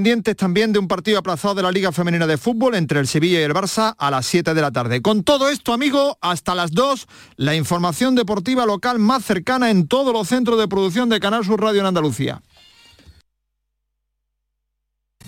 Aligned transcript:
Pendientes 0.00 0.34
también 0.34 0.72
de 0.72 0.78
un 0.78 0.88
partido 0.88 1.18
aplazado 1.18 1.54
de 1.54 1.62
la 1.62 1.70
Liga 1.70 1.92
Femenina 1.92 2.26
de 2.26 2.38
Fútbol 2.38 2.74
entre 2.74 3.00
el 3.00 3.06
Sevilla 3.06 3.38
y 3.38 3.42
el 3.42 3.52
Barça 3.52 3.94
a 3.98 4.10
las 4.10 4.24
7 4.24 4.54
de 4.54 4.62
la 4.62 4.70
tarde. 4.70 5.02
Con 5.02 5.24
todo 5.24 5.50
esto, 5.50 5.74
amigo, 5.74 6.16
hasta 6.22 6.54
las 6.54 6.72
2, 6.72 7.06
la 7.36 7.54
información 7.54 8.14
deportiva 8.14 8.64
local 8.64 8.98
más 8.98 9.22
cercana 9.26 9.68
en 9.68 9.88
todos 9.88 10.14
los 10.14 10.26
centros 10.26 10.58
de 10.58 10.68
producción 10.68 11.10
de 11.10 11.20
Canal 11.20 11.44
Sur 11.44 11.60
Radio 11.60 11.80
en 11.80 11.86
Andalucía. 11.88 12.40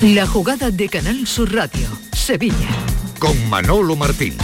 La 0.01 0.27
jugada 0.27 0.71
de 0.71 0.89
Canal 0.89 1.27
Sur 1.27 1.53
Radio, 1.53 1.87
Sevilla. 2.15 2.71
Con 3.19 3.51
Manolo 3.51 3.95
Martín. 3.95 4.39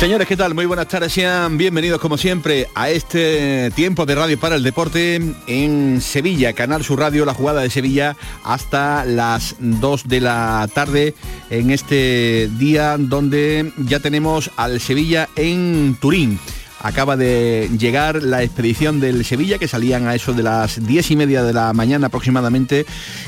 Señores, 0.00 0.26
¿qué 0.26 0.34
tal? 0.34 0.54
Muy 0.54 0.64
buenas 0.64 0.88
tardes, 0.88 1.12
sean 1.12 1.58
bienvenidos 1.58 2.00
como 2.00 2.16
siempre 2.16 2.68
a 2.74 2.88
este 2.88 3.70
tiempo 3.72 4.06
de 4.06 4.14
radio 4.14 4.40
para 4.40 4.56
el 4.56 4.62
deporte 4.62 5.20
en 5.46 6.00
Sevilla, 6.00 6.54
Canal 6.54 6.82
Sur 6.82 7.00
Radio, 7.00 7.26
la 7.26 7.34
jugada 7.34 7.60
de 7.60 7.68
Sevilla 7.68 8.16
hasta 8.42 9.04
las 9.04 9.56
2 9.58 10.08
de 10.08 10.22
la 10.22 10.66
tarde 10.72 11.14
en 11.50 11.70
este 11.70 12.48
día 12.56 12.96
donde 12.96 13.74
ya 13.76 14.00
tenemos 14.00 14.50
al 14.56 14.80
Sevilla 14.80 15.28
en 15.36 15.94
Turín 16.00 16.40
acaba 16.80 17.16
de 17.16 17.70
llegar 17.78 18.22
la 18.22 18.42
expedición 18.42 19.00
del 19.00 19.24
Sevilla, 19.24 19.58
que 19.58 19.68
salían 19.68 20.06
a 20.06 20.14
eso 20.14 20.32
de 20.32 20.42
las 20.42 20.84
diez 20.86 21.10
y 21.10 21.16
media 21.16 21.42
de 21.42 21.52
la 21.52 21.72
mañana 21.72 22.08
aproximadamente, 22.08 22.86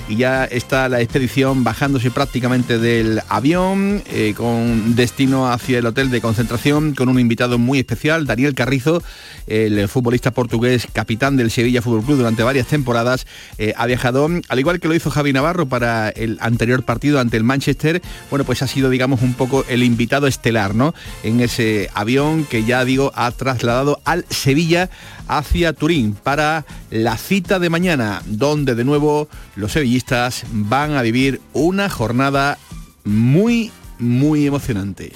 y 0.09 0.17
ya 0.17 0.45
está 0.45 0.89
la 0.89 1.01
expedición 1.01 1.65
bajándose 1.65 2.11
prácticamente 2.11 2.79
del 2.79 3.21
avión, 3.29 4.03
eh, 4.07 4.35
con 4.37 4.95
destino 4.97 5.51
hacia 5.51 5.79
el 5.79 5.87
hotel 5.87 6.11
de 6.11 6.21
concentración, 6.21 6.95
con 6.95 7.09
un 7.09 7.19
invitado 7.21 7.59
muy 7.59 7.79
especial, 7.79 8.27
Daniel 8.27 8.55
Carrizo, 8.55 9.03
el 9.47 9.89
futbolista 9.89 10.31
portugués, 10.31 10.87
capitán 10.93 11.37
del 11.37 11.51
Sevilla 11.51 11.83
Fútbol 11.83 12.05
Club 12.05 12.19
durante 12.19 12.43
varias 12.43 12.67
temporadas, 12.67 13.27
eh, 13.59 13.75
ha 13.77 13.87
viajado, 13.87 14.29
al 14.49 14.59
igual 14.59 14.81
que 14.81 14.89
lo 14.89 14.95
hizo 14.95 15.11
Javi 15.11 15.33
Navarro 15.33 15.67
para 15.67 16.09
el 16.11 16.39
anterior 16.41 16.85
partido 16.85 17.21
ante 17.21 17.37
el 17.37 17.45
Manchester, 17.45 18.01
bueno, 18.31 18.45
pues 18.45 18.63
ha 18.63 18.67
sido, 18.67 18.91
digamos, 18.91 19.23
un 19.23 19.35
poco 19.35 19.65
el 19.69 19.83
invitado 19.83 20.27
estelar, 20.27 20.75
¿no? 20.75 20.95
En 21.23 21.41
ese 21.41 21.91
avión 21.95 22.45
que 22.45 22.65
ya 22.65 22.85
digo 22.85 23.13
ha 23.15 23.27
trasladado 23.43 24.01
al 24.05 24.25
Sevilla 24.31 24.91
hacia 25.29 25.73
Turín 25.73 26.15
para 26.15 26.65
la 26.91 27.17
cita 27.17 27.59
de 27.59 27.71
mañana, 27.71 28.23
donde 28.27 28.75
de 28.75 28.85
nuevo 28.85 29.29
los 29.57 29.73
sevillistas 29.73 30.45
van 30.53 30.95
a 30.95 31.03
vivir 31.03 31.41
una 31.53 31.89
jornada 31.89 32.59
muy, 33.05 33.71
muy 33.99 34.47
emocionante. 34.47 35.13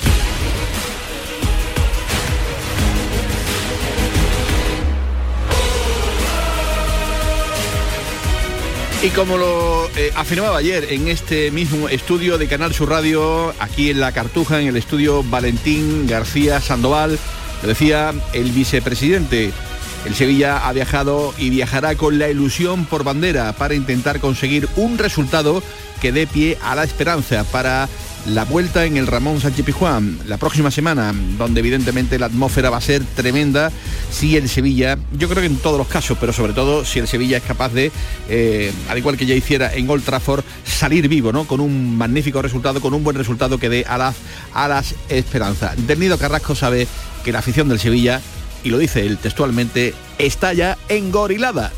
Y 9.03 9.11
como 9.11 9.37
lo 9.37 9.89
eh, 9.97 10.11
afirmaba 10.17 10.57
ayer 10.57 10.93
en 10.93 11.07
este 11.07 11.51
mismo 11.53 11.89
estudio 11.89 12.39
de 12.39 12.49
Canal 12.49 12.75
Sur 12.75 12.89
Radio, 12.89 13.55
aquí 13.61 13.91
en 13.91 14.01
La 14.01 14.11
Cartuja, 14.11 14.61
en 14.61 14.67
el 14.67 14.77
estudio 14.77 15.23
Valentín 15.23 16.09
García 16.09 16.61
Sandoval, 16.61 17.17
lo 17.67 17.71
decía 17.71 18.15
el 18.33 18.53
vicepresidente. 18.53 19.51
El 20.05 20.15
Sevilla 20.15 20.69
ha 20.69 20.73
viajado 20.73 21.35
y 21.37 21.51
viajará 21.51 21.97
con 21.97 22.17
la 22.17 22.29
ilusión 22.29 22.85
por 22.85 23.03
bandera 23.03 23.53
para 23.55 23.75
intentar 23.75 24.21
conseguir 24.21 24.69
un 24.77 24.99
resultado 24.99 25.65
que 26.01 26.13
dé 26.13 26.29
pie 26.29 26.59
a 26.63 26.77
la 26.77 26.85
esperanza 26.85 27.43
para 27.51 27.89
la 28.29 28.45
vuelta 28.45 28.85
en 28.85 28.97
el 28.97 29.07
Ramón 29.07 29.41
Sánchez 29.41 29.65
Pijuán 29.65 30.19
la 30.27 30.37
próxima 30.37 30.71
semana, 30.71 31.15
donde 31.39 31.61
evidentemente 31.61 32.19
la 32.19 32.27
atmósfera 32.27 32.71
va 32.71 32.79
a 32.79 32.81
ser 32.81 33.03
tremenda 33.15 33.71
si 34.11 34.37
el 34.37 34.49
Sevilla, 34.49 34.99
yo 35.13 35.29
creo 35.29 35.41
que 35.41 35.47
en 35.47 35.57
todos 35.57 35.79
los 35.79 35.87
casos, 35.87 36.19
pero 36.21 36.33
sobre 36.33 36.53
todo 36.53 36.85
si 36.85 36.99
el 36.99 37.09
Sevilla 37.09 37.37
es 37.37 37.43
capaz 37.45 37.73
de, 37.73 37.93
eh, 38.29 38.73
al 38.89 38.99
igual 38.99 39.17
que 39.17 39.27
ya 39.27 39.35
hiciera 39.35 39.73
en 39.75 39.89
Old 39.89 40.05
Trafford, 40.05 40.45
salir 40.65 41.09
vivo, 41.09 41.33
¿no? 41.33 41.47
Con 41.47 41.61
un 41.61 41.97
magnífico 41.97 42.43
resultado, 42.43 42.81
con 42.81 42.95
un 42.95 43.05
buen 43.05 43.17
resultado 43.17 43.59
que 43.59 43.69
dé 43.69 43.85
a 43.89 43.99
las, 43.99 44.17
a 44.53 44.69
las 44.69 44.95
esperanzas. 45.09 45.87
Del 45.87 46.19
Carrasco 46.19 46.55
sabe 46.55 46.87
que 47.25 47.33
la 47.33 47.39
afición 47.41 47.69
del 47.69 47.79
Sevilla, 47.79 48.21
y 48.65 48.71
lo 48.71 48.79
dice 48.79 49.07
él 49.07 49.19
textualmente, 49.19 49.95
está 50.19 50.53
ya 50.53 50.77
engorilada 50.89 51.73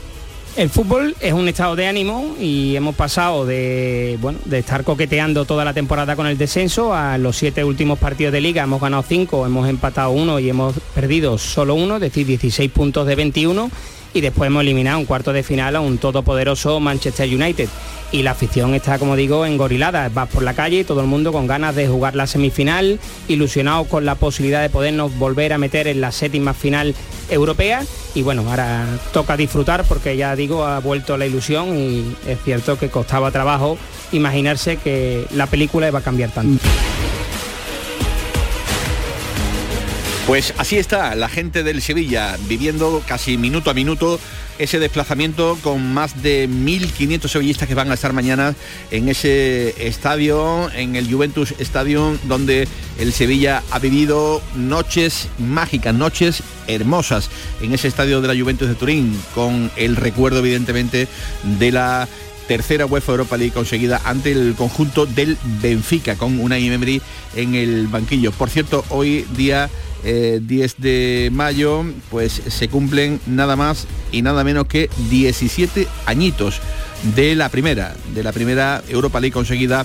el 0.58 0.70
fútbol 0.70 1.14
es 1.20 1.32
un 1.32 1.46
estado 1.48 1.76
de 1.76 1.86
ánimo 1.86 2.34
y 2.40 2.74
hemos 2.74 2.96
pasado 2.96 3.46
de, 3.46 4.18
bueno, 4.20 4.40
de 4.44 4.58
estar 4.58 4.82
coqueteando 4.82 5.44
toda 5.44 5.64
la 5.64 5.72
temporada 5.72 6.16
con 6.16 6.26
el 6.26 6.36
descenso 6.36 6.92
a 6.92 7.16
los 7.16 7.36
siete 7.36 7.62
últimos 7.62 7.96
partidos 8.00 8.32
de 8.32 8.40
liga. 8.40 8.64
Hemos 8.64 8.80
ganado 8.80 9.04
cinco, 9.06 9.46
hemos 9.46 9.68
empatado 9.68 10.10
uno 10.10 10.40
y 10.40 10.50
hemos 10.50 10.74
perdido 10.96 11.38
solo 11.38 11.76
uno, 11.76 11.94
es 11.94 12.00
decir, 12.00 12.26
16 12.26 12.72
puntos 12.72 13.06
de 13.06 13.14
21 13.14 13.70
y 14.14 14.20
después 14.20 14.48
hemos 14.48 14.62
eliminado 14.62 14.98
un 14.98 15.04
cuarto 15.04 15.32
de 15.32 15.42
final 15.42 15.76
a 15.76 15.80
un 15.80 15.98
todopoderoso 15.98 16.80
Manchester 16.80 17.28
United. 17.28 17.68
Y 18.10 18.22
la 18.22 18.30
afición 18.30 18.74
está, 18.74 18.98
como 18.98 19.16
digo, 19.16 19.44
engorilada. 19.44 20.08
Vas 20.08 20.30
por 20.30 20.42
la 20.42 20.54
calle 20.54 20.84
todo 20.84 21.00
el 21.00 21.06
mundo 21.06 21.30
con 21.30 21.46
ganas 21.46 21.74
de 21.74 21.88
jugar 21.88 22.16
la 22.16 22.26
semifinal, 22.26 22.98
ilusionado 23.28 23.84
con 23.84 24.06
la 24.06 24.14
posibilidad 24.14 24.62
de 24.62 24.70
podernos 24.70 25.16
volver 25.18 25.52
a 25.52 25.58
meter 25.58 25.88
en 25.88 26.00
la 26.00 26.10
séptima 26.10 26.54
final 26.54 26.94
europea. 27.28 27.84
Y 28.14 28.22
bueno, 28.22 28.48
ahora 28.48 28.86
toca 29.12 29.36
disfrutar 29.36 29.84
porque 29.84 30.16
ya 30.16 30.34
digo, 30.36 30.64
ha 30.64 30.78
vuelto 30.80 31.18
la 31.18 31.26
ilusión 31.26 31.76
y 31.76 32.16
es 32.26 32.38
cierto 32.42 32.78
que 32.78 32.88
costaba 32.88 33.30
trabajo 33.30 33.76
imaginarse 34.12 34.78
que 34.78 35.26
la 35.34 35.46
película 35.46 35.88
iba 35.88 35.98
a 35.98 36.02
cambiar 36.02 36.30
tanto. 36.30 36.64
Pues 40.28 40.52
así 40.58 40.76
está 40.76 41.14
la 41.14 41.30
gente 41.30 41.62
del 41.62 41.80
Sevilla 41.80 42.36
viviendo 42.50 43.02
casi 43.08 43.38
minuto 43.38 43.70
a 43.70 43.74
minuto 43.74 44.20
ese 44.58 44.78
desplazamiento 44.78 45.56
con 45.62 45.94
más 45.94 46.22
de 46.22 46.46
1.500 46.46 47.28
sevillistas 47.28 47.66
que 47.66 47.74
van 47.74 47.90
a 47.90 47.94
estar 47.94 48.12
mañana 48.12 48.54
en 48.90 49.08
ese 49.08 49.86
estadio, 49.88 50.70
en 50.74 50.96
el 50.96 51.10
Juventus 51.10 51.54
Stadium, 51.58 52.18
donde 52.24 52.68
el 52.98 53.14
Sevilla 53.14 53.62
ha 53.70 53.78
vivido 53.78 54.42
noches 54.54 55.28
mágicas, 55.38 55.94
noches 55.94 56.42
hermosas 56.66 57.30
en 57.62 57.72
ese 57.72 57.88
estadio 57.88 58.20
de 58.20 58.28
la 58.28 58.38
Juventus 58.38 58.68
de 58.68 58.74
Turín, 58.74 59.18
con 59.34 59.70
el 59.76 59.96
recuerdo 59.96 60.40
evidentemente 60.40 61.08
de 61.58 61.72
la 61.72 62.06
tercera 62.48 62.86
UEFA 62.86 63.12
Europa 63.12 63.36
League 63.36 63.52
conseguida 63.52 64.00
ante 64.04 64.32
el 64.32 64.54
conjunto 64.56 65.06
del 65.06 65.36
Benfica, 65.62 66.16
con 66.16 66.40
una 66.40 66.56
Emery 66.56 67.00
en 67.36 67.54
el 67.54 67.86
banquillo. 67.86 68.32
Por 68.32 68.48
cierto, 68.48 68.84
hoy 68.88 69.26
día 69.36 69.70
10 70.02 70.04
eh, 70.04 70.74
de 70.78 71.30
mayo, 71.30 71.84
pues 72.10 72.32
se 72.48 72.68
cumplen 72.68 73.20
nada 73.26 73.54
más 73.54 73.86
y 74.10 74.22
nada 74.22 74.42
menos 74.44 74.66
que 74.66 74.88
17 75.10 75.86
añitos 76.06 76.60
de 77.14 77.34
la 77.34 77.50
primera, 77.50 77.94
de 78.14 78.22
la 78.22 78.32
primera 78.32 78.82
Europa 78.88 79.20
League 79.20 79.34
conseguida 79.34 79.84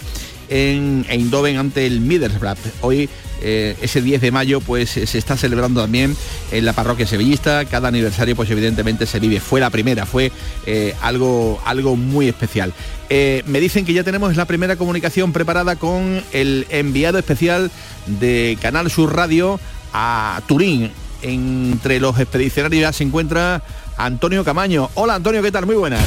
en 0.50 1.06
Eindhoven 1.10 1.58
ante 1.58 1.86
el 1.86 2.00
Middlesbrough. 2.00 2.58
Hoy 2.82 3.10
eh, 3.44 3.76
ese 3.82 4.02
10 4.02 4.22
de 4.22 4.32
mayo 4.32 4.62
pues 4.62 4.90
se 4.90 5.18
está 5.18 5.38
celebrando 5.38 5.82
también 5.82 6.16
en 6.52 6.66
la 6.66 6.74
parroquia 6.74 7.06
sevillista. 7.06 7.66
Cada 7.66 7.90
aniversario 7.90 8.36
pues 8.36 8.50
evidentemente 8.50 9.06
se 9.06 9.20
vive. 9.20 9.40
Fue 9.40 9.60
la 9.60 9.70
primera, 9.70 10.06
fue 10.06 10.32
eh, 10.66 10.96
algo, 11.02 11.62
algo 11.66 11.96
muy 11.96 12.28
especial. 12.28 12.74
me 13.10 13.60
dicen 13.60 13.86
que 13.86 13.94
ya 13.94 14.04
tenemos 14.04 14.36
la 14.36 14.46
primera 14.46 14.76
comunicación 14.76 15.34
preparada 15.34 15.76
con 15.76 16.24
el 16.32 16.66
enviado 16.70 17.20
especial 17.20 17.70
de 18.08 18.58
Canal 18.62 18.90
Sur 18.90 19.16
Radio 19.16 19.60
a 19.94 20.42
Turín. 20.48 20.92
Entre 21.22 22.00
los 22.00 22.20
expedicionarios 22.20 22.82
ya 22.82 22.92
se 22.92 23.04
encuentra 23.04 23.62
Antonio 23.98 24.44
Camaño. 24.44 24.90
Hola 24.96 25.16
Antonio, 25.16 25.42
¿qué 25.42 25.52
tal? 25.52 25.66
Muy 25.66 25.76
buenas. 25.76 26.02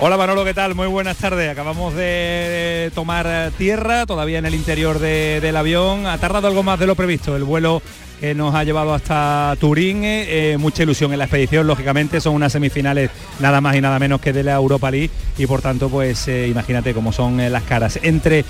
Hola 0.00 0.16
Manolo, 0.16 0.44
¿qué 0.44 0.54
tal? 0.54 0.74
Muy 0.74 0.88
buenas 0.88 1.18
tardes. 1.18 1.48
Acabamos 1.48 1.94
de 1.94 2.90
tomar 2.96 3.52
tierra, 3.56 4.06
todavía 4.06 4.38
en 4.38 4.46
el 4.46 4.54
interior 4.54 4.98
del 4.98 5.56
avión. 5.56 6.08
Ha 6.08 6.18
tardado 6.18 6.48
algo 6.48 6.64
más 6.64 6.80
de 6.80 6.88
lo 6.88 6.96
previsto. 6.96 7.36
El 7.36 7.44
vuelo 7.44 7.80
que 8.20 8.34
nos 8.34 8.54
ha 8.54 8.64
llevado 8.64 8.94
hasta 8.94 9.54
Turín. 9.60 10.04
Eh, 10.04 10.52
eh, 10.52 10.56
mucha 10.56 10.82
ilusión 10.82 11.12
en 11.12 11.18
la 11.18 11.24
expedición, 11.24 11.66
lógicamente 11.66 12.20
son 12.20 12.34
unas 12.34 12.52
semifinales 12.52 13.10
nada 13.40 13.60
más 13.60 13.76
y 13.76 13.80
nada 13.80 13.98
menos 13.98 14.20
que 14.20 14.32
de 14.32 14.42
la 14.42 14.54
Europa 14.54 14.90
League 14.90 15.10
y 15.36 15.46
por 15.46 15.60
tanto 15.60 15.88
pues 15.88 16.26
eh, 16.28 16.48
imagínate 16.48 16.94
cómo 16.94 17.12
son 17.12 17.36
las 17.36 17.62
caras. 17.64 17.98
Entre 18.02 18.44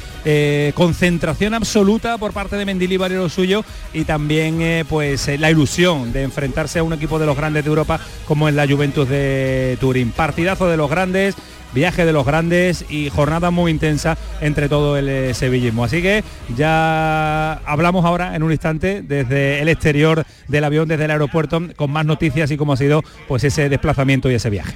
concentración 0.75 1.55
absoluta 1.55 2.19
por 2.19 2.33
parte 2.33 2.57
de 2.57 2.65
Mendilibar 2.65 3.11
y 3.11 3.15
lo 3.15 3.29
suyo 3.29 3.65
y 3.93 4.05
también 4.05 4.87
pues 4.89 5.29
la 5.39 5.51
ilusión 5.51 6.13
de 6.13 6.23
enfrentarse 6.23 6.79
a 6.79 6.83
un 6.83 6.93
equipo 6.93 7.19
de 7.19 7.27
los 7.27 7.37
grandes 7.37 7.65
de 7.65 7.69
Europa 7.69 8.01
como 8.27 8.49
es 8.49 8.55
la 8.55 8.67
Juventus 8.67 9.09
de 9.09 9.77
Turín. 9.81 10.13
Partidazo 10.13 10.69
de 10.69 10.77
los 10.77 10.89
grandes 10.89 11.35
viaje 11.75 12.07
de 12.07 12.13
los 12.13 12.25
grandes 12.25 12.85
y 12.89 13.11
jornada 13.11 13.51
muy 13.51 13.71
intensa 13.71 14.17
entre 14.41 14.69
todo 14.69 14.97
el 14.97 15.09
eh, 15.09 15.35
sevillismo. 15.35 15.85
Así 15.85 16.01
que 16.01 16.25
ya 16.57 17.55
hablamos 17.67 18.05
ahora 18.05 18.37
en 18.37 18.43
un 18.43 18.53
instante 18.53 19.03
desde 19.03 19.61
el 19.61 19.69
exterior 19.69 20.25
del 20.49 20.65
avión, 20.65 20.89
desde 20.89 21.05
el 21.05 21.11
aeropuerto, 21.11 21.61
con 21.77 21.91
más 21.91 22.07
noticias 22.07 22.51
y 22.51 22.57
cómo 22.57 22.73
ha 22.73 22.77
sido 22.77 23.03
pues 23.29 23.45
ese 23.45 23.69
desplazamiento 23.69 24.31
y 24.31 24.35
ese 24.35 24.51
viaje. 24.51 24.75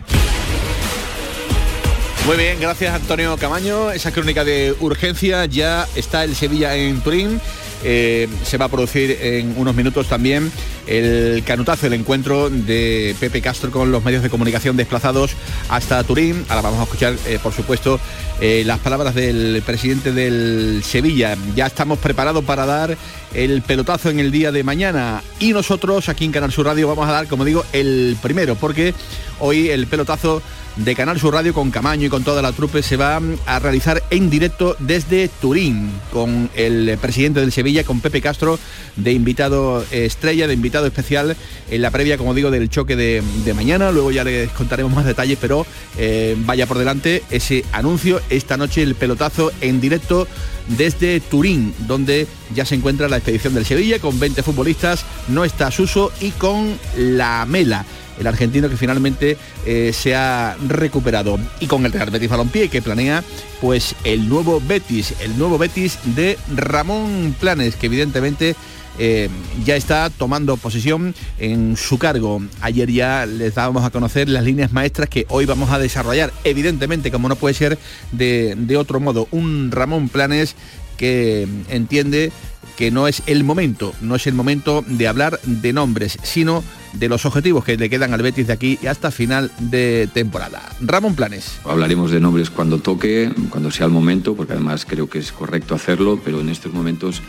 Muy 2.26 2.36
bien, 2.36 2.60
gracias 2.60 2.94
Antonio 2.94 3.38
Camaño. 3.38 3.90
Esa 3.90 4.12
crónica 4.12 4.44
de 4.44 4.74
urgencia 4.80 5.46
ya 5.46 5.86
está 5.96 6.24
el 6.24 6.34
Sevilla 6.34 6.76
en 6.76 7.00
Turín. 7.00 7.40
Eh, 7.84 8.28
se 8.42 8.58
va 8.58 8.66
a 8.66 8.68
producir 8.68 9.18
en 9.20 9.54
unos 9.56 9.74
minutos 9.74 10.08
también 10.08 10.50
el 10.86 11.42
canutazo, 11.44 11.86
el 11.86 11.92
encuentro 11.92 12.50
de 12.50 13.14
Pepe 13.20 13.40
Castro 13.40 13.70
con 13.70 13.92
los 13.92 14.02
medios 14.04 14.22
de 14.22 14.30
comunicación 14.30 14.76
desplazados 14.76 15.32
hasta 15.68 16.02
Turín. 16.02 16.44
Ahora 16.48 16.62
vamos 16.62 16.80
a 16.80 16.84
escuchar, 16.84 17.14
eh, 17.26 17.38
por 17.42 17.52
supuesto, 17.52 18.00
eh, 18.40 18.62
las 18.66 18.78
palabras 18.78 19.14
del 19.14 19.62
presidente 19.64 20.12
del 20.12 20.82
Sevilla. 20.84 21.36
Ya 21.54 21.66
estamos 21.66 21.98
preparados 21.98 22.44
para 22.44 22.66
dar 22.66 22.96
el 23.34 23.62
pelotazo 23.62 24.10
en 24.10 24.18
el 24.18 24.32
día 24.32 24.50
de 24.50 24.64
mañana 24.64 25.22
y 25.38 25.52
nosotros 25.52 26.08
aquí 26.08 26.24
en 26.24 26.32
Canal 26.32 26.52
Sur 26.52 26.66
Radio 26.66 26.88
vamos 26.88 27.08
a 27.08 27.12
dar, 27.12 27.26
como 27.26 27.44
digo, 27.44 27.64
el 27.72 28.16
primero, 28.22 28.54
porque 28.54 28.94
hoy 29.38 29.68
el 29.68 29.86
pelotazo 29.86 30.42
de 30.78 30.94
Canal 30.94 31.18
Sur 31.18 31.34
Radio 31.34 31.52
con 31.52 31.70
Camaño 31.70 32.06
y 32.06 32.08
con 32.08 32.22
toda 32.22 32.40
la 32.40 32.52
trupe 32.52 32.82
se 32.82 32.96
va 32.96 33.20
a 33.46 33.58
realizar 33.58 34.02
en 34.10 34.30
directo 34.30 34.76
desde 34.78 35.28
Turín 35.28 35.90
con 36.12 36.50
el 36.54 36.96
presidente 37.00 37.40
del 37.40 37.52
Sevilla, 37.52 37.84
con 37.84 38.00
Pepe 38.00 38.20
Castro, 38.20 38.58
de 38.96 39.12
invitado 39.12 39.84
estrella, 39.90 40.46
de 40.46 40.54
invitado 40.54 40.86
especial 40.86 41.36
en 41.70 41.82
la 41.82 41.90
previa, 41.90 42.16
como 42.16 42.32
digo, 42.32 42.50
del 42.50 42.70
choque 42.70 42.96
de, 42.96 43.22
mañana. 43.54 43.90
Luego 43.90 44.12
ya 44.12 44.24
les 44.24 44.50
contaremos 44.50 44.92
más 44.92 45.04
detalles, 45.04 45.38
pero 45.40 45.66
eh, 45.96 46.36
vaya 46.38 46.66
por 46.66 46.78
delante 46.78 47.24
ese 47.30 47.64
anuncio. 47.72 48.20
Esta 48.30 48.56
noche 48.56 48.82
el 48.82 48.94
pelotazo 48.94 49.50
en 49.60 49.80
directo 49.80 50.28
desde 50.68 51.18
Turín, 51.20 51.74
donde 51.86 52.26
ya 52.54 52.64
se 52.64 52.76
encuentra 52.76 53.08
la 53.08 53.16
expedición 53.16 53.54
del 53.54 53.66
Sevilla 53.66 53.98
con 53.98 54.20
20 54.20 54.42
futbolistas, 54.42 55.04
no 55.28 55.44
está 55.44 55.70
Suso 55.70 56.12
y 56.20 56.30
con 56.32 56.78
la 56.96 57.44
Mela 57.46 57.84
el 58.18 58.26
argentino 58.26 58.68
que 58.68 58.76
finalmente 58.76 59.36
eh, 59.66 59.92
se 59.92 60.14
ha 60.14 60.56
recuperado. 60.66 61.38
Y 61.60 61.66
con 61.66 61.84
el 61.86 61.92
Real 61.92 62.10
Betis 62.10 62.30
Balompié 62.30 62.68
que 62.68 62.82
planea 62.82 63.22
pues 63.60 63.94
el 64.04 64.28
nuevo 64.28 64.60
Betis, 64.60 65.14
el 65.20 65.36
nuevo 65.38 65.58
Betis 65.58 65.98
de 66.04 66.38
Ramón 66.54 67.34
Planes, 67.40 67.76
que 67.76 67.86
evidentemente 67.86 68.54
eh, 69.00 69.28
ya 69.64 69.76
está 69.76 70.10
tomando 70.10 70.56
posición 70.56 71.14
en 71.38 71.76
su 71.76 71.98
cargo. 71.98 72.42
Ayer 72.60 72.90
ya 72.90 73.26
les 73.26 73.54
dábamos 73.54 73.84
a 73.84 73.90
conocer 73.90 74.28
las 74.28 74.44
líneas 74.44 74.72
maestras 74.72 75.08
que 75.08 75.24
hoy 75.28 75.44
vamos 75.44 75.70
a 75.70 75.78
desarrollar. 75.78 76.32
Evidentemente, 76.44 77.10
como 77.10 77.28
no 77.28 77.36
puede 77.36 77.54
ser 77.54 77.78
de, 78.12 78.54
de 78.56 78.76
otro 78.76 78.98
modo, 78.98 79.28
un 79.30 79.70
Ramón 79.70 80.08
Planes 80.08 80.56
que 80.98 81.48
entiende 81.70 82.30
que 82.76 82.90
no 82.90 83.08
es 83.08 83.22
el 83.26 83.42
momento, 83.42 83.94
no 84.02 84.14
es 84.14 84.26
el 84.26 84.34
momento 84.34 84.84
de 84.86 85.08
hablar 85.08 85.40
de 85.44 85.72
nombres, 85.72 86.18
sino 86.22 86.62
de 86.92 87.08
los 87.08 87.26
objetivos 87.26 87.64
que 87.64 87.76
le 87.76 87.90
quedan 87.90 88.14
al 88.14 88.22
Betis 88.22 88.46
de 88.46 88.52
aquí 88.52 88.78
hasta 88.86 89.10
final 89.10 89.50
de 89.58 90.08
temporada. 90.12 90.62
Ramón 90.80 91.14
Planes. 91.14 91.58
Hablaremos 91.64 92.10
de 92.10 92.20
nombres 92.20 92.50
cuando 92.50 92.78
toque, 92.78 93.32
cuando 93.50 93.70
sea 93.70 93.86
el 93.86 93.92
momento, 93.92 94.36
porque 94.36 94.52
además 94.52 94.84
creo 94.86 95.08
que 95.08 95.18
es 95.18 95.32
correcto 95.32 95.74
hacerlo, 95.74 96.20
pero 96.24 96.40
en 96.40 96.50
estos 96.50 96.72
momentos 96.72 97.20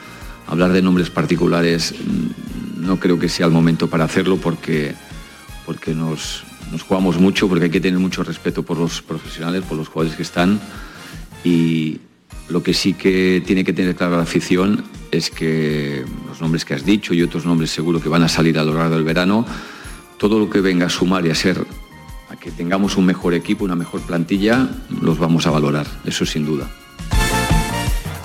hablar 0.46 0.72
de 0.72 0.82
nombres 0.82 1.10
particulares 1.10 1.94
mm, 1.94 2.86
no 2.86 3.00
creo 3.00 3.18
que 3.18 3.30
sea 3.30 3.46
el 3.46 3.52
momento 3.52 3.90
para 3.90 4.04
hacerlo 4.04 4.38
porque, 4.38 4.94
porque 5.66 5.96
nos, 5.96 6.44
nos 6.72 6.84
jugamos 6.84 7.20
mucho, 7.20 7.48
porque 7.48 7.66
hay 7.66 7.72
que 7.72 7.82
tener 7.82 8.00
mucho 8.00 8.24
respeto 8.24 8.64
por 8.64 8.78
los 8.78 9.02
profesionales, 9.02 9.64
por 9.64 9.78
los 9.78 9.88
jugadores 9.88 10.16
que 10.16 10.24
están 10.24 10.60
y, 11.44 12.02
lo 12.50 12.64
que 12.64 12.74
sí 12.74 12.94
que 12.94 13.44
tiene 13.46 13.64
que 13.64 13.74
tener 13.74 13.96
clara 13.96 14.18
la 14.18 14.24
afición 14.24 14.84
es 15.12 15.30
que 15.30 16.04
los 16.28 16.42
nombres 16.42 16.66
que 16.66 16.74
has 16.74 16.86
dicho 16.86 17.14
y 17.14 17.22
otros 17.22 17.46
nombres 17.46 17.72
seguro 17.72 18.02
que 18.02 18.10
van 18.10 18.24
a 18.24 18.28
salir 18.28 18.58
a 18.60 18.64
lo 18.64 18.74
largo 18.74 18.96
del 18.96 19.04
verano, 19.04 19.46
todo 20.18 20.40
lo 20.40 20.50
que 20.50 20.62
venga 20.62 20.88
a 20.88 20.90
sumar 20.90 21.26
y 21.26 21.30
a 21.30 21.36
ser 21.36 21.66
a 22.30 22.36
que 22.36 22.52
tengamos 22.52 22.98
un 22.98 23.06
mejor 23.06 23.34
equipo, 23.34 23.66
una 23.66 23.76
mejor 23.76 24.02
plantilla, 24.02 24.70
los 25.02 25.18
vamos 25.18 25.48
a 25.48 25.52
valorar, 25.52 25.88
eso 26.06 26.26
sin 26.26 26.46
duda. 26.46 26.70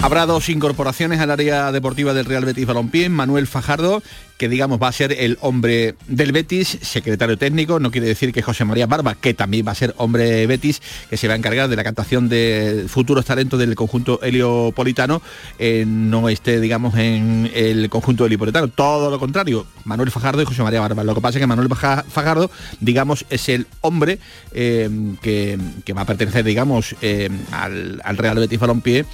Habrá 0.04 0.26
dos 0.26 0.50
incorporaciones 0.50 1.18
al 1.20 1.30
área 1.30 1.72
deportiva 1.72 2.12
del 2.12 2.26
Real 2.26 2.44
Betis 2.44 2.66
Balompié, 2.66 3.08
Manuel 3.08 3.46
Fajardo 3.46 4.02
que 4.36 4.48
digamos 4.48 4.82
va 4.82 4.88
a 4.88 4.92
ser 4.92 5.12
el 5.12 5.38
hombre 5.40 5.94
del 6.08 6.32
Betis, 6.32 6.78
secretario 6.82 7.38
técnico, 7.38 7.78
no 7.78 7.90
quiere 7.90 8.08
decir 8.08 8.32
que 8.32 8.42
José 8.42 8.64
María 8.64 8.86
Barba, 8.86 9.14
que 9.14 9.34
también 9.34 9.66
va 9.66 9.72
a 9.72 9.76
ser 9.76 9.94
hombre 9.96 10.46
Betis, 10.46 10.82
que 11.08 11.16
se 11.16 11.28
va 11.28 11.34
a 11.34 11.36
encargar 11.36 11.68
de 11.68 11.76
la 11.76 11.84
captación 11.84 12.28
de 12.28 12.86
futuros 12.88 13.24
talentos 13.24 13.58
del 13.58 13.74
conjunto 13.74 14.20
heliopolitano, 14.22 15.22
eh, 15.58 15.84
no 15.86 16.28
esté, 16.28 16.60
digamos, 16.60 16.96
en 16.96 17.50
el 17.54 17.88
conjunto 17.88 18.26
heliopolitano. 18.26 18.68
Todo 18.68 19.10
lo 19.10 19.20
contrario, 19.20 19.66
Manuel 19.84 20.10
Fajardo 20.10 20.42
y 20.42 20.44
José 20.44 20.62
María 20.62 20.80
Barba. 20.80 21.04
Lo 21.04 21.14
que 21.14 21.20
pasa 21.20 21.38
es 21.38 21.42
que 21.42 21.46
Manuel 21.46 21.68
Fajardo, 21.68 22.50
digamos, 22.80 23.24
es 23.30 23.48
el 23.48 23.66
hombre 23.82 24.18
eh, 24.52 24.90
que, 25.22 25.58
va 25.96 26.02
a 26.02 26.06
pertenecer, 26.06 26.44
digamos, 26.44 26.96
eh, 27.02 27.30
al, 27.52 28.00
al, 28.04 28.18
Real 28.18 28.36
Betis 28.36 28.58
Balompié, 28.58 29.04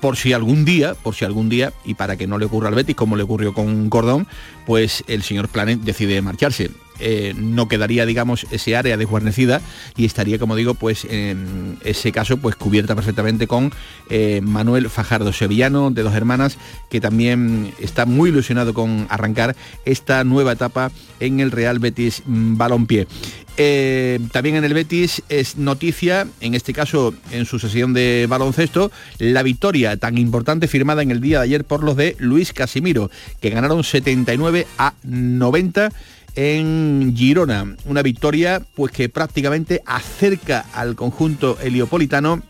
por 0.00 0.16
si 0.16 0.32
algún 0.32 0.64
día, 0.64 0.94
por 0.94 1.14
si 1.14 1.24
algún 1.24 1.48
día, 1.48 1.72
y 1.84 1.94
para 1.94 2.16
que 2.16 2.26
no 2.26 2.38
le 2.38 2.46
ocurra 2.46 2.68
al 2.68 2.74
Betis 2.74 2.96
como 2.96 3.16
le 3.16 3.22
ocurrió 3.22 3.52
con 3.52 3.88
Cordón, 3.88 4.26
pues 4.66 5.04
el 5.06 5.22
señor 5.22 5.48
Planet 5.48 5.80
decide 5.80 6.20
marcharse. 6.22 6.70
Eh, 7.00 7.34
no 7.36 7.68
quedaría, 7.68 8.06
digamos, 8.06 8.46
ese 8.50 8.76
área 8.76 8.96
desguarnecida 8.96 9.60
y 9.96 10.04
estaría, 10.04 10.38
como 10.38 10.56
digo, 10.56 10.74
pues 10.74 11.04
en 11.04 11.78
ese 11.84 12.12
caso, 12.12 12.38
pues 12.38 12.56
cubierta 12.56 12.94
perfectamente 12.94 13.46
con 13.46 13.72
eh, 14.10 14.40
Manuel 14.42 14.90
Fajardo 14.90 15.32
Sevillano, 15.32 15.90
de 15.90 16.02
dos 16.02 16.14
hermanas, 16.14 16.58
que 16.90 17.00
también 17.00 17.72
está 17.80 18.06
muy 18.06 18.30
ilusionado 18.30 18.74
con 18.74 19.06
arrancar 19.10 19.56
esta 19.84 20.24
nueva 20.24 20.52
etapa 20.52 20.90
en 21.20 21.40
el 21.40 21.50
Real 21.50 21.78
Betis 21.78 22.22
Balompié. 22.26 23.06
Eh, 23.60 24.20
también 24.30 24.54
en 24.54 24.64
el 24.64 24.72
Betis 24.72 25.20
es 25.28 25.56
noticia, 25.56 26.28
en 26.40 26.54
este 26.54 26.72
caso 26.72 27.12
en 27.32 27.44
su 27.44 27.58
sesión 27.58 27.92
de 27.92 28.26
baloncesto, 28.28 28.92
la 29.18 29.42
victoria 29.42 29.96
tan 29.96 30.16
importante 30.16 30.68
firmada 30.68 31.02
en 31.02 31.10
el 31.10 31.20
día 31.20 31.38
de 31.38 31.44
ayer 31.44 31.64
por 31.64 31.82
los 31.82 31.96
de 31.96 32.14
Luis 32.20 32.52
Casimiro, 32.52 33.10
que 33.40 33.50
ganaron 33.50 33.82
79 33.82 34.68
a 34.78 34.94
90 35.02 35.90
en 36.38 37.16
Girona. 37.16 37.74
Una 37.84 38.00
victoria 38.02 38.62
pues 38.76 38.92
que 38.92 39.08
prácticamente 39.08 39.82
acerca 39.84 40.64
al 40.72 40.94
conjunto 40.94 41.58
heliopolitano 41.60 42.42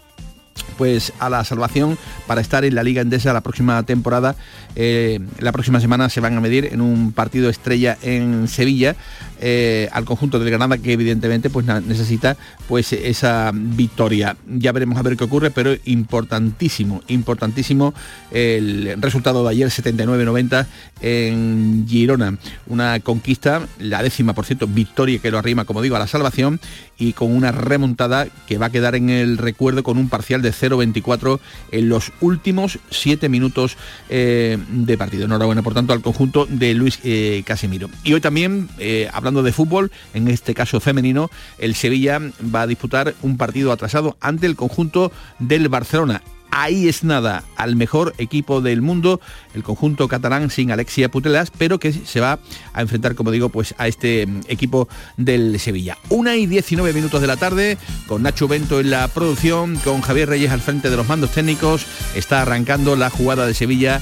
pues 0.77 1.15
a 1.21 1.31
la 1.31 1.43
salvación 1.43 1.97
para 2.27 2.43
estar 2.43 2.67
en 2.67 2.75
la 2.75 2.83
Liga 2.83 3.01
Endesa 3.01 3.33
la 3.33 3.41
próxima 3.41 3.83
temporada. 3.85 4.37
Eh, 4.77 5.21
la 5.39 5.53
próxima 5.53 5.81
semana 5.81 6.09
se 6.09 6.21
van 6.21 6.37
a 6.37 6.41
medir 6.41 6.67
en 6.73 6.81
un 6.81 7.13
partido 7.13 7.51
estrella 7.51 7.99
en 8.03 8.49
Sevilla 8.49 8.97
eh, 9.41 9.89
al 9.93 10.05
conjunto 10.05 10.39
del 10.39 10.51
Granada 10.51 10.79
que 10.79 10.93
evidentemente 10.93 11.51
pues 11.51 11.67
necesita 11.67 12.37
pues 12.69 12.93
esa 12.93 13.53
victoria. 13.55 14.37
Ya 14.49 14.73
veremos 14.73 14.99
a 14.99 15.03
ver 15.03 15.17
qué 15.17 15.25
ocurre, 15.25 15.51
pero 15.51 15.75
importantísimo, 15.85 17.03
importantísimo 17.09 17.95
el 18.31 19.01
resultado 19.01 19.45
de 19.45 19.51
ayer 19.51 19.69
79-90 19.69 20.67
en 21.01 21.87
Girona. 21.89 22.37
Una 22.67 23.01
conquista, 23.01 23.67
la 23.79 24.03
décima 24.03 24.33
por 24.33 24.45
cierto, 24.45 24.67
victoria 24.67 25.19
que 25.19 25.31
lo 25.31 25.39
arrima, 25.39 25.65
como 25.65 25.83
digo, 25.83 25.97
a 25.97 26.01
la 26.01 26.07
salvación 26.07 26.61
y 26.99 27.13
con 27.13 27.35
una 27.35 27.53
remontada 27.53 28.27
que 28.47 28.59
va 28.59 28.67
a 28.67 28.71
quedar 28.71 28.95
en 28.95 29.11
el 29.11 29.39
recuerdo 29.39 29.83
con 29.83 29.99
un 29.99 30.09
parcial 30.09 30.43
de 30.43 30.53
0-24 30.53 31.39
en 31.71 31.89
los 31.89 32.13
últimos 32.21 32.79
siete 32.91 33.29
minutos 33.29 33.77
eh, 34.09 34.58
de 34.69 34.99
partido. 34.99 35.25
Enhorabuena, 35.25 35.63
por 35.63 35.75
tanto, 35.75 35.93
al 35.93 36.03
conjunto 36.03 36.47
de 36.47 36.75
Luis 36.75 36.99
eh, 37.05 37.43
Casimiro. 37.45 37.89
Y 38.05 38.15
hoy 38.15 38.21
también, 38.21 38.69
hablando 39.13 39.29
hablando 39.29 39.43
de 39.43 39.53
fútbol, 39.53 39.93
en 40.15 40.29
este 40.29 40.55
caso 40.55 40.81
femenino, 40.81 41.31
el 41.59 41.75
Sevilla 41.75 42.19
va 42.55 42.63
a 42.63 42.67
disputar 42.67 43.15
un 43.21 43.37
partido 43.37 43.73
atrasado 43.73 44.17
ante 44.23 44.47
el 44.47 44.57
conjunto 44.57 45.13
del 45.39 45.69
Barcelona 45.69 46.23
ahí 46.51 46.89
es 46.89 47.05
nada 47.05 47.45
al 47.57 47.77
mejor 47.77 48.15
equipo 48.19 48.61
del 48.61 48.83
mundo, 48.83 49.21
el 49.55 49.63
conjunto 49.63 50.09
catalán 50.09 50.51
sin 50.51 50.71
Alexia 50.71 51.11
Putelas, 51.11 51.51
pero 51.57 51.79
que 51.79 51.93
se 51.93 52.21
va 52.21 52.39
a 52.73 52.81
enfrentar, 52.81 53.15
como 53.15 53.31
digo, 53.31 53.49
pues 53.49 53.75
a 53.79 53.89
este 53.89 54.27
mm, 54.27 54.41
equipo 54.49 54.89
del 55.17 55.59
Sevilla. 55.61 55.99
Una 56.09 56.37
y 56.37 56.47
19 56.47 56.93
minutos 56.93 57.21
de 57.21 57.27
la 57.27 57.37
tarde, 57.37 57.79
con 58.07 58.23
Nacho 58.23 58.49
Bento 58.49 58.81
en 58.81 58.91
la 58.91 59.09
producción, 59.09 59.77
con 59.77 60.01
Javier 60.01 60.29
Reyes 60.29 60.51
al 60.51 60.61
frente 60.61 60.91
de 60.91 60.97
los 60.97 61.09
mandos 61.09 61.31
técnicos, 61.31 61.87
está 62.15 62.43
arrancando 62.43 62.97
la 62.97 63.11
jugada 63.11 63.47
de 63.47 63.55
Sevilla. 63.55 64.01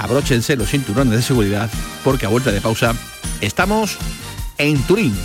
Abróchense 0.00 0.56
los 0.56 0.70
cinturones 0.70 1.14
de 1.14 1.22
seguridad, 1.22 1.70
porque 2.02 2.26
a 2.26 2.30
vuelta 2.30 2.50
de 2.50 2.60
pausa 2.60 2.94
Estamos 3.40 3.96
en 4.58 4.76
Turín. 4.82 5.16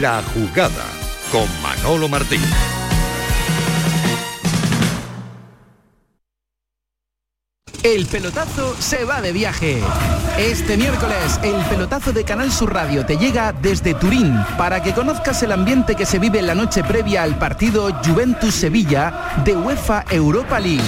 La 0.00 0.22
jugada 0.34 0.84
con 1.30 1.46
Manolo 1.62 2.08
Martín. 2.08 2.40
El 7.86 8.04
pelotazo 8.06 8.74
se 8.80 9.04
va 9.04 9.20
de 9.20 9.30
viaje. 9.30 9.80
Este 10.36 10.76
miércoles, 10.76 11.38
el 11.44 11.54
pelotazo 11.66 12.12
de 12.12 12.24
Canal 12.24 12.50
Sur 12.50 12.74
Radio 12.74 13.06
te 13.06 13.16
llega 13.16 13.52
desde 13.52 13.94
Turín 13.94 14.34
para 14.58 14.82
que 14.82 14.92
conozcas 14.92 15.44
el 15.44 15.52
ambiente 15.52 15.94
que 15.94 16.04
se 16.04 16.18
vive 16.18 16.40
en 16.40 16.48
la 16.48 16.56
noche 16.56 16.82
previa 16.82 17.22
al 17.22 17.38
partido 17.38 17.94
Juventus-Sevilla 18.04 19.36
de 19.44 19.54
UEFA 19.54 20.04
Europa 20.10 20.58
League. 20.58 20.82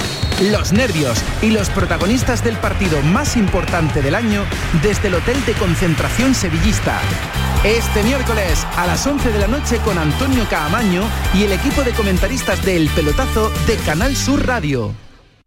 Los 0.50 0.72
nervios 0.72 1.22
y 1.40 1.50
los 1.50 1.70
protagonistas 1.70 2.42
del 2.42 2.56
partido 2.56 3.00
más 3.02 3.36
importante 3.36 4.02
del 4.02 4.16
año 4.16 4.44
desde 4.82 5.06
el 5.06 5.14
Hotel 5.14 5.36
de 5.46 5.52
Concentración 5.52 6.34
Sevillista. 6.34 6.98
Este 7.62 8.02
miércoles 8.02 8.66
a 8.76 8.88
las 8.88 9.06
11 9.06 9.30
de 9.30 9.38
la 9.38 9.46
noche 9.46 9.78
con 9.84 9.98
Antonio 9.98 10.44
Caamaño 10.50 11.04
y 11.32 11.44
el 11.44 11.52
equipo 11.52 11.84
de 11.84 11.92
comentaristas 11.92 12.64
del 12.64 12.88
Pelotazo 12.88 13.52
de 13.68 13.76
Canal 13.86 14.16
Sur 14.16 14.44
Radio. 14.44 15.07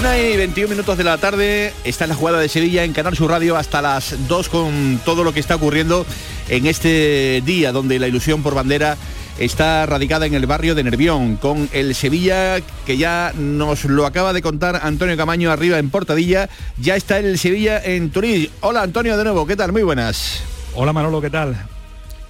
Una 0.00 0.16
y 0.16 0.34
21 0.34 0.70
minutos 0.70 0.96
de 0.96 1.04
la 1.04 1.18
tarde 1.18 1.74
está 1.84 2.06
en 2.06 2.08
la 2.08 2.16
jugada 2.16 2.38
de 2.38 2.48
Sevilla 2.48 2.84
en 2.84 2.94
Canal 2.94 3.14
Sur 3.14 3.30
Radio 3.30 3.58
hasta 3.58 3.82
las 3.82 4.16
2 4.28 4.48
con 4.48 4.98
todo 5.04 5.24
lo 5.24 5.34
que 5.34 5.40
está 5.40 5.56
ocurriendo 5.56 6.06
en 6.48 6.64
este 6.64 7.42
día 7.44 7.70
donde 7.70 7.98
la 7.98 8.08
ilusión 8.08 8.42
por 8.42 8.54
bandera 8.54 8.96
está 9.38 9.84
radicada 9.84 10.24
en 10.24 10.32
el 10.32 10.46
barrio 10.46 10.74
de 10.74 10.84
Nervión 10.84 11.36
con 11.36 11.68
el 11.72 11.94
Sevilla 11.94 12.60
que 12.86 12.96
ya 12.96 13.34
nos 13.36 13.84
lo 13.84 14.06
acaba 14.06 14.32
de 14.32 14.40
contar 14.40 14.80
Antonio 14.82 15.18
Camaño 15.18 15.50
arriba 15.50 15.78
en 15.78 15.90
Portadilla. 15.90 16.48
Ya 16.78 16.96
está 16.96 17.18
el 17.18 17.38
Sevilla 17.38 17.78
en 17.84 18.08
Turín. 18.08 18.48
Hola 18.62 18.80
Antonio 18.80 19.18
de 19.18 19.24
nuevo, 19.24 19.46
¿qué 19.46 19.54
tal? 19.54 19.70
Muy 19.70 19.82
buenas. 19.82 20.42
Hola 20.74 20.94
Manolo, 20.94 21.20
¿qué 21.20 21.28
tal? 21.28 21.66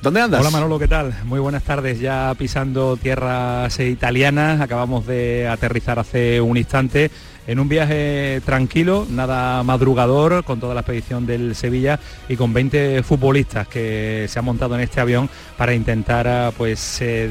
¿Dónde 0.03 0.21
andas? 0.21 0.41
Hola 0.41 0.51
Manolo, 0.51 0.77
¿qué 0.81 0.89
tal? 0.89 1.15
Muy 1.25 1.39
buenas 1.39 1.63
tardes, 1.63 2.01
ya 2.01 2.35
pisando 2.37 2.97
tierras 2.97 3.79
italianas, 3.79 4.61
acabamos 4.61 5.07
de 5.07 5.47
aterrizar 5.47 6.01
hace 6.01 6.41
un 6.41 6.57
instante 6.57 7.13
en 7.47 7.59
un 7.59 7.69
viaje 7.69 8.41
tranquilo, 8.45 9.07
nada 9.11 9.63
madrugador, 9.63 10.45
con 10.45 10.61
toda 10.61 10.75
la 10.75 10.81
expedición 10.81 11.27
del 11.27 11.55
Sevilla 11.55 11.99
y 12.29 12.37
con 12.37 12.53
20 12.53 13.03
futbolistas 13.03 13.67
que 13.69 14.27
se 14.29 14.39
han 14.39 14.45
montado 14.45 14.75
en 14.75 14.83
este 14.83 15.01
avión 15.01 15.29
para 15.57 15.75
intentar 15.75 16.27
ah, 16.29 16.53
pues 16.57 16.99
eh, 17.01 17.29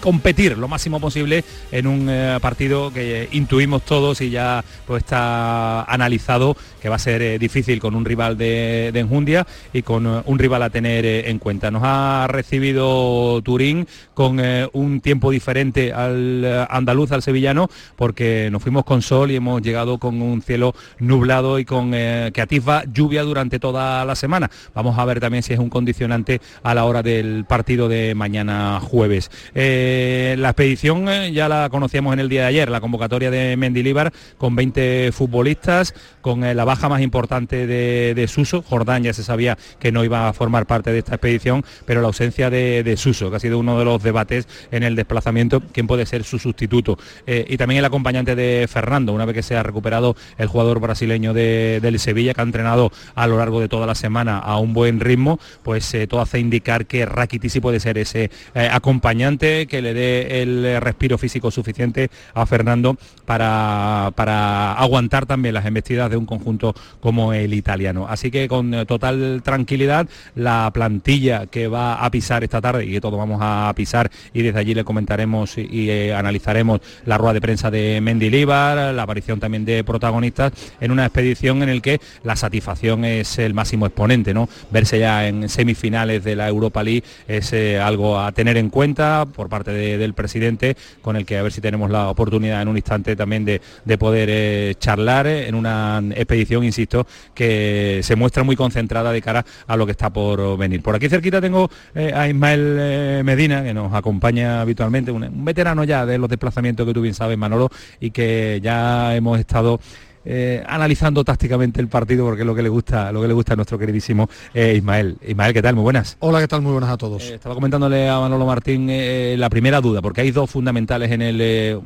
competir 0.00 0.56
lo 0.58 0.68
máximo 0.68 1.00
posible 1.00 1.44
en 1.72 1.86
un 1.86 2.08
eh, 2.08 2.38
partido 2.40 2.92
que 2.92 3.28
intuimos 3.32 3.82
todos 3.82 4.20
y 4.20 4.30
ya 4.30 4.64
pues 4.86 5.02
está 5.02 5.84
analizado 5.84 6.56
que 6.80 6.88
va 6.88 6.96
a 6.96 7.00
ser 7.00 7.22
eh, 7.22 7.38
difícil 7.38 7.80
con 7.80 7.94
un 7.94 8.04
rival 8.04 8.36
de, 8.36 8.90
de 8.92 9.00
enjundia 9.00 9.46
y 9.72 9.82
con 9.82 10.06
un 10.06 10.38
rival 10.38 10.62
a 10.62 10.70
tener 10.70 11.04
en 11.04 11.38
cuenta. 11.38 11.70
Nos 11.70 11.82
ha 11.84 12.26
recibido 12.28 13.40
Turín 13.42 13.86
con 14.14 14.40
un 14.72 15.00
tiempo 15.00 15.30
diferente 15.30 15.92
al 15.92 16.66
andaluz, 16.70 17.12
al 17.12 17.22
sevillano, 17.22 17.68
porque 17.96 18.48
nos 18.50 18.62
fuimos 18.62 18.84
con 18.84 19.02
sol 19.02 19.30
y 19.30 19.36
hemos 19.36 19.45
llegado 19.62 19.98
con 19.98 20.20
un 20.20 20.42
cielo 20.42 20.74
nublado 20.98 21.58
y 21.58 21.64
con 21.64 21.92
eh, 21.94 22.30
que 22.34 22.40
atisba 22.40 22.84
lluvia 22.92 23.22
durante 23.22 23.58
toda 23.58 24.04
la 24.04 24.14
semana. 24.14 24.50
Vamos 24.74 24.98
a 24.98 25.04
ver 25.04 25.20
también 25.20 25.42
si 25.42 25.52
es 25.52 25.58
un 25.58 25.70
condicionante 25.70 26.40
a 26.62 26.74
la 26.74 26.84
hora 26.84 27.02
del 27.02 27.44
partido 27.44 27.88
de 27.88 28.14
mañana 28.14 28.80
jueves. 28.80 29.30
Eh, 29.54 30.34
la 30.38 30.50
expedición 30.50 31.08
eh, 31.08 31.32
ya 31.32 31.48
la 31.48 31.68
conocíamos 31.70 32.12
en 32.12 32.20
el 32.20 32.28
día 32.28 32.42
de 32.42 32.46
ayer, 32.48 32.70
la 32.70 32.80
convocatoria 32.80 33.30
de 33.30 33.56
Mendilíbar 33.56 34.12
con 34.38 34.56
20 34.56 35.12
futbolistas, 35.12 35.94
con 36.20 36.40
la 36.40 36.64
baja 36.64 36.88
más 36.88 37.00
importante 37.00 37.66
de, 37.66 38.26
Suso. 38.26 38.62
Jordán 38.62 39.04
ya 39.04 39.12
se 39.12 39.22
sabía 39.22 39.56
que 39.78 39.92
no 39.92 40.04
iba 40.04 40.28
a 40.28 40.32
formar 40.32 40.66
parte 40.66 40.90
de 40.90 40.98
esta 40.98 41.14
expedición, 41.14 41.64
pero 41.84 42.00
la 42.00 42.08
ausencia 42.08 42.50
de, 42.50 42.94
Suso, 42.96 43.30
que 43.30 43.36
ha 43.36 43.40
sido 43.40 43.58
uno 43.58 43.78
de 43.78 43.84
los 43.84 44.02
debates 44.02 44.48
en 44.72 44.82
el 44.82 44.96
desplazamiento, 44.96 45.60
quién 45.72 45.86
puede 45.86 46.06
ser 46.06 46.24
su 46.24 46.38
sustituto. 46.38 46.98
y 47.26 47.56
también 47.56 47.78
el 47.78 47.84
acompañante 47.84 48.34
de 48.34 48.66
Fernando, 48.68 49.12
una 49.12 49.24
vez 49.24 49.35
que 49.36 49.44
se 49.44 49.56
ha 49.56 49.62
recuperado 49.62 50.16
el 50.38 50.48
jugador 50.48 50.80
brasileño 50.80 51.32
de, 51.32 51.78
del 51.80 52.00
Sevilla, 52.00 52.34
que 52.34 52.40
ha 52.40 52.44
entrenado 52.44 52.90
a 53.14 53.26
lo 53.28 53.38
largo 53.38 53.60
de 53.60 53.68
toda 53.68 53.86
la 53.86 53.94
semana 53.94 54.38
a 54.38 54.58
un 54.58 54.72
buen 54.72 54.98
ritmo, 54.98 55.38
pues 55.62 55.94
eh, 55.94 56.06
todo 56.06 56.20
hace 56.20 56.40
indicar 56.40 56.86
que 56.86 57.06
Rakiti 57.06 57.48
sí 57.48 57.60
puede 57.60 57.80
ser 57.80 57.98
ese 57.98 58.30
eh, 58.54 58.68
acompañante 58.72 59.66
que 59.66 59.82
le 59.82 59.94
dé 59.94 60.42
el 60.42 60.80
respiro 60.80 61.18
físico 61.18 61.50
suficiente 61.50 62.10
a 62.34 62.46
Fernando 62.46 62.96
para, 63.24 64.10
para 64.14 64.72
aguantar 64.72 65.26
también 65.26 65.54
las 65.54 65.66
embestidas 65.66 66.10
de 66.10 66.16
un 66.16 66.26
conjunto 66.26 66.74
como 67.00 67.32
el 67.32 67.52
italiano. 67.54 68.06
Así 68.08 68.30
que 68.30 68.48
con 68.48 68.72
eh, 68.72 68.86
total 68.86 69.42
tranquilidad, 69.44 70.08
la 70.34 70.70
plantilla 70.72 71.46
que 71.46 71.68
va 71.68 71.96
a 71.96 72.10
pisar 72.10 72.42
esta 72.42 72.60
tarde 72.60 72.86
y 72.86 72.92
que 72.92 73.00
todos 73.00 73.18
vamos 73.18 73.40
a 73.42 73.72
pisar 73.76 74.10
y 74.32 74.42
desde 74.42 74.58
allí 74.58 74.74
le 74.74 74.84
comentaremos 74.84 75.58
y, 75.58 75.86
analizaremos 76.10 76.80
la 77.04 77.18
rueda 77.18 77.34
de 77.34 77.40
prensa 77.40 77.70
de 77.70 78.00
Mendy 78.00 78.30
Líbar, 78.30 78.94
la 78.94 79.02
aparición 79.02 79.25
también 79.34 79.64
de 79.64 79.82
protagonistas 79.82 80.52
en 80.80 80.92
una 80.92 81.04
expedición 81.04 81.62
en 81.62 81.68
el 81.68 81.82
que 81.82 82.00
la 82.22 82.36
satisfacción 82.36 83.04
es 83.04 83.38
el 83.38 83.54
máximo 83.54 83.86
exponente, 83.86 84.32
¿no? 84.32 84.48
Verse 84.70 84.98
ya 84.98 85.26
en 85.26 85.48
semifinales 85.48 86.22
de 86.24 86.36
la 86.36 86.48
Europa 86.48 86.82
League 86.82 87.02
es 87.26 87.52
eh, 87.52 87.80
algo 87.80 88.18
a 88.18 88.30
tener 88.32 88.56
en 88.56 88.70
cuenta 88.70 89.26
por 89.26 89.48
parte 89.48 89.72
del 89.72 90.14
presidente, 90.14 90.76
con 91.02 91.16
el 91.16 91.26
que 91.26 91.38
a 91.38 91.42
ver 91.42 91.52
si 91.52 91.60
tenemos 91.60 91.90
la 91.90 92.08
oportunidad 92.08 92.62
en 92.62 92.68
un 92.68 92.76
instante 92.76 93.16
también 93.16 93.44
de, 93.44 93.60
poder 93.98 94.28
eh, 94.30 94.74
charlar 94.78 95.26
en 95.26 95.54
una 95.54 96.02
expedición, 96.14 96.62
insisto, 96.62 97.06
que 97.34 98.00
se 98.02 98.14
muestra 98.14 98.42
muy 98.44 98.56
concentrada 98.56 99.10
de 99.10 99.22
cara 99.22 99.44
a 99.66 99.76
lo 99.76 99.86
que 99.86 99.92
está 99.92 100.10
por 100.10 100.58
venir. 100.58 100.82
Por 100.82 100.94
aquí 100.94 101.08
cerquita 101.08 101.40
tengo 101.40 101.70
eh, 101.94 102.12
a 102.14 102.28
Ismael 102.28 103.24
Medina, 103.24 103.64
que 103.64 103.72
nos 103.72 103.92
acompaña 103.94 104.60
habitualmente, 104.60 105.10
un, 105.10 105.44
veterano 105.44 105.84
ya 105.84 106.04
de 106.04 106.18
los 106.18 106.28
desplazamientos 106.28 106.86
que 106.86 106.92
tú 106.92 107.00
bien 107.00 107.14
sabes, 107.14 107.38
Manolo, 107.38 107.70
y 108.00 108.10
que 108.10 108.60
ya 108.62 109.15
hemos 109.16 109.38
estado 109.38 109.80
eh, 110.28 110.60
analizando 110.66 111.22
tácticamente 111.22 111.80
el 111.80 111.86
partido 111.86 112.24
porque 112.24 112.42
es 112.42 112.46
lo 112.46 112.54
que 112.54 112.62
le 112.62 112.68
gusta, 112.68 113.12
lo 113.12 113.22
que 113.22 113.28
le 113.28 113.32
gusta 113.32 113.52
a 113.52 113.56
nuestro 113.56 113.78
queridísimo 113.78 114.28
eh, 114.52 114.74
Ismael. 114.76 115.16
Ismael, 115.24 115.54
¿qué 115.54 115.62
tal? 115.62 115.76
Muy 115.76 115.84
buenas. 115.84 116.16
Hola, 116.18 116.40
¿qué 116.40 116.48
tal? 116.48 116.62
Muy 116.62 116.72
buenas 116.72 116.90
a 116.90 116.96
todos. 116.96 117.22
Eh, 117.22 117.34
estaba 117.34 117.54
comentándole 117.54 118.08
a 118.08 118.18
Manolo 118.18 118.44
Martín 118.44 118.90
la 119.38 119.48
primera 119.48 119.80
duda, 119.80 120.02
porque 120.02 120.22
hay 120.22 120.32
dos 120.32 120.50
fundamentales 120.50 121.12
en 121.12 121.22
el 121.22 121.80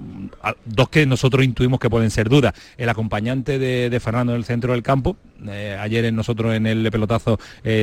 dos 0.64 0.88
que 0.88 1.04
nosotros 1.04 1.44
intuimos 1.44 1.78
que 1.78 1.90
pueden 1.90 2.10
ser 2.10 2.30
dudas. 2.30 2.54
El 2.78 2.88
acompañante 2.88 3.58
de, 3.58 4.00
Fernando 4.00 4.32
en 4.32 4.38
el 4.38 4.44
centro 4.46 4.72
del 4.72 4.82
campo. 4.82 5.16
ayer 5.78 6.06
en 6.06 6.16
nosotros 6.16 6.54
en 6.54 6.66
el 6.66 6.90
pelotazo 6.90 7.38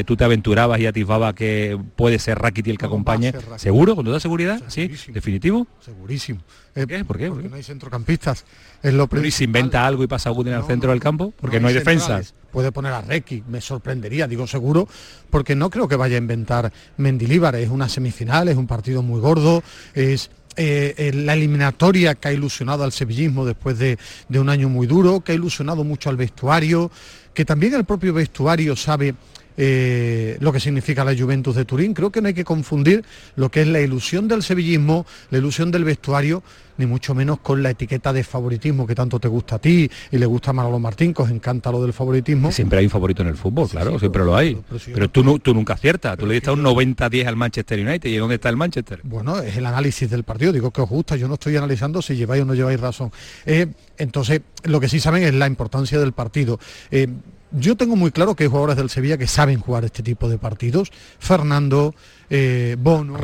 tú 0.08 0.16
te 0.16 0.24
aventurabas 0.24 0.80
y 0.80 0.88
atisbabas 0.88 1.36
que 1.36 1.78
puede 1.96 2.18
ser 2.18 2.40
Rakiti 2.40 2.72
el 2.72 2.80
que 2.80 2.86
acompañe. 2.88 3.32
¿Seguro? 3.58 3.96
¿Con 3.96 4.06
toda 4.06 4.20
seguridad? 4.20 4.60
¿Sí? 4.68 4.90
¿Definitivo? 5.14 5.68
Segurísimo. 5.82 6.40
¿Por 6.78 6.88
qué? 6.88 7.06
¿Por 7.06 7.18
qué? 7.18 7.30
Porque 7.30 7.50
no 7.50 7.56
hay 7.56 7.64
centrocampistas. 7.64 8.46
Es 8.84 8.94
lo 8.94 9.10
y 9.24 9.32
se 9.32 9.46
inventa 9.46 9.86
algo 9.86 10.04
y 10.04 10.08
pasa 10.08 10.30
Agustín 10.30 10.54
en 10.54 10.60
el 10.60 10.66
centro 10.66 10.92
del 10.92 11.00
campo, 11.00 11.34
porque 11.40 11.60
no 11.60 11.68
hay, 11.68 11.74
defensas. 11.74 12.36
Puede 12.52 12.72
poner 12.72 12.94
a 12.94 13.02
Requi, 13.02 13.44
me 13.48 13.62
sorprendería, 13.62 14.28
digo 14.28 14.46
seguro, 14.46 14.88
porque 15.30 15.56
no 15.56 15.70
creo 15.70 15.88
que 15.88 15.96
vaya 15.96 16.16
a 16.16 16.20
inventar 16.20 16.72
Mendilíbar. 16.98 17.56
Es 17.56 17.70
una 17.70 17.90
semifinal, 17.90 18.48
es 18.48 18.58
un 18.58 18.68
partido 18.68 19.02
muy 19.02 19.20
gordo, 19.20 19.64
es 19.96 20.30
eh, 20.56 20.94
eh, 20.98 21.12
la 21.14 21.34
eliminatoria 21.34 22.16
que 22.16 22.28
ha 22.28 22.34
ilusionado 22.34 22.84
al 22.84 22.92
sevillismo 22.92 23.46
después 23.46 23.80
de, 23.80 23.98
de 24.30 24.40
un 24.40 24.50
año 24.50 24.70
muy 24.70 24.86
duro, 24.86 25.22
que 25.22 25.32
ha 25.32 25.36
ilusionado 25.36 25.84
mucho 25.84 26.10
al 26.10 26.18
vestuario, 26.18 26.92
que 27.34 27.46
también 27.46 27.74
el 27.74 27.86
propio 27.86 28.14
vestuario 28.14 28.76
sabe 28.76 29.16
eh, 29.58 30.38
lo 30.40 30.54
que 30.54 30.60
significa 30.60 31.04
la 31.04 31.16
Juventus 31.16 31.56
de 31.56 31.66
Turín. 31.66 31.94
Creo 31.94 32.12
que 32.12 32.22
no 32.22 32.28
hay 32.28 32.34
que 32.34 32.46
confundir 32.46 33.04
lo 33.36 33.50
que 33.50 33.62
es 33.62 33.68
la 33.68 33.82
ilusión 33.82 34.28
del 34.28 34.44
sevillismo, 34.44 35.06
la 35.32 35.40
ilusión 35.40 35.72
del 35.72 35.84
vestuario, 35.84 36.44
ni 36.78 36.86
mucho 36.86 37.16
menos 37.16 37.40
con 37.40 37.64
la 37.64 37.72
etiqueta 37.72 38.14
de 38.14 38.24
favoritismo 38.24 38.86
que 38.86 38.96
tanto 38.96 39.20
te 39.20 39.28
gusta 39.28 39.56
a 39.56 39.60
ti 39.60 39.90
y 40.12 40.18
le 40.18 40.26
gusta 40.26 40.52
a 40.52 40.54
Manolo 40.54 40.80
Martín, 40.80 41.14
que 41.14 41.24
os 41.24 41.32
encanta 41.32 41.72
lo 41.72 41.82
del 41.82 41.94
favoritismo. 41.94 42.52
Siempre 42.52 42.80
hay 42.80 42.86
un 42.86 42.92
favorito 42.92 43.24
en 43.24 43.30
el 43.30 43.36
fútbol, 43.36 43.68
claro, 43.68 44.00
siempre 44.00 44.24
lo 44.24 44.36
hay. 44.36 44.58
Pero, 44.94 45.10
tú, 45.10 45.24
no, 45.24 45.40
tú 45.40 45.54
nunca 45.54 45.74
aciertas, 45.74 46.18
tú 46.18 46.28
le 46.28 46.36
diste 46.36 46.52
un 46.52 46.64
90-10 46.64 47.26
al 47.26 47.36
Manchester 47.36 47.80
United. 47.80 48.10
¿Y 48.10 48.18
dónde 48.18 48.36
está 48.36 48.50
el 48.50 48.58
Manchester? 48.58 49.00
Bueno, 49.04 49.40
es 49.40 49.58
el 49.58 49.66
análisis 49.66 50.10
del 50.10 50.24
partido, 50.24 50.52
digo 50.52 50.72
que 50.72 50.82
os 50.82 50.90
gusta, 50.90 51.16
yo 51.16 51.28
no 51.28 51.34
estoy 51.34 51.56
analizando 51.58 52.02
si 52.02 52.16
lleváis 52.16 52.44
o 52.44 52.46
no 52.46 52.54
lleváis 52.54 52.80
razón. 52.80 53.12
Eh, 53.46 53.68
entonces, 53.98 54.42
lo 54.64 54.80
que 54.80 54.88
sí 54.88 55.00
saben 55.00 55.24
es 55.24 55.34
la 55.34 55.48
importancia 55.48 56.00
del 56.00 56.14
partido. 56.14 56.60
Eh, 56.92 57.08
yo 57.52 57.78
tengo 57.78 57.96
muy 57.96 58.12
claro 58.12 58.36
que 58.36 58.44
hay 58.44 58.50
jugadores 58.50 58.76
del 58.76 58.90
Sevilla 58.90 59.18
que 59.18 59.28
saben 59.28 59.60
jugar 59.60 59.86
este 59.86 60.04
tipo 60.04 60.30
de 60.30 60.38
partidos. 60.38 60.92
Fernando, 61.20 61.96
eh, 62.30 62.76
Bono, 62.80 63.18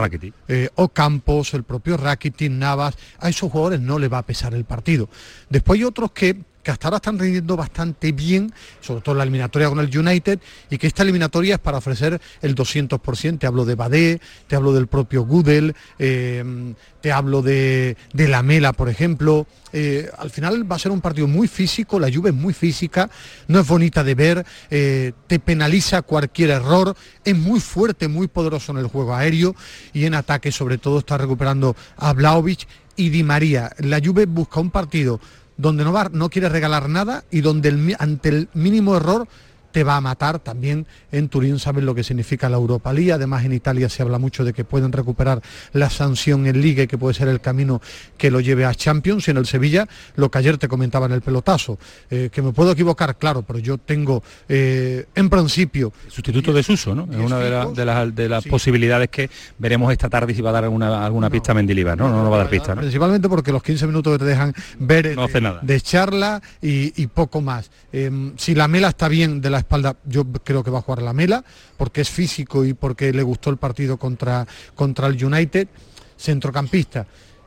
eh, 0.48 0.70
Ocampos, 0.75 1.53
el 1.53 1.63
propio 1.63 1.98
Rakitic, 1.98 2.51
Navas. 2.51 2.96
A 3.20 3.30
esos 3.30 3.51
jugadores 3.51 3.82
no 3.82 4.00
le 4.00 4.08
va 4.08 4.20
a 4.20 4.25
pesar 4.25 4.53
el 4.53 4.65
partido. 4.65 5.10
Después 5.50 5.80
hay 5.80 5.84
otros 5.84 6.12
que 6.12 6.42
que 6.63 6.72
hasta 6.72 6.88
ahora 6.88 6.98
están 6.98 7.20
rindiendo 7.20 7.58
bastante 7.58 8.12
bien, 8.13 8.53
sobre 8.82 9.01
todo 9.01 9.15
la 9.15 9.24
eliminatoria 9.24 9.70
con 9.70 9.79
el 9.79 9.96
United, 9.96 10.39
y 10.70 10.77
que 10.77 10.88
esta 10.88 11.03
eliminatoria 11.03 11.55
es 11.55 11.60
para 11.60 11.77
ofrecer 11.77 12.20
el 12.41 12.55
200%. 12.55 13.38
Te 13.38 13.46
hablo 13.46 13.65
de 13.65 13.75
Badé, 13.75 14.22
te 14.48 14.55
hablo 14.55 14.74
del 14.74 14.88
propio 14.88 15.24
Gudel, 15.24 15.75
eh, 16.00 16.74
te 17.01 17.12
hablo 17.12 17.41
de, 17.41 17.98
de 18.13 18.27
la 18.29 18.41
Mela, 18.43 18.72
por 18.72 18.88
ejemplo. 18.88 19.46
Eh, 19.74 20.10
al 20.17 20.29
final 20.29 20.72
va 20.72 20.77
a 20.77 20.79
ser 20.79 20.91
un 20.91 21.01
partido 21.01 21.27
muy 21.27 21.48
físico, 21.48 22.00
la 22.00 22.08
lluvia 22.08 22.29
es 22.29 22.36
muy 22.36 22.53
física, 22.53 23.10
no 23.48 23.60
es 23.60 23.67
bonita 23.67 24.03
de 24.03 24.15
ver, 24.15 24.46
eh, 24.70 25.13
te 25.27 25.39
penaliza 25.39 26.03
cualquier 26.03 26.51
error, 26.51 26.96
es 27.25 27.36
muy 27.36 27.60
fuerte, 27.60 28.08
muy 28.08 28.27
poderoso 28.27 28.72
en 28.72 28.77
el 28.77 28.88
juego 28.88 29.15
aéreo 29.15 29.55
y 29.91 30.05
en 30.05 30.13
ataque 30.13 30.51
sobre 30.51 30.77
todo 30.77 31.00
está 31.00 31.17
recuperando 31.17 31.75
a 31.98 32.13
Blaovic 32.13 32.67
y 32.96 33.10
Di 33.10 33.24
María. 33.24 33.72
La 33.79 34.00
Juve 34.00 34.27
busca 34.27 34.60
un 34.60 34.70
partido 34.70 35.20
donde 35.63 35.86
no, 35.86 35.93
no 36.12 36.29
quiere 36.29 36.50
regalar 36.50 36.89
nada 36.89 37.24
y 37.32 37.39
donde 37.39 37.96
ante 37.98 38.29
el 38.29 38.50
mínimo 38.53 38.98
error 38.98 39.27
te 39.74 39.84
va 39.84 39.98
a 39.98 40.01
matar. 40.01 40.39
También 40.39 40.86
en 41.12 41.27
Turín 41.27 41.60
saben 41.60 41.86
lo 41.86 41.94
que 41.94 42.03
significa 42.03 42.48
la 42.48 42.56
Europa 42.56 42.94
League. 42.94 43.12
Además 43.12 43.44
en 43.44 43.51
Italia 43.51 43.89
se 43.89 44.01
habla 44.03 44.20
mucho 44.20 44.46
de 44.46 44.53
que 44.53 44.63
pueden 44.63 44.94
recuperar 44.94 45.42
la 45.74 45.89
sanción 45.89 46.48
en 46.48 46.62
Liga 46.62 46.84
y 46.84 46.88
que 46.88 46.98
puede 46.98 47.15
ser 47.15 47.27
el 47.27 47.42
camino 47.42 47.82
que 48.18 48.32
lo 48.32 48.39
lleve 48.39 48.63
a 48.63 48.74
Champions. 48.74 49.27
Y 49.27 49.32
en 49.32 49.38
el 49.38 49.46
Sevilla, 49.46 49.88
lo 50.15 50.32
que 50.32 50.38
ayer 50.38 50.58
te 50.58 50.70
comentaba 50.70 51.08
en 51.08 51.12
el 51.13 51.22
pelotazo, 51.22 51.77
eh, 52.10 52.30
que 52.32 52.42
me 52.42 52.53
puedo 52.53 52.72
equivocar, 52.72 53.18
claro, 53.18 53.42
pero 53.42 53.60
yo 53.60 53.77
tengo 53.77 54.24
eh, 54.48 55.06
en 55.15 55.30
principio... 55.30 55.92
Sustituto 56.08 56.53
de 56.53 56.62
Suso, 56.62 56.94
¿no? 56.94 57.08
Es 57.12 57.20
una 57.20 57.39
de, 57.39 58.30
las, 58.30 58.46
posibilidades 58.46 59.10
que 59.10 59.30
veremos 59.58 59.92
esta 59.92 60.10
tarde 60.10 60.36
si 60.36 60.42
va 60.42 60.51
a 60.51 60.53
dar 60.53 60.65
alguna, 60.65 61.03
alguna 61.03 61.30
pista 61.32 61.51
a 61.51 61.56
Mendilibar, 61.56 61.98
¿no? 61.98 62.10
No, 62.10 62.24
no 62.24 62.30
va 62.30 62.36
a 62.38 62.39
dar 62.39 62.50
pista, 62.50 62.75
Principalmente 62.75 63.27
porque 63.27 63.51
los 63.51 63.63
15 63.63 63.88
minutos 63.88 64.13
que 64.13 64.20
te 64.20 64.25
dejan 64.25 64.53
ver 64.77 65.15
no 65.15 65.24
hace 65.24 65.42
nada. 65.42 65.60
de 65.63 65.82
charla 65.82 66.42
y, 66.62 67.08
poco 67.08 67.42
más. 67.42 67.72
Si 68.38 68.56
la 68.56 68.68
mela 68.68 68.89
está 68.89 69.08
bien 69.08 69.42
de 69.42 69.50
la 69.50 69.62
espalda, 69.63 69.98
yo 70.05 70.24
creo 70.25 70.63
que 70.63 70.72
va 70.72 70.79
a 70.79 70.84
jugar 70.84 71.01
la 71.01 71.13
Mela, 71.13 71.43
porque 71.77 72.01
es 72.01 72.10
físico 72.10 72.63
y 72.63 72.74
porque 72.74 73.12
le 73.12 73.24
gustó 73.24 73.50
el 73.50 73.58
partido 73.58 73.98
contra, 73.98 74.46
contra 74.75 75.08
el 75.08 75.24
United. 75.24 75.67
Centrocampista, 76.15 77.05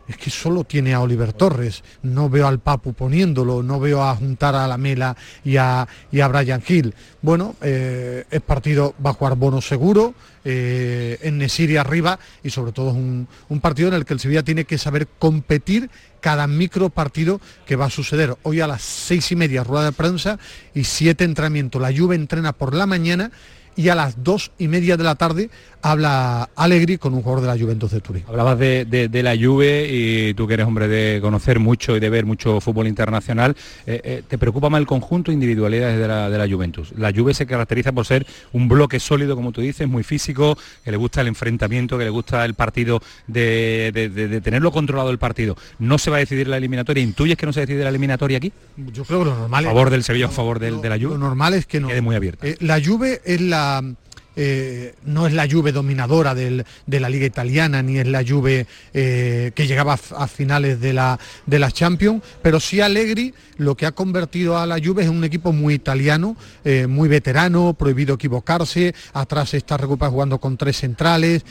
es 0.08 0.16
que 0.16 0.30
solo 0.30 0.64
tiene 0.64 0.94
a 0.94 1.00
Oliver 1.00 1.32
Torres, 1.32 1.82
no 2.02 2.28
veo 2.28 2.46
al 2.46 2.60
Papu 2.60 2.92
poniéndolo, 2.92 3.62
no 3.62 3.80
veo 3.80 4.02
a 4.02 4.14
juntar 4.14 4.54
a 4.54 4.66
la 4.68 4.76
Mela 4.76 5.16
y 5.44 5.56
a, 5.56 5.86
y 6.12 6.20
a 6.20 6.28
Brian 6.28 6.62
Hill. 6.66 6.94
Bueno, 7.22 7.56
eh, 7.60 8.24
es 8.30 8.40
partido, 8.42 8.94
va 9.04 9.10
a 9.10 9.14
jugar 9.14 9.36
Bono 9.36 9.60
seguro, 9.60 10.14
eh, 10.44 11.18
en 11.22 11.38
Nesiri 11.38 11.76
arriba 11.76 12.18
y 12.44 12.50
sobre 12.50 12.70
todo 12.70 12.90
es 12.90 12.96
un, 12.96 13.26
un, 13.48 13.60
partido 13.60 13.88
en 13.88 13.94
el 13.94 14.04
que 14.04 14.14
el 14.14 14.20
Sevilla 14.20 14.44
tiene 14.44 14.64
que 14.64 14.78
saber 14.78 15.08
competir 15.18 15.90
cada 16.26 16.48
micro 16.48 16.90
partido 16.90 17.40
que 17.66 17.76
va 17.76 17.84
a 17.84 17.90
suceder. 17.90 18.34
Hoy 18.42 18.60
a 18.60 18.66
las 18.66 18.82
seis 18.82 19.30
y 19.30 19.36
media 19.36 19.62
rueda 19.62 19.84
de 19.84 19.92
prensa 19.92 20.40
y 20.74 20.82
siete 20.82 21.22
entrenamientos. 21.22 21.80
La 21.80 21.96
Juve 21.96 22.16
entrena 22.16 22.52
por 22.52 22.74
la 22.74 22.84
mañana 22.84 23.30
y 23.76 23.88
a 23.90 23.94
las 23.94 24.24
dos 24.24 24.50
y 24.58 24.68
media 24.68 24.96
de 24.96 25.04
la 25.04 25.14
tarde 25.14 25.50
habla 25.82 26.48
Alegri 26.56 26.98
con 26.98 27.14
un 27.14 27.22
jugador 27.22 27.42
de 27.42 27.48
la 27.48 27.58
Juventus 27.62 27.92
de 27.92 28.00
Turín. 28.00 28.24
Hablabas 28.26 28.58
de, 28.58 29.20
la 29.22 29.36
Juve 29.36 29.86
y 29.88 30.34
tú 30.34 30.46
que 30.46 30.54
eres 30.54 30.66
hombre 30.66 30.88
de 30.88 31.20
conocer 31.20 31.60
mucho 31.60 31.96
y 31.96 32.00
de 32.00 32.10
ver 32.10 32.26
mucho 32.26 32.60
fútbol 32.60 32.88
internacional, 32.88 33.54
eh, 33.86 34.00
eh, 34.02 34.22
¿te 34.26 34.38
preocupa 34.38 34.68
más 34.68 34.80
el 34.80 34.86
conjunto 34.86 35.30
individualidades 35.30 35.98
de 35.98 36.08
la, 36.08 36.28
de 36.28 36.38
la 36.38 36.48
Juventus? 36.48 36.92
La 36.96 37.12
Juve 37.12 37.34
se 37.34 37.46
caracteriza 37.46 37.92
por 37.92 38.04
ser 38.04 38.26
un 38.52 38.68
bloque 38.68 38.98
sólido, 38.98 39.36
como 39.36 39.52
tú 39.52 39.60
dices, 39.60 39.86
muy 39.86 40.02
físico, 40.02 40.58
que 40.84 40.90
le 40.90 40.96
gusta 40.96 41.20
el 41.20 41.28
enfrentamiento, 41.28 41.98
que 41.98 42.04
le 42.04 42.10
gusta 42.10 42.44
el 42.44 42.54
partido, 42.54 43.00
de, 43.26 44.40
tenerlo 44.42 44.72
controlado 44.72 45.10
el 45.10 45.18
partido. 45.18 45.56
¿No 45.78 45.98
se 45.98 46.10
va 46.10 46.16
a 46.16 46.20
decidir 46.20 46.48
la 46.48 46.56
eliminatoria? 46.56 47.02
¿Intuyes 47.02 47.36
que 47.36 47.46
no 47.46 47.52
se 47.52 47.60
decide 47.60 47.84
la 47.84 47.90
eliminatoria 47.90 48.38
aquí? 48.38 48.52
Yo 48.92 49.04
creo 49.04 49.20
que 49.20 49.24
lo 49.26 49.36
normal 49.36 49.64
es... 49.64 49.70
¿A 49.70 49.72
favor 49.72 49.90
del 49.90 50.02
Sevilla 50.02 50.26
o 50.26 50.28
a 50.30 50.32
favor 50.32 50.58
del, 50.58 50.80
de 50.80 50.88
la 50.88 50.96
Juve? 50.96 51.10
Lo 51.10 51.18
normal 51.18 51.54
es 51.54 51.66
que 51.66 51.80
no. 51.80 51.88
Quede 51.88 52.00
muy 52.00 52.16
abierta. 52.16 52.46
Eh, 52.46 52.56
la 52.60 52.80
Juve 52.84 53.20
es 53.24 53.40
la 53.40 53.65
Um, 53.66 53.96
eh, 54.38 54.94
no 55.04 55.26
es 55.26 55.32
la 55.32 55.48
Juve 55.50 55.72
dominadora 55.72 56.34
de 56.34 57.00
la 57.00 57.08
liga 57.08 57.26
italiana, 57.26 57.82
ni 57.82 57.98
es 57.98 58.06
la 58.06 58.22
Juve 58.22 58.66
eh, 58.92 59.50
que 59.54 59.66
llegaba 59.66 59.98
a, 60.16 60.26
finales 60.28 60.78
de 60.80 60.92
la, 60.92 61.18
de 61.46 61.58
la 61.58 61.70
Champions, 61.70 62.22
pero 62.42 62.60
sí 62.60 62.80
Allegri 62.80 63.32
lo 63.56 63.74
que 63.74 63.86
ha 63.86 63.92
convertido 63.92 64.58
a 64.58 64.66
la 64.66 64.78
Juve 64.78 65.04
es 65.04 65.08
un 65.08 65.24
equipo 65.24 65.52
muy 65.52 65.72
italiano, 65.72 66.36
eh, 66.64 66.86
muy 66.86 67.08
veterano, 67.08 67.72
prohibido 67.72 68.16
equivocarse, 68.16 68.94
atrás 69.14 69.54
está 69.54 69.76
recuperando 69.76 69.96
jugando 70.06 70.38
con 70.38 70.56
tres 70.56 70.76
centrales, 70.76 71.44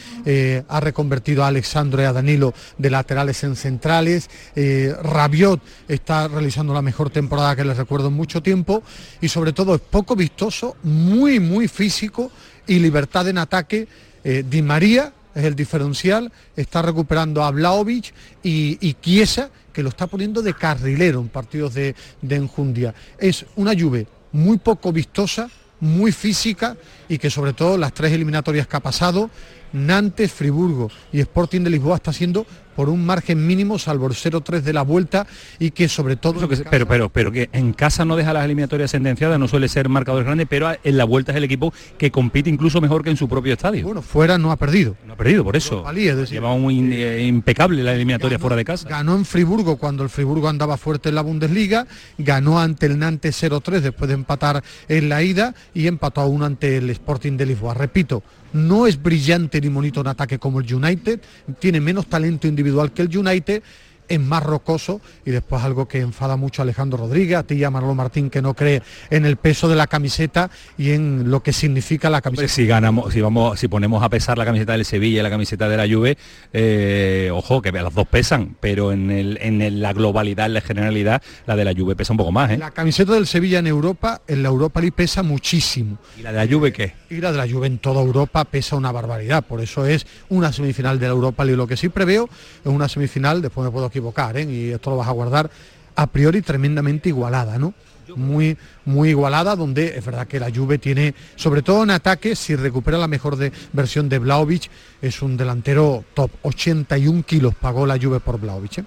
ha 0.68 0.80
reconvertido 0.80 1.44
a 1.44 1.48
Alexandro 1.48 2.02
y 2.02 2.06
a 2.06 2.14
Danilo 2.14 2.54
de 2.78 2.90
laterales 2.90 3.44
en 3.44 3.56
centrales, 3.56 4.30
Rabiot 4.56 5.62
está 5.88 6.28
realizando 6.28 6.74
la 6.74 6.82
mejor 6.82 7.10
temporada 7.10 7.56
que 7.56 7.66
les 7.66 7.76
recuerdo 7.76 8.08
en 8.08 8.14
mucho 8.14 8.42
tiempo 8.42 8.84
y 9.20 9.28
sobre 9.28 9.52
todo 9.52 9.76
es 9.76 9.82
poco 9.82 10.16
vistoso, 10.16 10.78
muy, 10.84 11.40
muy 11.40 11.68
físico, 11.68 12.32
y 12.68 12.80
libertad 12.80 13.28
en 13.28 13.38
ataque. 13.38 13.88
Eh, 14.24 14.44
Di 14.48 14.62
María 14.62 15.14
es 15.34 15.44
el 15.44 15.56
diferencial, 15.56 16.32
está 16.56 16.82
recuperando 16.82 17.44
a 17.44 17.52
Blaovic 17.52 18.14
y, 18.42 18.78
y 18.80 18.94
Chiesa, 18.96 19.50
que 19.74 19.84
lo 19.84 19.90
está 19.90 20.08
poniendo 20.08 20.42
de 20.42 20.54
carrilero 20.54 21.20
en 21.20 21.28
partidos 21.28 21.74
de, 21.74 21.96
de 22.22 22.36
enjundia. 22.36 22.96
Es 23.18 23.46
una 23.56 23.74
lluvia 23.74 24.06
muy 24.32 24.58
poco 24.58 24.92
vistosa, 24.92 25.50
muy 25.82 26.12
física 26.12 26.78
y 27.10 27.18
que 27.18 27.30
sobre 27.30 27.54
todo 27.54 27.78
las 27.78 27.94
tres 27.94 28.14
eliminatorias 28.14 28.68
que 28.68 28.78
ha 28.78 28.80
pasado, 28.80 29.30
Nantes, 29.74 30.32
Friburgo 30.32 30.90
y 31.12 31.20
Sporting 31.20 31.62
de 31.62 31.70
Lisboa 31.70 31.98
está 31.98 32.14
siendo 32.14 32.46
por 32.76 32.90
un 32.90 33.06
margen 33.06 33.46
mínimo, 33.46 33.80
salvo 33.80 34.08
el 34.08 34.14
0-3 34.14 34.62
de 34.62 34.74
la 34.74 34.82
vuelta 34.82 35.28
y 35.60 35.72
que 35.72 35.88
sobre 35.88 36.16
todo... 36.16 36.48
pero, 36.70 36.88
pero, 36.88 37.10
pero 37.10 37.32
que 37.32 37.50
en 37.54 37.74
casa 37.74 38.06
no 38.06 38.16
deja 38.16 38.34
las 38.34 38.46
eliminatorias 38.46 38.92
sentenciadas, 38.92 39.40
no 39.40 39.48
suele 39.48 39.68
ser 39.68 39.90
marcador 39.90 40.24
grande, 40.24 40.46
pero 40.46 40.72
en 40.84 40.98
la 40.98 41.06
vuelta 41.06 41.32
es 41.32 41.38
el 41.38 41.44
equipo 41.44 41.74
que 41.98 42.12
compite 42.12 42.50
incluso 42.50 42.82
mejor 42.82 43.04
que 43.04 43.10
en 43.10 43.18
su 43.18 43.28
propio 43.28 43.54
estadio. 43.54 43.86
Bueno, 43.86 44.02
fuera 44.02 44.38
no 44.38 44.52
ha 44.52 44.58
perdido. 44.58 44.96
No 45.06 45.14
ha 45.14 45.18
perdido, 45.18 45.44
por 45.44 45.56
eso. 45.56 45.84
Lleva 45.92 46.56
muy 46.58 46.94
eh, 46.94 47.26
impecable 47.26 47.84
la 47.84 47.94
eliminatoria 47.94 48.40
fuera 48.40 48.56
de 48.56 48.66
casa. 48.66 48.88
Ganó 48.90 49.16
en 49.16 49.26
Friburgo 49.26 49.78
cuando 49.78 50.04
el 50.04 50.10
Friburgo 50.10 50.50
andaba 50.50 50.78
fuerte 50.78 51.10
en 51.10 51.16
la 51.16 51.22
Bundesliga, 51.22 51.88
ganó 52.18 52.60
ante 52.60 52.86
el 52.86 53.00
Nantes 53.00 53.42
0-3 53.42 53.80
después 53.80 54.08
de 54.08 54.16
empatar 54.16 54.64
en 54.88 55.10
la 55.10 55.24
ida 55.24 55.56
y 55.74 55.88
empató 55.88 56.22
a 56.22 56.26
uno 56.26 56.46
ante 56.46 56.78
el 56.78 56.90
Sporting 56.90 57.38
de 57.38 57.46
Lisboa. 57.46 57.74
Repito, 57.74 58.24
no 58.56 58.88
es 58.88 59.02
brillante 59.02 59.62
ni 59.62 59.68
bonito 59.68 60.02
en 60.02 60.08
ataque 60.08 60.40
como 60.40 60.60
el 60.60 60.74
United, 60.74 61.20
tiene 61.60 61.80
menos 61.80 62.08
talento 62.08 62.48
individual 62.48 62.92
que 62.92 63.04
el 63.04 63.16
United, 63.16 63.62
es 64.08 64.20
más 64.20 64.44
rocoso 64.44 65.02
y 65.26 65.32
después 65.32 65.64
algo 65.64 65.88
que 65.88 66.00
enfada 66.00 66.36
mucho 66.36 66.62
a 66.62 66.64
Alejandro 66.64 66.98
Rodríguez, 66.98 67.38
a 67.38 67.44
ti 67.44 67.56
y 67.56 67.64
a 67.64 67.70
Manolo 67.70 67.96
Martín 67.96 68.30
que 68.30 68.42
no 68.42 68.54
cree 68.54 68.82
en 69.10 69.26
el 69.26 69.38
peso 69.38 69.68
de 69.68 69.76
la 69.76 69.88
camiseta 69.88 70.50
y 70.78 70.92
en 70.92 71.30
lo 71.30 71.42
que 71.44 71.54
significa 71.54 72.10
la 72.10 72.22
camiseta. 72.22 72.48
si 72.48 72.66
ganamos, 72.66 73.14
si 73.14 73.22
vamos, 73.22 73.60
si 73.60 73.68
ponemos 73.68 74.04
a 74.04 74.10
pesar 74.10 74.38
la 74.38 74.46
camiseta 74.46 74.74
del 74.74 74.86
Sevilla 74.86 75.20
y 75.20 75.24
la 75.24 75.30
camiseta 75.30 75.70
de 75.70 75.78
la 75.78 75.88
Juve, 75.88 76.18
eh, 76.54 77.30
ojo 77.34 77.62
que 77.62 77.72
las 77.72 77.94
dos 77.94 78.08
pesan, 78.08 78.56
pero 78.60 78.92
en, 78.92 79.12
el, 79.12 79.38
en 79.42 79.82
la 79.82 79.94
globalidad, 79.94 80.46
en 80.48 80.54
la 80.54 80.62
generalidad, 80.62 81.22
la 81.46 81.56
de 81.56 81.66
la 81.66 81.74
Juve 81.74 81.96
pesa 81.96 82.14
un 82.14 82.18
poco 82.18 82.32
más. 82.32 82.52
¿eh? 82.52 82.58
La 82.58 82.72
camiseta 82.72 83.14
del 83.14 83.28
Sevilla 83.28 83.60
en 83.60 83.68
Europa, 83.68 84.22
en 84.28 84.44
la 84.44 84.50
Europa 84.50 84.80
League 84.80 84.96
pesa 84.96 85.24
muchísimo. 85.24 85.98
¿Y 86.18 86.22
la 86.22 86.32
de 86.32 86.46
la 86.46 86.52
Juve 86.52 86.72
qué? 86.72 86.94
Y 87.10 87.18
la 87.18 87.32
de 87.32 87.38
la 87.38 87.48
Juve 87.48 87.68
en 87.68 87.78
toda 87.80 88.02
Europa 88.02 88.46
pesa 88.46 88.76
una 88.76 88.92
barbaridad, 88.92 89.46
por 89.46 89.62
eso 89.62 89.86
es 89.86 90.06
una 90.30 90.52
semifinal 90.52 91.00
de 91.00 91.08
la 91.08 91.14
Europa 91.14 91.44
League. 91.44 91.58
Lo 91.58 91.68
que 91.68 91.78
sí 91.78 91.90
preveo 91.90 92.30
es 92.64 92.72
una 92.72 92.90
semifinal, 92.90 93.42
después 93.42 93.66
me 93.66 93.72
puedo 93.72 93.86
equivocar, 93.96 94.38
¿eh? 94.38 94.44
y 94.44 94.72
esto 94.72 94.90
lo 94.90 94.98
vas 94.98 95.08
a 95.08 95.12
guardar, 95.12 95.50
a 95.96 96.08
priori 96.08 96.42
tremendamente 96.42 97.10
igualada, 97.10 97.58
¿no? 97.58 97.74
muy, 98.16 98.58
muy 98.86 99.10
igualada, 99.10 99.56
donde 99.56 99.98
es 99.98 100.06
verdad 100.06 100.28
que 100.28 100.40
la 100.40 100.52
Juve 100.54 100.78
tiene, 100.78 101.16
sobre 101.36 101.62
todo 101.62 101.84
en 101.84 101.92
ataque, 101.92 102.36
si 102.36 102.56
recupera 102.56 102.98
la 102.98 103.08
mejor 103.08 103.36
de, 103.36 103.52
versión 103.74 104.10
de 104.10 104.20
Blaovic, 104.20 104.70
es 105.02 105.22
un 105.22 105.38
delantero 105.38 106.04
top. 106.14 106.30
81 106.44 107.24
kilos 107.24 107.56
pagó 107.56 107.86
la 107.86 107.98
Juve 107.98 108.20
por 108.20 108.40
Blaovic. 108.40 108.80
¿eh? 108.80 108.86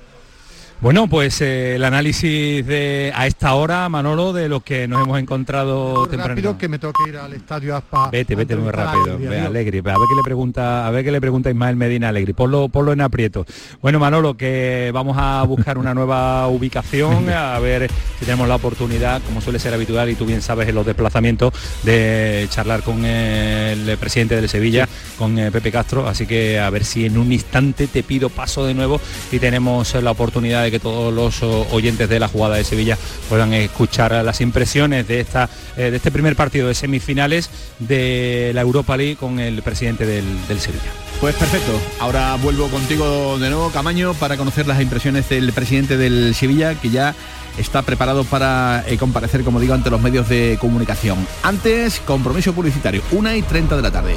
Bueno, 0.81 1.09
pues 1.09 1.41
eh, 1.41 1.75
el 1.75 1.83
análisis 1.83 2.65
de 2.65 3.13
a 3.13 3.27
esta 3.27 3.55
hora, 3.55 3.89
Manolo, 3.89 4.33
de 4.33 4.49
lo 4.49 4.61
que 4.61 4.87
nos 4.87 5.03
hemos 5.03 5.19
encontrado 5.19 5.97
muy 5.97 6.09
temprano. 6.09 6.37
rápido 6.37 6.57
que 6.57 6.69
me 6.69 6.79
tengo 6.79 6.93
que 6.93 7.11
ir 7.11 7.17
al 7.17 7.33
estadio 7.33 7.75
Aspa. 7.75 8.11
Vete, 8.11 8.37
vete 8.37 8.55
muy 8.55 8.71
rápido. 8.71 9.19
Ve, 9.19 9.27
adiós. 9.27 9.47
Alegri, 9.47 9.79
a 9.79 9.83
ver 9.83 9.95
qué 9.97 10.15
le 10.17 10.23
pregunta, 10.23 10.87
a 10.87 10.91
ver 10.93 11.05
qué 11.05 11.11
le 11.11 11.21
pregunta 11.21 11.51
Ismael 11.51 11.75
Medina 11.75 12.11
Alegri. 12.11 12.33
Ponlo, 12.33 12.69
ponlo 12.69 12.93
en 12.93 13.01
aprieto. 13.01 13.45
Bueno, 13.83 13.99
Manolo, 13.99 14.37
que 14.37 14.93
vamos 14.95 15.17
a 15.19 15.43
buscar 15.43 15.79
una 15.79 15.95
nueva 15.95 16.47
ubicación, 16.49 17.29
a 17.29 17.59
ver 17.59 17.91
si 18.21 18.27
tenemos 18.27 18.47
la 18.47 18.55
oportunidad, 18.55 19.21
como 19.23 19.41
suele 19.41 19.59
ser 19.59 19.75
habitual, 19.75 20.11
y 20.11 20.15
tú 20.15 20.27
bien 20.27 20.43
sabes 20.43 20.69
en 20.69 20.77
los 20.77 20.87
desplazamientos, 20.87 21.53
de 21.83 22.47
charlar 22.51 22.85
con 22.85 23.05
el 23.05 23.99
presidente 23.99 24.37
del 24.37 24.49
Sevilla, 24.49 24.89
con 25.19 25.37
eh, 25.41 25.51
Pepe 25.51 25.73
Castro. 25.73 26.07
Así 26.07 26.25
que 26.25 26.61
a 26.61 26.71
ver 26.71 26.85
si 26.85 27.05
en 27.05 27.19
un 27.19 27.33
instante 27.33 27.89
te 27.89 28.05
pido 28.05 28.29
paso 28.31 28.65
de 28.65 28.75
nuevo 28.75 29.01
y 29.33 29.41
tenemos 29.41 29.93
la 29.97 30.13
oportunidad 30.13 30.63
de 30.63 30.68
que 30.71 30.79
todos 30.81 31.13
los 31.13 31.43
o- 31.43 31.67
oyentes 31.71 32.09
de 32.09 32.21
la 32.21 32.29
jugada 32.29 32.57
de 32.57 32.65
Sevilla 32.65 32.97
puedan 33.29 33.53
escuchar 33.55 34.13
las 34.25 34.41
impresiones 34.41 35.07
de 35.09 35.21
esta 35.21 35.49
eh, 35.77 35.91
de 35.91 35.97
este 35.97 36.11
primer 36.11 36.37
partido 36.37 36.69
de 36.69 36.75
semifinales 36.75 37.51
de 37.79 38.53
la 38.55 38.61
Europa 38.61 38.97
League 38.97 39.17
con 39.17 39.39
el 39.41 39.63
presidente 39.63 40.07
del, 40.07 40.25
del 40.49 40.61
Sevilla. 40.61 40.85
Pues 41.21 41.35
perfecto. 41.35 41.73
Ahora 41.99 42.37
vuelvo 42.37 42.69
contigo 42.69 43.39
de 43.39 43.49
nuevo, 43.51 43.71
Camaño, 43.71 44.15
para 44.15 44.37
conocer 44.37 44.67
las 44.67 44.81
impresiones 44.81 45.29
del 45.29 45.53
presidente 45.53 45.97
del 45.97 46.35
Sevilla, 46.35 46.75
que 46.75 46.91
ya 46.91 47.15
está 47.59 47.83
preparado 47.83 48.23
para 48.25 48.85
eh, 48.87 48.97
comparecer, 48.99 49.43
como 49.43 49.59
digo, 49.59 49.75
ante 49.75 49.91
los 49.91 50.01
medios 50.01 50.29
de 50.29 50.59
comunicación. 50.61 51.27
Antes, 51.43 52.01
compromiso 52.01 52.53
publicitario, 52.53 53.03
1 53.11 53.35
y 53.35 53.43
30 53.43 53.75
de 53.77 53.83
la 53.83 53.91
tarde. 53.91 54.17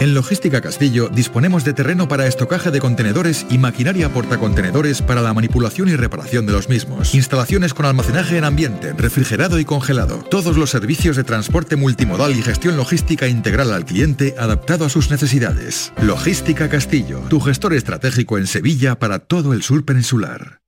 En 0.00 0.12
Logística 0.12 0.60
Castillo 0.60 1.08
disponemos 1.08 1.64
de 1.64 1.72
terreno 1.72 2.08
para 2.08 2.26
estocaje 2.26 2.72
de 2.72 2.80
contenedores 2.80 3.46
y 3.48 3.58
maquinaria 3.58 4.08
portacontenedores 4.08 5.02
para 5.02 5.22
la 5.22 5.32
manipulación 5.32 5.88
y 5.88 5.94
reparación 5.94 6.46
de 6.46 6.52
los 6.52 6.68
mismos. 6.68 7.14
Instalaciones 7.14 7.74
con 7.74 7.86
almacenaje 7.86 8.36
en 8.36 8.42
ambiente, 8.42 8.92
refrigerado 8.92 9.60
y 9.60 9.64
congelado. 9.64 10.24
Todos 10.28 10.56
los 10.56 10.70
servicios 10.70 11.14
de 11.14 11.22
transporte 11.22 11.76
multimodal 11.76 12.36
y 12.36 12.42
gestión 12.42 12.76
logística 12.76 13.28
integral 13.28 13.72
al 13.72 13.84
cliente 13.84 14.34
adaptado 14.36 14.84
a 14.84 14.88
sus 14.88 15.12
necesidades. 15.12 15.92
Logística 16.02 16.68
Castillo, 16.68 17.20
tu 17.30 17.38
gestor 17.38 17.72
estratégico 17.72 18.36
en 18.36 18.48
Sevilla 18.48 18.98
para 18.98 19.20
todo 19.20 19.52
el 19.52 19.62
sur 19.62 19.84
peninsular. 19.84 20.58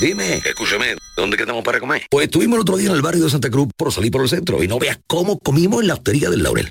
Dime, 0.00 0.42
escúchame, 0.44 0.96
¿dónde 1.16 1.36
quedamos 1.36 1.62
para 1.64 1.78
comer? 1.78 2.02
Pues 2.10 2.26
estuvimos 2.26 2.56
el 2.56 2.62
otro 2.62 2.76
día 2.76 2.90
en 2.90 2.96
el 2.96 3.02
barrio 3.02 3.24
de 3.24 3.30
Santa 3.30 3.48
Cruz 3.48 3.68
por 3.76 3.92
salir 3.92 4.10
por 4.10 4.22
el 4.22 4.28
centro 4.28 4.62
y 4.62 4.66
no 4.66 4.80
veas 4.80 4.98
cómo 5.06 5.38
comimos 5.38 5.82
en 5.82 5.88
la 5.88 5.94
hostería 5.94 6.30
del 6.30 6.42
Laurel. 6.42 6.70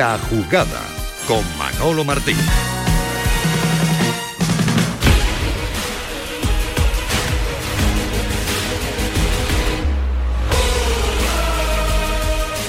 Jugada 0.00 0.80
con 1.28 1.44
Manolo 1.58 2.06
Martín. 2.06 2.36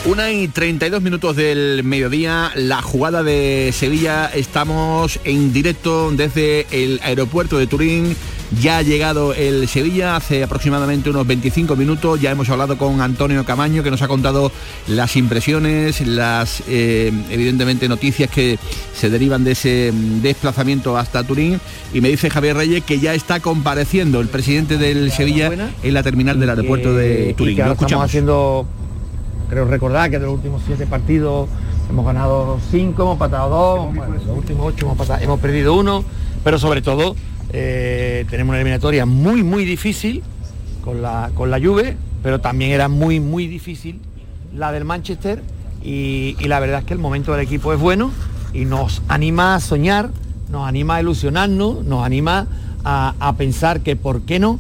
Una 0.04 0.30
y 0.34 0.50
32 0.50 1.02
minutos 1.02 1.38
del 1.38 1.86
mediodía, 1.86 2.52
la 2.56 2.82
jugada 2.82 3.24
de 3.24 3.72
Sevilla, 3.74 4.26
estamos 4.26 5.22
en 5.24 5.54
directo 5.54 6.12
desde 6.12 6.68
el 6.72 7.00
aeropuerto 7.02 7.58
de 7.58 7.68
Turín, 7.68 8.18
ya 8.60 8.80
ha 8.80 8.82
llegado 8.82 9.34
el 9.34 9.68
Sevilla 9.70 10.16
hace 10.18 10.44
aproximadamente 10.44 11.10
unos 11.10 11.26
25 11.26 11.76
minutos, 11.78 12.20
ya 12.20 12.32
hemos 12.32 12.50
hablado 12.50 12.78
con 12.78 13.00
Antonio 13.00 13.46
Camaño 13.46 13.82
que 13.84 13.92
nos 13.92 14.02
ha 14.02 14.08
contado 14.10 14.52
las 14.88 15.16
impresiones, 15.16 16.06
las 16.06 16.62
eh, 16.68 17.12
evidentemente 17.30 17.88
noticias 17.88 18.30
que 18.30 18.60
se 18.94 19.10
derivan 19.10 19.44
de 19.46 19.52
ese 19.52 19.92
mm, 19.94 20.22
desplazamiento 20.22 20.98
hasta 20.98 21.24
Turín. 21.24 21.62
Y 21.94 22.02
me 22.02 22.10
dice 22.10 22.30
Javier 22.30 22.58
Reyes 22.58 22.84
que 22.84 23.00
ya 23.00 23.14
está 23.14 23.40
compareciendo 23.40 24.20
el 24.20 24.28
presidente 24.28 24.78
del 24.78 25.12
Sevilla 25.12 25.50
en 25.84 25.94
la 25.94 26.04
terminal 26.04 26.40
del 26.40 26.50
aeropuerto 26.50 26.94
de 26.94 27.34
Turín. 27.38 27.58
Lo 27.58 27.64
estamos 27.74 28.06
haciendo, 28.06 28.66
creo 29.50 29.66
recordar 29.66 30.10
que 30.12 30.20
de 30.20 30.26
los 30.26 30.34
últimos 30.36 30.62
siete 30.66 30.86
partidos 30.88 31.48
hemos 31.90 32.06
ganado 32.06 32.60
cinco, 32.70 33.04
hemos 33.04 33.18
patado 33.18 33.50
dos, 33.50 33.96
bueno, 33.96 34.14
los 34.16 34.38
últimos 34.38 34.66
ocho 34.74 34.86
hemos, 34.86 34.98
patado- 34.98 35.24
hemos 35.24 35.40
perdido 35.40 35.74
uno, 35.76 36.04
pero 36.44 36.58
sobre 36.60 36.82
todo 36.82 37.16
eh, 37.54 38.26
tenemos 38.30 38.52
una 38.52 38.60
eliminatoria 38.60 39.06
muy 39.06 39.44
muy 39.44 39.66
difícil 39.66 40.24
con 40.84 41.02
la, 41.02 41.32
con 41.36 41.52
la 41.52 41.60
Juve, 41.60 41.96
pero 42.24 42.40
también 42.40 42.72
era 42.72 42.88
muy 42.88 43.20
muy 43.20 43.48
difícil 43.48 44.00
la 44.56 44.72
del 44.72 44.86
Manchester 44.86 45.42
y, 45.84 46.36
y 46.40 46.48
la 46.48 46.60
verdad 46.60 46.80
es 46.80 46.86
que 46.86 46.94
el 46.94 47.00
momento 47.00 47.32
del 47.32 47.42
equipo 47.42 47.74
es 47.74 47.80
bueno 47.80 48.12
y 48.54 48.66
nos 48.66 49.02
anima 49.08 49.56
a 49.56 49.60
soñar, 49.60 50.10
nos 50.50 50.68
anima 50.68 50.96
a 50.96 51.02
ilusionarnos, 51.02 51.86
nos 51.86 52.06
anima 52.06 52.48
a, 52.84 53.16
a 53.20 53.34
pensar 53.38 53.82
que 53.82 53.96
por 53.96 54.22
qué 54.22 54.40
no 54.40 54.60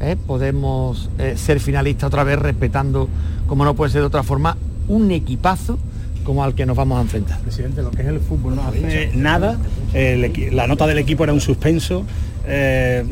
¿eh? 0.00 0.16
podemos 0.26 1.10
eh, 1.18 1.34
ser 1.36 1.60
finalistas 1.60 2.08
otra 2.08 2.24
vez 2.24 2.38
respetando, 2.38 3.08
como 3.46 3.64
no 3.64 3.74
puede 3.74 3.92
ser 3.92 4.00
de 4.00 4.06
otra 4.06 4.22
forma, 4.22 4.56
un 4.88 5.10
equipazo 5.10 5.78
como 6.24 6.44
al 6.44 6.54
que 6.54 6.66
nos 6.66 6.76
vamos 6.76 6.98
a 6.98 7.02
enfrentar. 7.02 7.38
Presidente, 7.40 7.82
lo 7.82 7.90
que 7.90 8.02
es 8.02 8.08
el 8.08 8.20
fútbol 8.20 8.56
no 8.56 8.62
hace 8.62 9.10
nada, 9.14 9.58
la 9.94 10.66
nota 10.66 10.86
del 10.86 10.98
equipo 10.98 11.24
era 11.24 11.32
un 11.32 11.40
suspenso, 11.40 12.04
eh, 12.46 13.04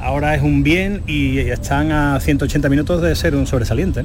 ahora 0.00 0.34
es 0.34 0.42
un 0.42 0.62
bien 0.62 1.02
y 1.06 1.38
están 1.38 1.92
a 1.92 2.18
180 2.20 2.68
minutos 2.68 3.02
de 3.02 3.14
ser 3.14 3.34
un 3.34 3.46
sobresaliente. 3.46 4.04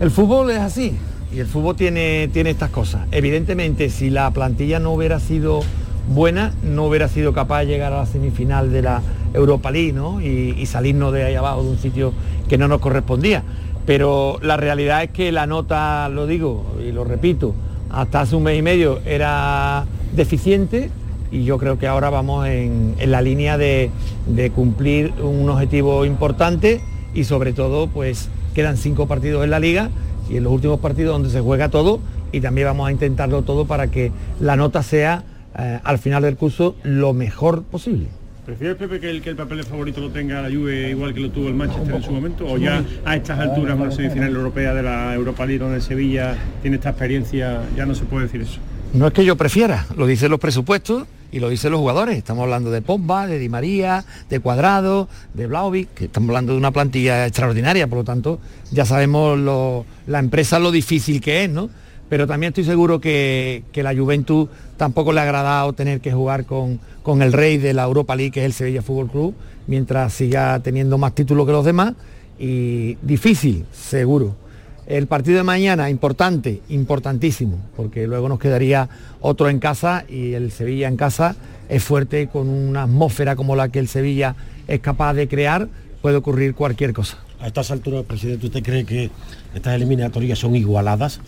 El 0.00 0.10
fútbol 0.10 0.50
es 0.50 0.58
así 0.58 0.96
y 1.32 1.38
el 1.38 1.46
fútbol 1.46 1.76
tiene, 1.76 2.28
tiene 2.32 2.50
estas 2.50 2.70
cosas. 2.70 3.02
Evidentemente, 3.12 3.90
si 3.90 4.10
la 4.10 4.30
plantilla 4.30 4.78
no 4.78 4.92
hubiera 4.92 5.20
sido 5.20 5.60
buena, 6.08 6.52
no 6.62 6.84
hubiera 6.84 7.08
sido 7.08 7.32
capaz 7.32 7.60
de 7.60 7.66
llegar 7.66 7.92
a 7.92 7.98
la 7.98 8.06
semifinal 8.06 8.72
de 8.72 8.82
la 8.82 9.02
Europa 9.32 9.70
League 9.70 9.92
¿no? 9.92 10.20
y, 10.20 10.54
y 10.58 10.66
salirnos 10.66 11.12
de 11.12 11.24
ahí 11.24 11.34
abajo 11.34 11.62
de 11.62 11.70
un 11.70 11.78
sitio 11.78 12.12
que 12.48 12.58
no 12.58 12.68
nos 12.68 12.80
correspondía. 12.80 13.42
Pero 13.86 14.38
la 14.42 14.56
realidad 14.56 15.02
es 15.02 15.10
que 15.10 15.30
la 15.32 15.46
nota, 15.46 16.08
lo 16.08 16.26
digo 16.26 16.64
y 16.82 16.92
lo 16.92 17.04
repito, 17.04 17.54
hasta 17.90 18.22
hace 18.22 18.36
un 18.36 18.44
mes 18.44 18.58
y 18.58 18.62
medio 18.62 19.00
era 19.04 19.84
deficiente 20.14 20.90
y 21.34 21.44
yo 21.44 21.58
creo 21.58 21.78
que 21.78 21.88
ahora 21.88 22.10
vamos 22.10 22.46
en, 22.46 22.94
en 22.98 23.10
la 23.10 23.20
línea 23.20 23.58
de, 23.58 23.90
de 24.28 24.50
cumplir 24.50 25.12
un 25.20 25.50
objetivo 25.50 26.04
importante 26.04 26.80
y 27.12 27.24
sobre 27.24 27.52
todo 27.52 27.88
pues 27.88 28.28
quedan 28.54 28.76
cinco 28.76 29.08
partidos 29.08 29.42
en 29.42 29.50
la 29.50 29.58
liga 29.58 29.90
y 30.30 30.36
en 30.36 30.44
los 30.44 30.52
últimos 30.52 30.78
partidos 30.78 31.12
donde 31.12 31.30
se 31.30 31.40
juega 31.40 31.70
todo 31.70 31.98
y 32.30 32.40
también 32.40 32.68
vamos 32.68 32.86
a 32.86 32.92
intentarlo 32.92 33.42
todo 33.42 33.64
para 33.64 33.88
que 33.88 34.12
la 34.38 34.54
nota 34.54 34.84
sea 34.84 35.24
eh, 35.58 35.80
al 35.82 35.98
final 35.98 36.22
del 36.22 36.36
curso 36.36 36.76
lo 36.84 37.12
mejor 37.12 37.64
posible. 37.64 38.06
¿Prefieres, 38.46 38.76
Pepe, 38.76 39.00
que 39.00 39.10
el, 39.10 39.20
que 39.20 39.30
el 39.30 39.36
papel 39.36 39.58
de 39.58 39.64
favorito 39.64 40.00
lo 40.00 40.10
tenga 40.10 40.40
la 40.40 40.54
Juve 40.54 40.90
igual 40.90 41.14
que 41.14 41.20
lo 41.20 41.30
tuvo 41.30 41.48
el 41.48 41.54
Manchester 41.54 41.96
en 41.96 42.02
su 42.02 42.12
momento? 42.12 42.46
¿O 42.46 42.58
ya 42.58 42.84
a 43.04 43.16
estas 43.16 43.40
alturas, 43.40 43.76
una 43.76 43.90
semifinal 43.90 44.36
europea 44.36 44.72
de 44.72 44.82
la 44.84 45.14
Europa 45.14 45.46
League 45.46 45.58
donde 45.58 45.80
Sevilla 45.80 46.36
tiene 46.62 46.76
esta 46.76 46.90
experiencia, 46.90 47.62
ya 47.74 47.86
no 47.86 47.94
se 47.94 48.04
puede 48.04 48.26
decir 48.26 48.42
eso? 48.42 48.60
No 48.92 49.08
es 49.08 49.12
que 49.12 49.24
yo 49.24 49.34
prefiera, 49.36 49.86
lo 49.96 50.06
dicen 50.06 50.30
los 50.30 50.38
presupuestos 50.38 51.08
y 51.32 51.40
lo 51.40 51.48
dicen 51.48 51.72
los 51.72 51.80
jugadores. 51.80 52.16
Estamos 52.16 52.44
hablando 52.44 52.70
de 52.70 52.82
Pogba, 52.82 53.26
de 53.26 53.38
Di 53.38 53.48
María, 53.48 54.04
de 54.30 54.40
Cuadrado, 54.40 55.08
de 55.34 55.46
Blaovic, 55.46 55.88
que 55.94 56.04
estamos 56.06 56.28
hablando 56.30 56.52
de 56.52 56.58
una 56.58 56.70
plantilla 56.70 57.26
extraordinaria, 57.26 57.86
por 57.88 57.98
lo 57.98 58.04
tanto 58.04 58.38
ya 58.70 58.84
sabemos 58.84 59.38
lo- 59.38 59.84
la 60.06 60.18
empresa 60.18 60.58
lo 60.58 60.70
difícil 60.70 61.20
que 61.20 61.44
es, 61.44 61.50
¿no? 61.50 61.70
pero 62.08 62.26
también 62.26 62.50
estoy 62.50 62.64
seguro 62.64 63.00
que, 63.00 63.64
que 63.72 63.82
la 63.82 63.94
Juventus 63.94 64.48
tampoco 64.76 65.12
le 65.12 65.20
ha 65.20 65.22
agradado 65.24 65.72
tener 65.72 66.00
que 66.00 66.12
jugar 66.12 66.44
con, 66.44 66.78
con 67.02 67.22
el 67.22 67.32
rey 67.32 67.56
de 67.58 67.72
la 67.72 67.82
Europa 67.84 68.14
League, 68.14 68.30
que 68.30 68.40
es 68.40 68.46
el 68.46 68.52
Sevilla 68.52 68.82
Fútbol 68.82 69.08
Club, 69.10 69.34
mientras 69.66 70.12
siga 70.12 70.60
teniendo 70.60 70.98
más 70.98 71.14
títulos 71.14 71.46
que 71.46 71.52
los 71.52 71.64
demás. 71.64 71.94
Y 72.38 72.96
difícil, 73.02 73.64
seguro. 73.72 74.36
El 74.86 75.06
partido 75.06 75.38
de 75.38 75.44
mañana, 75.44 75.88
importante, 75.88 76.60
importantísimo, 76.68 77.58
porque 77.74 78.06
luego 78.06 78.28
nos 78.28 78.38
quedaría 78.38 78.88
otro 79.20 79.48
en 79.48 79.58
casa 79.58 80.04
y 80.08 80.34
el 80.34 80.52
Sevilla 80.52 80.88
en 80.88 80.96
casa 80.96 81.36
es 81.70 81.82
fuerte 81.82 82.28
con 82.28 82.48
una 82.50 82.82
atmósfera 82.82 83.34
como 83.34 83.56
la 83.56 83.70
que 83.70 83.78
el 83.78 83.88
Sevilla 83.88 84.36
es 84.68 84.80
capaz 84.80 85.14
de 85.14 85.26
crear, 85.26 85.68
puede 86.02 86.16
ocurrir 86.16 86.54
cualquier 86.54 86.92
cosa. 86.92 87.18
A 87.40 87.46
estas 87.46 87.70
alturas, 87.70 88.04
presidente, 88.04 88.46
¿usted 88.46 88.62
cree 88.62 88.84
que 88.84 89.10
estas 89.54 89.74
eliminatorias 89.74 90.38
son 90.38 90.54
igualadas 90.54 91.20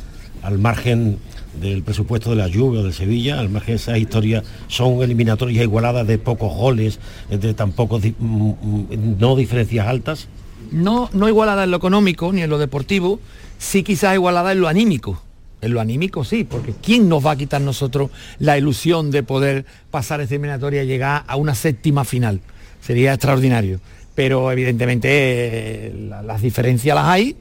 al 0.42 0.58
margen 0.58 1.18
del 1.60 1.82
presupuesto 1.82 2.30
de 2.30 2.36
la 2.36 2.46
o 2.46 2.82
del 2.82 2.92
Sevilla, 2.92 3.40
al 3.40 3.48
margen 3.48 3.76
de 3.76 3.76
esas 3.76 3.98
historias, 3.98 4.44
son 4.68 5.02
eliminatorias 5.02 5.62
igualadas 5.64 6.06
de 6.06 6.18
pocos 6.18 6.54
goles, 6.54 6.98
de 7.30 7.54
tan 7.54 7.70
mm, 7.70 8.22
mm, 8.22 9.18
no 9.18 9.34
diferencias 9.34 9.86
altas? 9.86 10.28
No, 10.72 11.08
no 11.12 11.28
igualada 11.28 11.64
en 11.64 11.70
lo 11.70 11.76
económico 11.76 12.32
ni 12.32 12.42
en 12.42 12.50
lo 12.50 12.58
deportivo, 12.58 13.20
sí 13.58 13.82
quizás 13.82 14.14
igualada 14.14 14.52
en 14.52 14.60
lo 14.60 14.68
anímico. 14.68 15.22
En 15.62 15.72
lo 15.72 15.80
anímico 15.80 16.22
sí, 16.24 16.44
porque 16.44 16.74
¿quién 16.82 17.08
nos 17.08 17.24
va 17.24 17.32
a 17.32 17.36
quitar 17.36 17.60
nosotros 17.60 18.10
la 18.38 18.58
ilusión 18.58 19.10
de 19.10 19.22
poder 19.22 19.64
pasar 19.90 20.20
esta 20.20 20.34
eliminatoria 20.34 20.82
y 20.84 20.86
llegar 20.86 21.24
a 21.26 21.36
una 21.36 21.54
séptima 21.54 22.04
final? 22.04 22.40
Sería 22.80 23.14
extraordinario. 23.14 23.80
Pero 24.14 24.50
evidentemente 24.52 25.08
eh, 25.10 25.94
la- 26.08 26.22
las 26.22 26.42
diferencias 26.42 26.94
las 26.94 27.06
hay, 27.06 27.36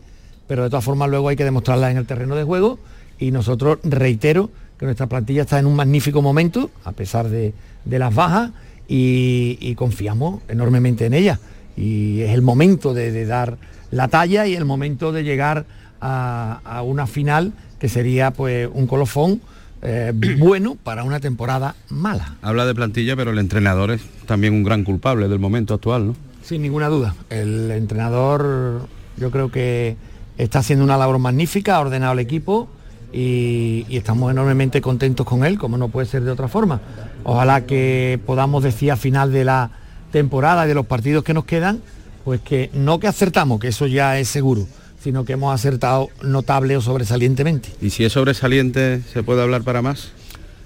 pero 0.47 0.63
de 0.63 0.69
todas 0.69 0.83
formas 0.85 1.09
luego 1.09 1.29
hay 1.29 1.35
que 1.35 1.43
demostrarlas 1.43 1.91
en 1.91 1.97
el 1.97 2.05
terreno 2.05 2.35
de 2.35 2.43
juego 2.43 2.79
y 3.19 3.31
nosotros 3.31 3.79
reitero 3.83 4.49
que 4.79 4.85
nuestra 4.85 5.07
plantilla 5.07 5.43
está 5.43 5.57
en 5.59 5.67
un 5.67 5.75
magnífico 5.75 6.21
momento, 6.21 6.69
a 6.83 6.91
pesar 6.91 7.29
de, 7.29 7.53
de 7.85 7.99
las 7.99 8.13
bajas, 8.13 8.51
y, 8.87 9.57
y 9.61 9.73
confiamos 9.75 10.41
enormemente 10.47 11.05
en 11.05 11.13
ella. 11.13 11.39
Y 11.77 12.21
es 12.21 12.31
el 12.31 12.41
momento 12.41 12.93
de, 12.93 13.11
de 13.11 13.25
dar 13.25 13.57
la 13.91 14.07
talla 14.07 14.47
y 14.47 14.55
el 14.55 14.65
momento 14.65 15.11
de 15.11 15.23
llegar 15.23 15.65
a, 16.01 16.59
a 16.63 16.81
una 16.81 17.07
final 17.07 17.53
que 17.79 17.89
sería 17.89 18.31
pues 18.31 18.69
un 18.73 18.87
colofón 18.87 19.41
eh, 19.81 20.13
bueno 20.39 20.75
para 20.81 21.03
una 21.03 21.19
temporada 21.19 21.75
mala. 21.89 22.35
Habla 22.41 22.65
de 22.65 22.73
plantilla, 22.73 23.15
pero 23.15 23.31
el 23.31 23.39
entrenador 23.39 23.91
es 23.91 24.01
también 24.25 24.53
un 24.53 24.63
gran 24.63 24.83
culpable 24.83 25.27
del 25.27 25.39
momento 25.39 25.73
actual, 25.73 26.07
¿no? 26.07 26.15
Sin 26.43 26.61
ninguna 26.61 26.87
duda. 26.87 27.15
El 27.29 27.69
entrenador 27.71 28.87
yo 29.17 29.31
creo 29.31 29.51
que 29.51 29.97
está 30.37 30.59
haciendo 30.59 30.83
una 30.83 30.97
labor 30.97 31.19
magnífica, 31.19 31.75
ha 31.75 31.79
ordenado 31.79 32.13
el 32.13 32.19
equipo 32.19 32.67
y, 33.13 33.85
y 33.87 33.97
estamos 33.97 34.31
enormemente 34.31 34.81
contentos 34.81 35.25
con 35.25 35.45
él, 35.45 35.57
como 35.57 35.77
no 35.77 35.89
puede 35.89 36.07
ser 36.07 36.23
de 36.23 36.31
otra 36.31 36.47
forma. 36.47 36.81
Ojalá 37.23 37.65
que 37.65 38.19
podamos 38.25 38.63
decir 38.63 38.91
a 38.91 38.97
final 38.97 39.31
de 39.31 39.45
la 39.45 39.71
temporada 40.15 40.63
y 40.63 40.69
de 40.69 40.75
los 40.75 40.85
partidos 40.85 41.25
que 41.25 41.33
nos 41.33 41.43
quedan, 41.43 41.81
pues 42.23 42.39
que 42.39 42.69
no 42.73 43.01
que 43.01 43.07
acertamos, 43.07 43.59
que 43.59 43.67
eso 43.67 43.85
ya 43.85 44.17
es 44.17 44.29
seguro, 44.29 44.65
sino 45.03 45.25
que 45.25 45.33
hemos 45.33 45.53
acertado 45.53 46.07
notable 46.21 46.77
o 46.77 46.81
sobresalientemente. 46.81 47.67
Y 47.81 47.89
si 47.89 48.05
es 48.05 48.13
sobresaliente, 48.13 49.01
¿se 49.11 49.23
puede 49.23 49.41
hablar 49.41 49.63
para 49.63 49.81
más? 49.81 50.13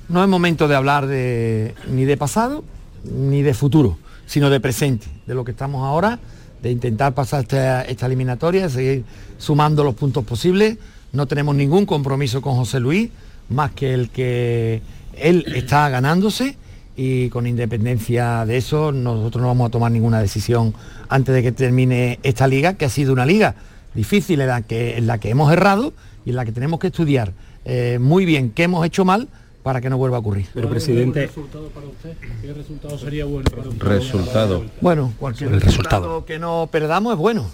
No 0.07 0.21
es 0.21 0.29
momento 0.29 0.67
de 0.67 0.75
hablar 0.75 1.07
de, 1.07 1.73
ni 1.89 2.05
de 2.05 2.15
pasado 2.15 2.63
ni 3.03 3.41
de 3.41 3.55
futuro, 3.55 3.97
sino 4.27 4.51
de 4.51 4.59
presente, 4.59 5.07
de 5.25 5.33
lo 5.33 5.43
que 5.43 5.49
estamos 5.49 5.83
ahora, 5.83 6.19
de 6.61 6.69
intentar 6.69 7.15
pasar 7.15 7.41
esta, 7.41 7.81
esta 7.85 8.05
eliminatoria, 8.05 8.67
de 8.67 8.69
seguir 8.69 9.03
sumando 9.39 9.83
los 9.83 9.95
puntos 9.95 10.25
posibles. 10.25 10.77
No 11.11 11.25
tenemos 11.25 11.55
ningún 11.55 11.87
compromiso 11.87 12.39
con 12.39 12.55
José 12.55 12.79
Luis, 12.79 13.09
más 13.49 13.71
que 13.71 13.95
el 13.95 14.11
que 14.11 14.83
él 15.17 15.43
está 15.55 15.89
ganándose 15.89 16.55
y 17.01 17.29
con 17.29 17.47
independencia 17.47 18.45
de 18.45 18.57
eso 18.57 18.91
nosotros 18.91 19.41
no 19.41 19.47
vamos 19.47 19.67
a 19.67 19.71
tomar 19.71 19.89
ninguna 19.89 20.19
decisión 20.19 20.73
antes 21.07 21.33
de 21.33 21.41
que 21.41 21.53
termine 21.53 22.19
esta 22.23 22.45
liga, 22.45 22.73
que 22.73 22.83
ha 22.83 22.89
sido 22.89 23.13
una 23.13 23.25
liga 23.25 23.55
difícil 23.95 24.41
en 24.41 24.47
la 24.47 24.61
que, 24.63 24.97
en 24.97 25.07
la 25.07 25.17
que 25.17 25.29
hemos 25.29 25.49
errado 25.53 25.93
y 26.25 26.31
en 26.31 26.35
la 26.35 26.43
que 26.43 26.51
tenemos 26.51 26.77
que 26.79 26.87
estudiar 26.87 27.31
eh, 27.63 27.99
muy 28.01 28.25
bien 28.25 28.51
qué 28.51 28.63
hemos 28.63 28.85
hecho 28.85 29.05
mal 29.05 29.29
para 29.63 29.79
que 29.79 29.89
no 29.89 29.97
vuelva 29.97 30.17
a 30.17 30.19
ocurrir. 30.19 30.47
Pero 30.53 30.69
presidente, 30.69 31.27
resultado 31.27 31.69
para 31.69 31.87
usted? 31.87 32.13
¿Qué 32.41 32.53
resultado 32.53 32.97
sería 32.97 33.23
bueno 33.25 33.49
para 33.49 33.69
usted? 33.69 33.81
Resultado. 33.81 34.65
Bueno, 34.81 35.13
cualquier 35.19 35.53
El 35.53 35.61
resultado. 35.61 36.01
resultado. 36.01 36.25
que 36.25 36.37
no 36.37 36.67
perdamos 36.69 37.13
es 37.13 37.17
bueno. 37.19 37.45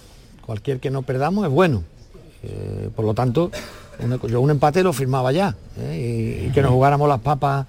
Cualquier 0.44 0.80
que 0.80 0.90
no 0.90 1.04
perdamos 1.04 1.46
es 1.46 1.52
bueno. 1.52 1.84
Eh, 2.44 2.90
por 2.96 3.06
lo 3.06 3.14
tanto, 3.14 3.52
una- 4.00 4.18
yo 4.28 4.42
un 4.42 4.50
empate 4.50 4.82
lo 4.82 4.92
firmaba 4.92 5.32
ya. 5.32 5.56
¿eh? 5.80 6.40
Y, 6.44 6.48
y 6.48 6.52
que 6.52 6.62
nos 6.64 6.72
jugáramos 6.72 7.08
las 7.10 7.20
papas 7.22 7.66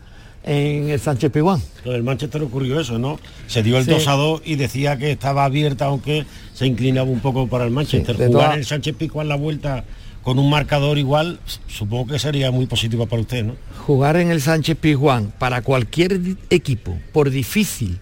en 0.46 0.88
el 0.90 1.00
Sánchez 1.00 1.30
Piguán. 1.32 1.60
Lo 1.84 1.92
del 1.92 2.02
Manchester 2.04 2.40
ocurrió 2.42 2.80
eso, 2.80 2.98
¿no? 2.98 3.18
Se 3.48 3.62
dio 3.62 3.76
el 3.78 3.84
Sí. 3.84 3.90
2 3.90 4.06
a 4.08 4.12
2 4.12 4.42
y 4.44 4.54
decía 4.54 4.96
que 4.96 5.10
estaba 5.10 5.44
abierta, 5.44 5.86
aunque 5.86 6.24
se 6.54 6.66
inclinaba 6.66 7.10
un 7.10 7.20
poco 7.20 7.48
para 7.48 7.64
el 7.64 7.70
Manchester. 7.72 8.16
Sí, 8.16 8.22
Jugar 8.26 8.52
en 8.52 8.60
el 8.60 8.64
Sánchez 8.64 8.94
Pizjuán 8.96 9.28
la 9.28 9.34
vuelta 9.36 9.84
con 10.22 10.38
un 10.38 10.48
marcador 10.50 10.98
igual, 10.98 11.38
supongo 11.68 12.08
que 12.12 12.18
sería 12.18 12.50
muy 12.50 12.66
positivo 12.66 13.06
para 13.06 13.22
usted, 13.22 13.44
¿no? 13.44 13.54
Jugar 13.86 14.16
en 14.16 14.30
el 14.30 14.40
Sánchez 14.40 14.76
Pizjuán 14.76 15.32
para 15.38 15.62
cualquier 15.62 16.20
equipo, 16.50 16.98
por 17.12 17.30
difícil, 17.30 17.98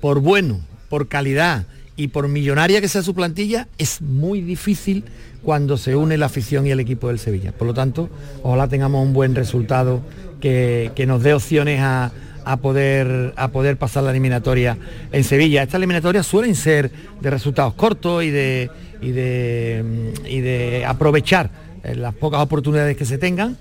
por 0.00 0.20
bueno, 0.20 0.60
por 0.88 1.08
calidad 1.08 1.66
y 1.96 2.08
por 2.08 2.28
millonaria 2.28 2.80
que 2.80 2.88
sea 2.88 3.02
su 3.02 3.14
plantilla, 3.14 3.66
es 3.76 4.00
muy 4.00 4.40
difícil 4.40 5.04
cuando 5.42 5.76
se 5.76 5.96
une 5.96 6.16
la 6.18 6.26
afición 6.26 6.66
y 6.66 6.70
el 6.70 6.80
equipo 6.80 7.08
del 7.08 7.18
Sevilla. 7.18 7.52
Por 7.52 7.66
lo 7.66 7.74
tanto, 7.74 8.08
ojalá 8.42 8.68
tengamos 8.68 9.04
un 9.04 9.12
buen 9.12 9.34
resultado 9.34 10.00
que, 10.40 10.92
que 10.94 11.06
nos 11.06 11.22
dé 11.22 11.34
opciones 11.34 11.80
a, 11.80 12.12
a 12.44 12.56
poder, 12.56 13.34
a 13.36 13.48
poder 13.48 13.76
pasar 13.76 14.02
la 14.04 14.10
eliminatoria 14.10 14.78
en 15.12 15.24
Sevilla. 15.24 15.62
Estas 15.62 15.78
eliminatorias 15.78 16.26
suelen 16.26 16.54
ser 16.54 16.90
de 17.20 17.30
resultados 17.30 17.74
cortos 17.74 18.24
y 18.24 18.30
de, 18.30 18.70
y 19.02 19.10
de, 19.10 20.12
y 20.26 20.40
de 20.40 20.84
aprovechar 20.86 21.50
eh, 21.84 21.94
las 21.94 22.14
pocas 22.14 22.40
oportunidades 22.40 22.96
que 22.96 23.04
se 23.04 23.18
tengan 23.18 23.56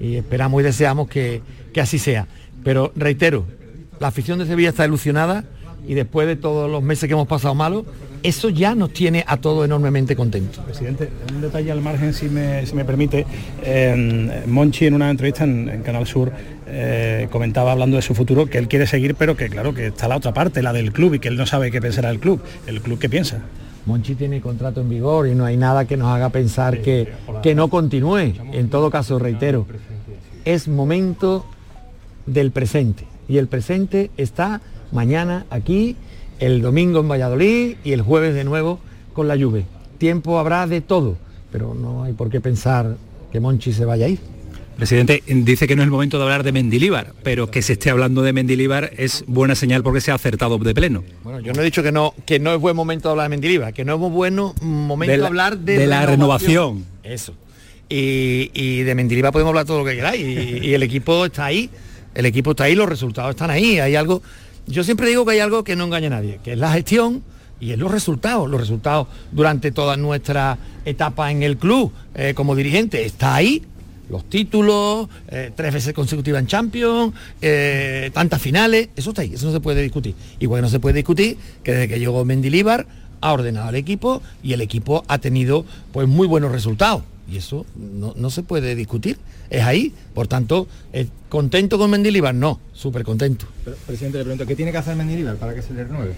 y 0.00 0.16
esperamos 0.16 0.60
y 0.60 0.64
deseamos 0.64 1.08
que, 1.08 1.40
que 1.72 1.80
así 1.80 1.98
sea. 1.98 2.26
Pero 2.64 2.92
reitero, 2.96 3.46
la 4.00 4.08
afición 4.08 4.38
de 4.38 4.46
Sevilla 4.46 4.70
está 4.70 4.84
ilusionada 4.84 5.44
y 5.86 5.94
después 5.94 6.26
de 6.26 6.36
todos 6.36 6.70
los 6.70 6.82
meses 6.82 7.06
que 7.08 7.12
hemos 7.12 7.28
pasado 7.28 7.54
malos, 7.54 7.84
eso 8.22 8.48
ya 8.48 8.74
nos 8.74 8.92
tiene 8.92 9.24
a 9.26 9.36
todos 9.36 9.64
enormemente 9.64 10.16
contentos. 10.16 10.64
Presidente, 10.64 11.08
un 11.34 11.40
detalle 11.40 11.72
al 11.72 11.80
margen, 11.80 12.14
si 12.14 12.28
me, 12.28 12.64
si 12.66 12.74
me 12.74 12.84
permite. 12.84 13.26
Eh, 13.62 14.42
Monchi 14.46 14.86
en 14.86 14.94
una 14.94 15.10
entrevista 15.10 15.44
en, 15.44 15.68
en 15.68 15.82
Canal 15.82 16.06
Sur 16.06 16.32
eh, 16.66 17.28
comentaba 17.30 17.72
hablando 17.72 17.96
de 17.96 18.02
su 18.02 18.14
futuro 18.14 18.46
que 18.46 18.58
él 18.58 18.68
quiere 18.68 18.86
seguir, 18.86 19.14
pero 19.14 19.36
que 19.36 19.48
claro, 19.48 19.74
que 19.74 19.88
está 19.88 20.08
la 20.08 20.16
otra 20.16 20.32
parte, 20.32 20.62
la 20.62 20.72
del 20.72 20.92
club, 20.92 21.14
y 21.14 21.18
que 21.18 21.28
él 21.28 21.36
no 21.36 21.46
sabe 21.46 21.70
qué 21.70 21.80
pensará 21.80 22.10
el 22.10 22.18
club. 22.18 22.40
¿El 22.66 22.80
club 22.80 22.98
qué 22.98 23.08
piensa? 23.08 23.40
Monchi 23.84 24.14
tiene 24.14 24.40
contrato 24.40 24.80
en 24.80 24.88
vigor 24.88 25.26
y 25.26 25.34
no 25.34 25.44
hay 25.44 25.56
nada 25.56 25.86
que 25.86 25.96
nos 25.96 26.08
haga 26.08 26.30
pensar 26.30 26.80
que, 26.80 27.08
que 27.42 27.54
no 27.54 27.68
continúe. 27.68 28.32
En 28.52 28.70
todo 28.70 28.90
caso, 28.90 29.18
reitero, 29.18 29.66
es 30.44 30.68
momento 30.68 31.44
del 32.26 32.52
presente. 32.52 33.04
Y 33.28 33.38
el 33.38 33.48
presente 33.48 34.10
está 34.16 34.60
mañana 34.92 35.46
aquí, 35.50 35.96
el 36.46 36.60
domingo 36.60 37.00
en 37.00 37.08
Valladolid 37.08 37.76
y 37.84 37.92
el 37.92 38.02
jueves 38.02 38.34
de 38.34 38.44
nuevo 38.44 38.78
con 39.12 39.28
la 39.28 39.36
lluvia. 39.36 39.64
Tiempo 39.98 40.38
habrá 40.38 40.66
de 40.66 40.80
todo, 40.80 41.16
pero 41.50 41.74
no 41.74 42.02
hay 42.04 42.12
por 42.12 42.30
qué 42.30 42.40
pensar 42.40 42.96
que 43.30 43.40
Monchi 43.40 43.72
se 43.72 43.84
vaya 43.84 44.06
a 44.06 44.08
ir. 44.08 44.18
Presidente, 44.76 45.22
dice 45.26 45.68
que 45.68 45.76
no 45.76 45.82
es 45.82 45.86
el 45.86 45.90
momento 45.90 46.16
de 46.16 46.24
hablar 46.24 46.42
de 46.42 46.50
Mendilíbar, 46.50 47.12
pero 47.22 47.50
que 47.50 47.62
se 47.62 47.74
esté 47.74 47.90
hablando 47.90 48.22
de 48.22 48.32
Mendilíbar 48.32 48.90
es 48.96 49.22
buena 49.28 49.54
señal 49.54 49.82
porque 49.82 50.00
se 50.00 50.10
ha 50.10 50.14
acertado 50.14 50.58
de 50.58 50.74
pleno. 50.74 51.04
Bueno, 51.22 51.40
yo 51.40 51.52
no 51.52 51.60
he 51.60 51.64
dicho 51.64 51.82
que 51.82 51.92
no, 51.92 52.14
que 52.26 52.40
no 52.40 52.52
es 52.54 52.58
buen 52.60 52.74
momento 52.74 53.08
de 53.08 53.12
hablar 53.12 53.26
de 53.26 53.36
Mendilibar, 53.36 53.72
que 53.74 53.84
no 53.84 53.94
es 53.94 54.00
muy 54.00 54.10
bueno 54.10 54.54
momento 54.62 55.10
De 55.12 55.16
de, 55.18 55.22
la- 55.22 55.28
hablar 55.28 55.58
de, 55.58 55.78
de 55.78 55.86
la 55.86 56.06
renovación. 56.06 56.84
Eso. 57.04 57.34
Y, 57.88 58.50
y 58.54 58.82
de 58.82 58.94
Mendilibar 58.94 59.30
podemos 59.30 59.50
hablar 59.50 59.66
todo 59.66 59.78
lo 59.80 59.84
que 59.84 59.94
queráis. 59.94 60.20
Y, 60.26 60.66
y 60.68 60.74
el 60.74 60.82
equipo 60.82 61.26
está 61.26 61.44
ahí, 61.44 61.68
el 62.14 62.24
equipo 62.26 62.52
está 62.52 62.64
ahí, 62.64 62.74
los 62.74 62.88
resultados 62.88 63.30
están 63.30 63.50
ahí. 63.50 63.78
Hay 63.78 63.94
algo. 63.94 64.22
Yo 64.66 64.84
siempre 64.84 65.08
digo 65.08 65.24
que 65.24 65.32
hay 65.32 65.40
algo 65.40 65.64
que 65.64 65.76
no 65.76 65.84
engaña 65.84 66.06
a 66.06 66.10
nadie, 66.10 66.38
que 66.42 66.52
es 66.52 66.58
la 66.58 66.72
gestión 66.72 67.22
y 67.60 67.72
es 67.72 67.78
los 67.78 67.90
resultados. 67.90 68.48
Los 68.50 68.60
resultados 68.60 69.08
durante 69.30 69.72
toda 69.72 69.96
nuestra 69.96 70.58
etapa 70.84 71.30
en 71.30 71.42
el 71.42 71.56
club 71.56 71.92
eh, 72.14 72.32
como 72.34 72.54
dirigente 72.54 73.04
está 73.04 73.34
ahí. 73.34 73.62
Los 74.10 74.28
títulos, 74.28 75.08
eh, 75.28 75.52
tres 75.54 75.72
veces 75.72 75.94
consecutivas 75.94 76.40
en 76.40 76.46
Champions, 76.46 77.14
eh, 77.40 78.10
tantas 78.12 78.42
finales, 78.42 78.90
eso 78.94 79.10
está 79.10 79.22
ahí, 79.22 79.32
eso 79.34 79.46
no 79.46 79.52
se 79.52 79.60
puede 79.60 79.80
discutir. 79.80 80.14
Igual 80.38 80.58
que 80.58 80.62
no 80.62 80.68
se 80.68 80.80
puede 80.80 80.96
discutir 80.96 81.38
que 81.62 81.72
desde 81.72 81.88
que 81.88 81.98
llegó 81.98 82.24
Mendilíbar 82.24 82.86
ha 83.22 83.32
ordenado 83.32 83.68
al 83.68 83.74
equipo 83.76 84.20
y 84.42 84.52
el 84.52 84.60
equipo 84.60 85.04
ha 85.08 85.18
tenido 85.18 85.64
pues 85.92 86.08
muy 86.08 86.26
buenos 86.26 86.52
resultados. 86.52 87.04
Y 87.30 87.38
eso 87.38 87.64
no, 87.76 88.12
no 88.16 88.28
se 88.30 88.42
puede 88.42 88.74
discutir. 88.74 89.16
Es 89.52 89.62
ahí. 89.62 89.92
Por 90.14 90.28
tanto, 90.28 90.66
eh, 90.94 91.06
¿contento 91.28 91.76
con 91.76 91.90
Mendilíbar? 91.90 92.34
No, 92.34 92.58
súper 92.72 93.04
contento. 93.04 93.44
Pero, 93.64 93.76
presidente, 93.86 94.16
le 94.16 94.24
pregunto, 94.24 94.46
¿qué 94.46 94.56
tiene 94.56 94.72
que 94.72 94.78
hacer 94.78 94.96
Mendilibar 94.96 95.36
para 95.36 95.54
que 95.54 95.60
se 95.60 95.74
le 95.74 95.84
renueve? 95.84 96.14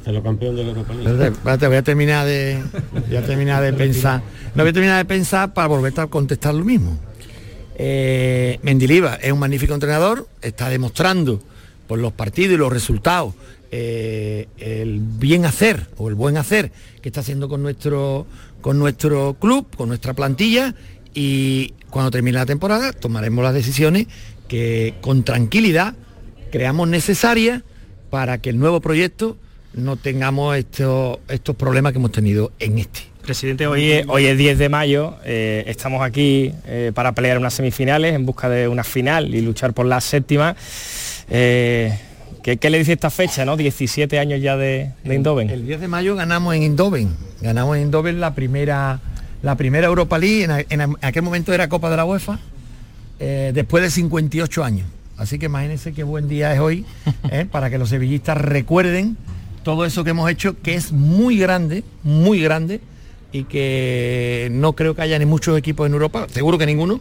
Hacerlo 0.00 0.22
campeón 0.22 0.56
de 0.56 0.62
la 0.62 0.70
Europa 0.70 0.94
League. 0.94 1.26
Espérate, 1.26 1.66
voy 1.66 1.76
a 1.76 1.82
terminar 1.82 2.26
de. 2.26 2.58
Voy 3.06 3.16
a 3.16 3.22
terminar 3.26 3.62
de 3.62 3.72
pensar. 3.74 4.22
No 4.54 4.62
voy 4.62 4.70
a 4.70 4.72
terminar 4.72 4.96
de 4.96 5.04
pensar 5.04 5.52
para 5.52 5.68
volver 5.68 5.92
a 6.00 6.06
contestar 6.06 6.54
lo 6.54 6.64
mismo. 6.64 6.96
Eh, 7.74 8.58
Mendiliva 8.62 9.16
es 9.16 9.30
un 9.30 9.38
magnífico 9.38 9.74
entrenador, 9.74 10.26
está 10.40 10.70
demostrando 10.70 11.42
por 11.86 11.98
los 11.98 12.14
partidos 12.14 12.54
y 12.54 12.56
los 12.56 12.72
resultados 12.72 13.34
eh, 13.70 14.48
el 14.58 15.00
bien 15.00 15.44
hacer 15.44 15.86
o 15.96 16.08
el 16.08 16.14
buen 16.14 16.36
hacer 16.36 16.72
que 17.02 17.08
está 17.08 17.20
haciendo 17.20 17.48
con 17.48 17.62
nuestro, 17.62 18.26
con 18.60 18.78
nuestro 18.78 19.36
club, 19.38 19.66
con 19.76 19.88
nuestra 19.88 20.14
plantilla 20.14 20.74
y 21.14 21.74
cuando 21.90 22.10
termine 22.10 22.38
la 22.38 22.46
temporada 22.46 22.92
tomaremos 22.92 23.44
las 23.44 23.54
decisiones 23.54 24.06
que 24.48 24.94
con 25.00 25.22
tranquilidad 25.22 25.94
creamos 26.50 26.88
necesarias 26.88 27.62
para 28.10 28.38
que 28.38 28.50
el 28.50 28.58
nuevo 28.58 28.80
proyecto 28.80 29.36
no 29.74 29.96
tengamos 29.96 30.56
estos, 30.56 31.18
estos 31.28 31.56
problemas 31.56 31.92
que 31.92 31.98
hemos 31.98 32.12
tenido 32.12 32.52
en 32.58 32.78
este. 32.78 33.00
Presidente, 33.22 33.66
hoy 33.66 33.92
es, 33.92 34.06
hoy 34.08 34.24
es 34.24 34.38
10 34.38 34.58
de 34.58 34.68
mayo, 34.70 35.16
eh, 35.24 35.64
estamos 35.66 36.02
aquí 36.02 36.52
eh, 36.66 36.92
para 36.94 37.12
pelear 37.12 37.36
unas 37.36 37.52
semifinales 37.52 38.14
en 38.14 38.24
busca 38.24 38.48
de 38.48 38.68
una 38.68 38.84
final 38.84 39.34
y 39.34 39.42
luchar 39.42 39.74
por 39.74 39.84
la 39.84 40.00
séptima. 40.00 40.56
¿Qué, 42.48 42.56
qué 42.56 42.70
le 42.70 42.78
dice 42.78 42.94
esta 42.94 43.10
fecha, 43.10 43.44
no? 43.44 43.58
17 43.58 44.18
años 44.18 44.40
ya 44.40 44.56
de, 44.56 44.92
de 45.04 45.14
Indoven. 45.14 45.50
El 45.50 45.66
10 45.66 45.80
de 45.80 45.88
mayo 45.88 46.16
ganamos 46.16 46.54
en 46.54 46.62
Indoven, 46.62 47.14
ganamos 47.42 47.76
en 47.76 47.82
Indoven 47.82 48.20
la 48.20 48.34
primera, 48.34 49.00
la 49.42 49.54
primera 49.56 49.86
Europa 49.86 50.18
League, 50.18 50.66
en, 50.70 50.96
aquel 51.02 51.22
momento 51.22 51.52
era 51.52 51.68
Copa 51.68 51.90
de 51.90 51.98
la 51.98 52.06
UEFA, 52.06 52.38
eh, 53.20 53.52
después 53.54 53.82
de 53.82 53.90
58 53.90 54.64
años. 54.64 54.86
Así 55.18 55.38
que 55.38 55.46
imagínense 55.46 55.92
qué 55.92 56.04
buen 56.04 56.26
día 56.26 56.54
es 56.54 56.60
hoy 56.60 56.86
eh, 57.30 57.44
para 57.50 57.68
que 57.68 57.76
los 57.76 57.90
sevillistas 57.90 58.38
recuerden 58.38 59.18
todo 59.62 59.84
eso 59.84 60.02
que 60.02 60.10
hemos 60.10 60.30
hecho, 60.30 60.56
que 60.62 60.74
es 60.74 60.90
muy 60.92 61.36
grande, 61.36 61.84
muy 62.02 62.40
grande, 62.40 62.80
y 63.30 63.44
que 63.44 64.48
no 64.52 64.72
creo 64.72 64.94
que 64.94 65.02
haya 65.02 65.18
ni 65.18 65.26
muchos 65.26 65.58
equipos 65.58 65.86
en 65.86 65.92
Europa, 65.92 66.26
seguro 66.30 66.56
que 66.56 66.64
ninguno, 66.64 67.00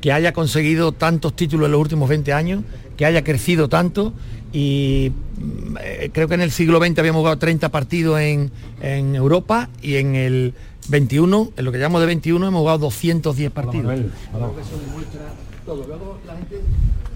que 0.00 0.12
haya 0.12 0.32
conseguido 0.32 0.92
tantos 0.92 1.34
títulos 1.34 1.66
en 1.66 1.72
los 1.72 1.80
últimos 1.80 2.08
20 2.08 2.32
años, 2.32 2.62
que 2.96 3.06
haya 3.06 3.24
crecido 3.24 3.68
tanto 3.68 4.12
y 4.54 5.10
eh, 5.80 6.10
creo 6.12 6.28
que 6.28 6.34
en 6.34 6.40
el 6.40 6.52
siglo 6.52 6.78
XX 6.78 7.00
habíamos 7.00 7.18
jugado 7.20 7.38
30 7.38 7.70
partidos 7.70 8.20
en, 8.20 8.52
en 8.80 9.16
Europa 9.16 9.68
y 9.82 9.96
en 9.96 10.14
el 10.14 10.54
21, 10.88 11.52
en 11.56 11.64
lo 11.64 11.72
que 11.72 11.78
llamamos 11.78 12.02
de 12.02 12.06
21, 12.06 12.46
hemos 12.46 12.60
jugado 12.60 12.78
210 12.78 13.50
partidos. 13.50 13.92
Creo 13.92 14.54
que 14.54 14.60
eso 14.62 14.78
demuestra 14.86 15.22
todo. 15.66 15.84
Luego 15.88 16.18
la 16.24 16.36
gente 16.36 16.60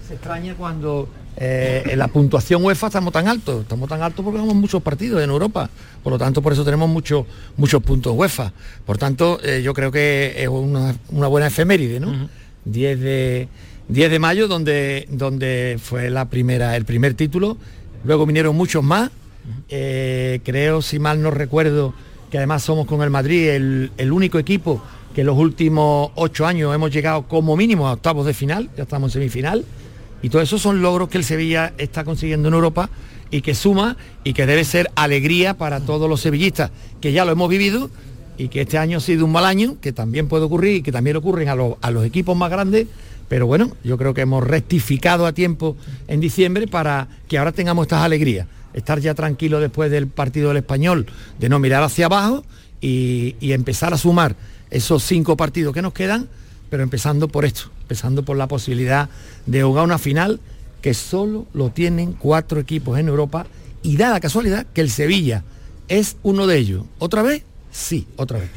se 0.05 0.15
extraña 0.15 0.55
cuando 0.55 1.07
eh, 1.37 1.83
en 1.85 1.97
la 1.97 2.09
puntuación 2.09 2.61
UEFA 2.61 2.87
estamos 2.87 3.13
tan 3.13 3.29
altos. 3.29 3.61
Estamos 3.61 3.87
tan 3.87 4.01
altos 4.01 4.25
porque 4.25 4.37
jugamos 4.37 4.59
muchos 4.59 4.83
partidos 4.83 5.23
en 5.23 5.29
Europa. 5.29 5.69
Por 6.03 6.11
lo 6.11 6.19
tanto, 6.19 6.41
por 6.41 6.51
eso 6.51 6.65
tenemos 6.65 6.89
muchos 6.89 7.25
muchos 7.55 7.81
puntos 7.81 8.13
UEFA. 8.17 8.51
Por 8.85 8.97
tanto, 8.97 9.39
eh, 9.41 9.61
yo 9.63 9.73
creo 9.73 9.93
que 9.93 10.33
es 10.35 10.49
una, 10.49 10.93
una 11.11 11.27
buena 11.27 11.47
efeméride, 11.47 12.01
¿no? 12.01 12.27
10 12.65 12.99
de 12.99 13.47
10 13.89 14.11
de 14.11 14.19
mayo 14.19 14.47
donde 14.47 15.07
donde 15.09 15.77
fue 15.81 16.09
la 16.09 16.25
primera 16.29 16.75
el 16.77 16.85
primer 16.85 17.13
título. 17.15 17.57
Luego 18.03 18.25
vinieron 18.25 18.55
muchos 18.55 18.83
más. 18.83 19.09
Eh, 19.69 20.39
creo 20.43 20.81
si 20.81 20.99
mal 20.99 21.21
no 21.21 21.31
recuerdo 21.31 21.93
que 22.29 22.37
además 22.37 22.63
somos 22.63 22.85
con 22.85 23.01
el 23.01 23.09
Madrid 23.09 23.49
el, 23.49 23.91
el 23.97 24.11
único 24.11 24.37
equipo 24.37 24.81
que 25.15 25.21
en 25.21 25.27
los 25.27 25.37
últimos 25.37 26.11
ocho 26.15 26.45
años 26.45 26.73
hemos 26.75 26.91
llegado 26.91 27.23
como 27.27 27.57
mínimo 27.57 27.87
a 27.87 27.93
octavos 27.93 28.25
de 28.25 28.33
final. 28.33 28.69
Ya 28.77 28.83
estamos 28.83 29.09
en 29.15 29.21
semifinal. 29.21 29.65
Y 30.21 30.29
todo 30.29 30.41
eso 30.41 30.59
son 30.59 30.81
logros 30.81 31.09
que 31.09 31.17
el 31.17 31.23
Sevilla 31.23 31.73
está 31.77 32.03
consiguiendo 32.03 32.49
en 32.49 32.53
Europa 32.53 32.89
y 33.31 33.41
que 33.41 33.55
suma 33.55 33.95
y 34.23 34.33
que 34.33 34.45
debe 34.45 34.65
ser 34.65 34.91
alegría 34.95 35.55
para 35.55 35.79
todos 35.79 36.09
los 36.09 36.19
sevillistas 36.21 36.71
que 36.99 37.11
ya 37.13 37.23
lo 37.25 37.31
hemos 37.31 37.49
vivido 37.49 37.89
y 38.37 38.49
que 38.49 38.61
este 38.61 38.77
año 38.77 38.97
ha 38.97 39.01
sido 39.01 39.25
un 39.25 39.31
mal 39.31 39.45
año, 39.45 39.77
que 39.81 39.93
también 39.93 40.27
puede 40.27 40.43
ocurrir 40.45 40.77
y 40.77 40.81
que 40.81 40.91
también 40.91 41.15
ocurren 41.17 41.47
a, 41.49 41.55
los- 41.55 41.75
a 41.81 41.89
los 41.91 42.05
equipos 42.05 42.35
más 42.37 42.49
grandes, 42.51 42.87
pero 43.29 43.47
bueno, 43.47 43.71
yo 43.83 43.97
creo 43.97 44.13
que 44.13 44.21
hemos 44.21 44.43
rectificado 44.43 45.25
a 45.25 45.33
tiempo 45.33 45.77
en 46.07 46.19
diciembre 46.19 46.67
para 46.67 47.07
que 47.29 47.37
ahora 47.37 47.53
tengamos 47.53 47.83
estas 47.83 48.01
alegrías, 48.01 48.47
estar 48.73 48.99
ya 48.99 49.13
tranquilo 49.13 49.61
después 49.61 49.89
del 49.91 50.07
partido 50.07 50.49
del 50.49 50.57
español, 50.57 51.05
de 51.39 51.47
no 51.47 51.59
mirar 51.59 51.83
hacia 51.83 52.07
abajo 52.07 52.43
y, 52.81 53.35
y 53.39 53.53
empezar 53.53 53.93
a 53.93 53.97
sumar 53.97 54.35
esos 54.71 55.03
cinco 55.03 55.37
partidos 55.37 55.73
que 55.73 55.81
nos 55.81 55.93
quedan, 55.93 56.27
pero 56.69 56.83
empezando 56.83 57.27
por 57.27 57.45
esto, 57.45 57.71
empezando 57.83 58.23
por 58.23 58.35
la 58.35 58.47
posibilidad 58.47 59.09
de 59.45 59.63
jugar 59.63 59.85
una 59.85 59.99
final 59.99 60.39
que 60.81 60.93
solo 60.93 61.45
lo 61.53 61.69
tienen 61.69 62.13
cuatro 62.13 62.59
equipos 62.59 62.97
en 62.97 63.07
Europa 63.07 63.45
y 63.83 63.97
da 63.97 64.09
la 64.09 64.19
casualidad 64.19 64.65
que 64.73 64.81
el 64.81 64.89
Sevilla 64.89 65.43
es 65.87 66.17
uno 66.23 66.47
de 66.47 66.57
ellos. 66.57 66.85
¿Otra 66.99 67.21
vez? 67.21 67.43
Sí, 67.71 68.07
otra 68.15 68.39
vez. 68.39 68.49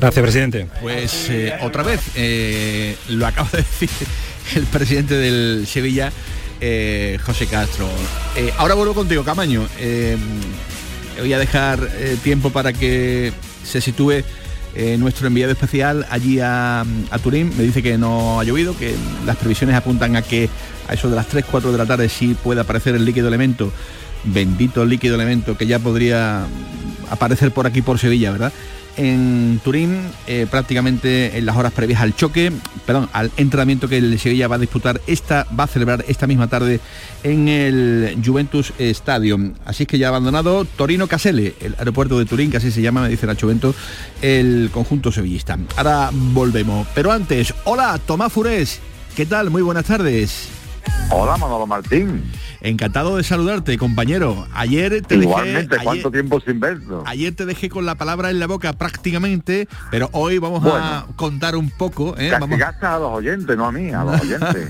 Gracias, 0.00 0.22
presidente. 0.22 0.66
Pues 0.80 1.28
eh, 1.30 1.54
otra 1.62 1.82
vez, 1.82 2.00
eh, 2.16 2.96
lo 3.08 3.26
acaba 3.26 3.48
de 3.50 3.58
decir 3.58 3.90
el 4.54 4.64
presidente 4.64 5.14
del 5.14 5.66
Sevilla, 5.66 6.12
eh, 6.60 7.18
José 7.24 7.46
Castro. 7.46 7.88
Ahora 8.58 8.74
vuelvo 8.74 8.94
contigo, 8.94 9.24
Camaño. 9.24 9.66
Voy 11.18 11.32
a 11.32 11.38
dejar 11.38 11.88
tiempo 12.22 12.50
para 12.50 12.72
que 12.72 13.32
se 13.64 13.80
sitúe 13.80 14.22
eh, 14.78 14.98
nuestro 14.98 15.26
enviado 15.26 15.52
especial 15.52 16.06
allí 16.10 16.38
a, 16.38 16.82
a 16.82 17.18
Turín. 17.18 17.50
Me 17.56 17.64
dice 17.64 17.82
que 17.82 17.96
no 17.96 18.38
ha 18.38 18.44
llovido, 18.44 18.76
que 18.76 18.94
las 19.24 19.36
previsiones 19.36 19.74
apuntan 19.74 20.16
a 20.16 20.22
que 20.22 20.50
a 20.86 20.92
eso 20.92 21.08
de 21.08 21.16
las 21.16 21.28
3, 21.28 21.46
4 21.50 21.72
de 21.72 21.78
la 21.78 21.86
tarde 21.86 22.10
sí 22.10 22.36
puede 22.44 22.60
aparecer 22.60 22.94
el 22.94 23.06
líquido 23.06 23.28
elemento. 23.28 23.72
Bendito 24.24 24.84
líquido 24.84 25.14
elemento 25.14 25.56
que 25.56 25.66
ya 25.66 25.78
podría 25.78 26.44
aparecer 27.10 27.52
por 27.52 27.66
aquí 27.66 27.82
por 27.82 27.98
Sevilla, 27.98 28.32
¿verdad? 28.32 28.52
En 28.96 29.60
Turín, 29.62 30.00
eh, 30.26 30.46
prácticamente 30.50 31.36
en 31.36 31.44
las 31.44 31.56
horas 31.56 31.72
previas 31.74 32.00
al 32.00 32.16
choque, 32.16 32.50
perdón, 32.86 33.10
al 33.12 33.30
entrenamiento 33.36 33.88
que 33.88 33.98
el 33.98 34.18
Sevilla 34.18 34.48
va 34.48 34.56
a 34.56 34.58
disputar, 34.58 35.02
esta 35.06 35.46
va 35.58 35.64
a 35.64 35.66
celebrar 35.66 36.02
esta 36.08 36.26
misma 36.26 36.48
tarde 36.48 36.80
en 37.22 37.46
el 37.48 38.16
Juventus 38.24 38.72
Stadium. 38.78 39.52
Así 39.66 39.82
es 39.82 39.86
que 39.86 39.98
ya 39.98 40.08
abandonado 40.08 40.64
Torino 40.64 41.08
Casele, 41.08 41.54
el 41.60 41.74
aeropuerto 41.78 42.18
de 42.18 42.24
Turín, 42.24 42.50
que 42.50 42.56
así 42.56 42.70
se 42.70 42.80
llama, 42.80 43.02
me 43.02 43.10
dice 43.10 43.26
Nacho 43.26 43.48
Bento, 43.48 43.74
el 44.22 44.70
conjunto 44.72 45.12
sevillista. 45.12 45.58
Ahora 45.76 46.08
volvemos. 46.12 46.86
Pero 46.94 47.12
antes, 47.12 47.52
hola, 47.64 48.00
Tomás 48.06 48.32
Furés, 48.32 48.80
¿qué 49.14 49.26
tal? 49.26 49.50
Muy 49.50 49.60
buenas 49.60 49.84
tardes. 49.84 50.55
Hola, 51.10 51.36
Manolo 51.36 51.66
Martín. 51.66 52.22
Encantado 52.62 53.16
de 53.16 53.22
saludarte, 53.22 53.78
compañero. 53.78 54.46
Ayer 54.52 55.00
te 55.02 55.14
Igualmente, 55.14 55.74
dejé, 55.76 55.84
¿cuánto 55.84 56.08
ayer, 56.08 56.12
tiempo 56.12 56.40
sin 56.40 56.58
verlo? 56.58 57.04
ayer 57.06 57.32
te 57.34 57.46
dejé 57.46 57.68
con 57.68 57.86
la 57.86 57.94
palabra 57.94 58.30
en 58.30 58.40
la 58.40 58.46
boca 58.48 58.72
prácticamente, 58.72 59.68
pero 59.92 60.08
hoy 60.12 60.38
vamos 60.38 60.64
a 60.66 61.06
contar 61.14 61.54
un 61.54 61.70
poco. 61.70 62.16
¿eh? 62.18 62.32
Vamos- 62.40 62.58
a 62.60 62.98
los 62.98 63.12
oyentes, 63.12 63.56
no 63.56 63.66
a 63.66 63.72
mí, 63.72 63.90
a 63.92 64.02
los 64.04 64.20
oyentes. 64.20 64.68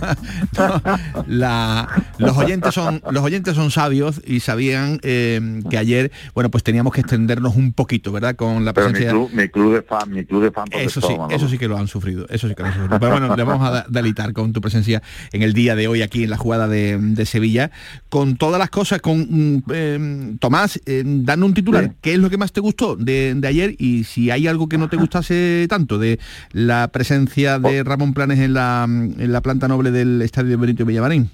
la- 1.27 1.89
los 2.19 2.37
oyentes 2.37 2.75
son 2.75 3.03
los 3.11 3.23
oyentes 3.23 3.55
son 3.55 3.71
sabios 3.71 4.21
y 4.27 4.41
sabían 4.41 5.01
eh, 5.03 5.61
que 5.71 5.79
ayer 5.79 6.11
bueno 6.35 6.51
pues 6.51 6.65
teníamos 6.65 6.93
que 6.93 7.01
extendernos 7.01 7.57
un 7.57 7.73
poquito 7.73 8.13
verdad 8.13 8.37
con 8.37 8.65
la 8.65 8.73
Pero 8.73 8.87
mi 8.89 8.93
presencia 8.93 9.13
club, 9.13 9.31
mi 9.33 9.49
club 9.49 9.75
de 9.75 9.83
fan, 9.83 10.11
mi 10.11 10.25
club 10.25 10.43
de 10.45 10.51
fan 10.51 10.65
eso 10.71 11.01
sí, 11.01 11.15
eso 11.31 11.49
sí 11.49 11.59
que 11.59 11.69
lo 11.69 11.77
han 11.79 11.89
sufrido, 11.89 12.27
eso 12.29 12.49
sí 12.49 12.55
que 12.55 12.63
lo 12.63 12.69
han 12.69 12.75
sufrido. 12.75 12.99
Pero 13.01 13.13
bueno, 13.13 13.37
le 13.37 13.43
vamos 13.45 13.69
a 13.69 13.87
delitar 13.89 14.33
con 14.33 14.53
tu 14.53 14.61
presencia 14.61 15.03
en 15.33 15.43
el 15.43 15.53
día 15.53 15.75
de 15.77 15.89
hoy 15.89 16.03
aquí 16.03 16.06
en 16.13 16.31
la 16.31 16.37
jugada 16.37 16.69
de, 16.69 16.99
de 16.99 17.27
Sevilla, 17.27 17.71
con 18.09 18.37
todas 18.37 18.59
las 18.59 18.71
cosas, 18.71 19.01
con 19.01 19.21
mm, 19.21 19.63
eh, 19.73 20.37
Tomás, 20.41 20.81
eh, 20.87 21.03
dando 21.05 21.47
un 21.47 21.55
titular, 21.55 21.95
¿qué 22.01 22.15
es 22.15 22.19
lo 22.19 22.31
que 22.31 22.39
más 22.39 22.53
te 22.53 22.61
gustó 22.61 22.97
de, 22.97 23.35
de 23.37 23.49
ayer? 23.49 23.75
Y 23.79 24.05
si 24.05 24.31
hay 24.31 24.47
algo 24.47 24.69
que 24.69 24.79
no 24.79 24.89
te 24.89 24.97
gustase 24.97 25.67
tanto 25.69 25.99
de 25.99 26.19
la 26.53 26.89
presencia 26.89 27.59
de 27.59 27.85
Ramón 27.85 28.15
Planes 28.15 28.39
en 28.39 28.55
la, 28.55 28.85
en 28.85 29.33
la 29.33 29.41
planta 29.41 29.69
noble 29.69 29.91
del 29.91 30.23
Estadio 30.23 30.59
Benito 30.59 30.85
Villamarín. 30.85 31.31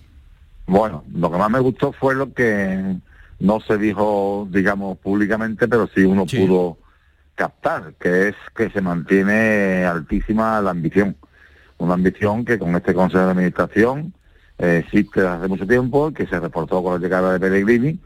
Bueno, 0.66 1.04
lo 1.14 1.30
que 1.30 1.38
más 1.38 1.50
me 1.50 1.60
gustó 1.60 1.92
fue 1.92 2.14
lo 2.14 2.32
que 2.32 2.96
no 3.40 3.60
se 3.60 3.76
dijo, 3.76 4.48
digamos, 4.50 4.98
públicamente, 4.98 5.66
pero 5.66 5.88
sí 5.94 6.02
uno 6.02 6.26
pudo 6.26 6.78
captar, 7.34 7.94
que 8.00 8.28
es 8.28 8.36
que 8.54 8.70
se 8.70 8.80
mantiene 8.80 9.84
altísima 9.84 10.60
la 10.60 10.70
ambición. 10.70 11.16
Una 11.78 11.94
ambición 11.94 12.44
que 12.44 12.58
con 12.58 12.76
este 12.76 12.94
Consejo 12.94 13.24
de 13.24 13.30
Administración 13.32 14.14
eh, 14.58 14.82
existe 14.84 15.20
hace 15.26 15.48
mucho 15.48 15.66
tiempo, 15.66 16.12
que 16.12 16.26
se 16.26 16.38
reportó 16.38 16.82
con 16.82 16.94
la 16.94 17.00
llegada 17.00 17.32
de 17.32 17.40
Pellegrini, 17.40 17.98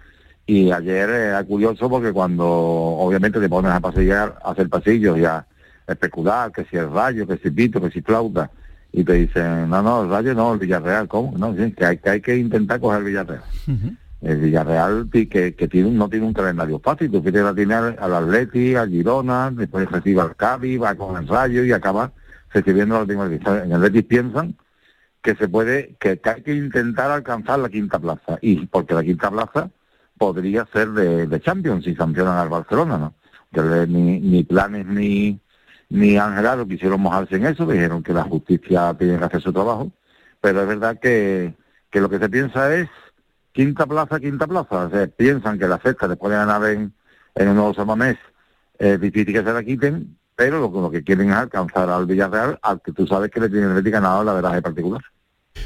y 0.46 0.70
ayer 0.70 1.10
era 1.10 1.44
curioso 1.44 1.90
porque 1.90 2.12
cuando 2.12 2.46
obviamente 2.46 3.40
te 3.40 3.48
pones 3.48 3.72
a 3.72 3.80
pasear, 3.80 4.38
a 4.44 4.52
hacer 4.52 4.68
pasillos 4.68 5.18
y 5.18 5.24
a 5.24 5.44
especular, 5.86 6.52
que 6.52 6.64
si 6.64 6.76
el 6.76 6.90
rayo, 6.90 7.26
que 7.26 7.36
si 7.38 7.50
pito, 7.50 7.80
que 7.80 7.90
si 7.90 8.00
flauta, 8.00 8.50
y 8.92 9.04
te 9.04 9.14
dicen, 9.14 9.68
no, 9.68 9.82
no, 9.82 10.04
el 10.04 10.10
rayo 10.10 10.34
no, 10.34 10.54
el 10.54 10.58
Villarreal, 10.58 11.08
¿cómo? 11.08 11.36
No, 11.36 11.54
sí, 11.54 11.72
que 11.72 11.84
hay, 11.84 11.98
que 11.98 12.10
hay 12.10 12.20
que 12.20 12.36
intentar 12.36 12.80
coger 12.80 13.00
el 13.00 13.04
Villarreal. 13.06 13.42
El 14.22 14.40
Villarreal 14.40 15.08
que, 15.10 15.54
que 15.54 15.68
tiene, 15.68 15.90
no 15.90 16.08
tiene 16.08 16.26
un 16.26 16.32
calendario 16.32 16.78
fácil, 16.78 17.10
tú 17.10 17.22
quieres 17.22 17.54
tiene 17.54 17.74
al, 17.74 17.96
Atleti, 17.98 18.74
al 18.74 18.88
Girona, 18.88 19.50
después 19.50 19.90
recibe 19.90 20.22
al 20.22 20.34
Cádiz, 20.36 20.80
va 20.80 20.94
con 20.94 21.16
el 21.16 21.28
Rayo 21.28 21.64
y 21.64 21.72
acaba 21.72 22.12
recibiendo 22.50 22.94
la 22.94 23.02
última. 23.02 23.26
En 23.26 23.72
el 23.72 23.80
Betis 23.80 24.04
piensan 24.04 24.54
que 25.26 25.34
se 25.34 25.48
puede, 25.48 25.96
que, 25.98 26.20
hay 26.22 26.42
que 26.42 26.54
intentar 26.54 27.10
alcanzar 27.10 27.58
la 27.58 27.68
quinta 27.68 27.98
plaza, 27.98 28.38
y 28.40 28.64
porque 28.66 28.94
la 28.94 29.02
quinta 29.02 29.28
plaza 29.28 29.70
podría 30.16 30.66
ser 30.72 30.90
de, 30.90 31.26
de 31.26 31.40
Champions 31.40 31.84
si 31.84 31.96
sancionan 31.96 32.38
al 32.38 32.48
Barcelona, 32.48 32.96
¿no? 32.96 33.14
Que 33.52 33.88
ni, 33.88 34.20
ni 34.20 34.44
planes 34.44 34.86
ni 34.86 35.40
ni 35.88 36.16
Ángel 36.16 36.68
quisieron 36.68 37.00
mojarse 37.00 37.36
en 37.36 37.46
eso, 37.46 37.66
dijeron 37.66 38.04
que 38.04 38.12
la 38.12 38.22
justicia 38.22 38.94
tiene 38.94 39.18
que 39.18 39.24
hacer 39.24 39.42
su 39.42 39.52
trabajo, 39.52 39.90
pero 40.40 40.62
es 40.62 40.68
verdad 40.68 40.98
que, 41.00 41.54
que 41.90 42.00
lo 42.00 42.08
que 42.08 42.20
se 42.20 42.28
piensa 42.28 42.72
es 42.74 42.88
quinta 43.52 43.84
plaza, 43.84 44.20
quinta 44.20 44.46
plaza, 44.46 44.86
o 44.86 45.08
piensan 45.16 45.58
que 45.58 45.66
la 45.66 45.80
sexta 45.80 46.06
después 46.06 46.30
de 46.30 46.38
ganar 46.38 46.64
en, 46.70 46.92
en 47.34 47.48
un 47.48 47.56
nuevo 47.56 47.74
Samamés 47.74 48.16
es 48.78 49.00
difícil 49.00 49.34
que 49.34 49.42
se 49.42 49.52
la 49.52 49.64
quiten, 49.64 50.16
pero 50.36 50.60
lo, 50.60 50.70
lo 50.80 50.90
que 50.90 51.02
quieren 51.02 51.30
es 51.30 51.36
alcanzar 51.36 51.90
al 51.90 52.06
Villarreal, 52.06 52.60
al 52.62 52.80
que 52.80 52.92
tú 52.92 53.08
sabes 53.08 53.30
que 53.32 53.40
le 53.40 53.48
tiene 53.48 53.66
el 53.66 53.90
ganado 53.90 54.22
la 54.22 54.34
verdad 54.34 54.62
particular. 54.62 55.02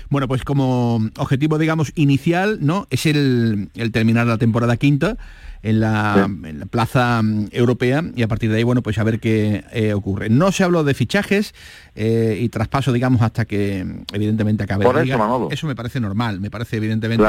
Bueno, 0.08 0.28
pues 0.28 0.44
como 0.44 1.00
objetivo, 1.18 1.58
digamos, 1.58 1.92
inicial, 1.94 2.58
¿no? 2.60 2.86
Es 2.90 3.06
el, 3.06 3.70
el 3.74 3.92
terminar 3.92 4.26
la 4.26 4.38
temporada 4.38 4.76
quinta 4.76 5.16
en 5.62 5.80
la, 5.80 6.28
plaza 6.70 7.22
mm, 7.22 7.48
europea 7.52 8.02
y 8.14 8.22
a 8.22 8.28
partir 8.28 8.50
de 8.50 8.58
ahí, 8.58 8.62
bueno, 8.62 8.82
pues 8.82 8.98
a 8.98 9.04
ver 9.04 9.20
qué 9.20 9.64
eh, 9.72 9.92
ocurre. 9.92 10.30
No 10.30 10.52
se 10.52 10.64
habló 10.64 10.84
de 10.84 10.94
fichajes 10.94 11.54
eh, 11.94 12.38
y 12.40 12.48
traspaso, 12.48 12.92
digamos, 12.92 13.20
hasta 13.22 13.44
que 13.44 13.84
mm, 13.84 14.14
evidentemente 14.14 14.64
acabe 14.64 14.84
la 14.84 15.02
liga. 15.02 15.18
Eso, 15.50 15.66
me 15.66 15.76
parece 15.76 16.00
normal, 16.00 16.40
me 16.40 16.50
parece 16.50 16.76
evidentemente 16.76 17.24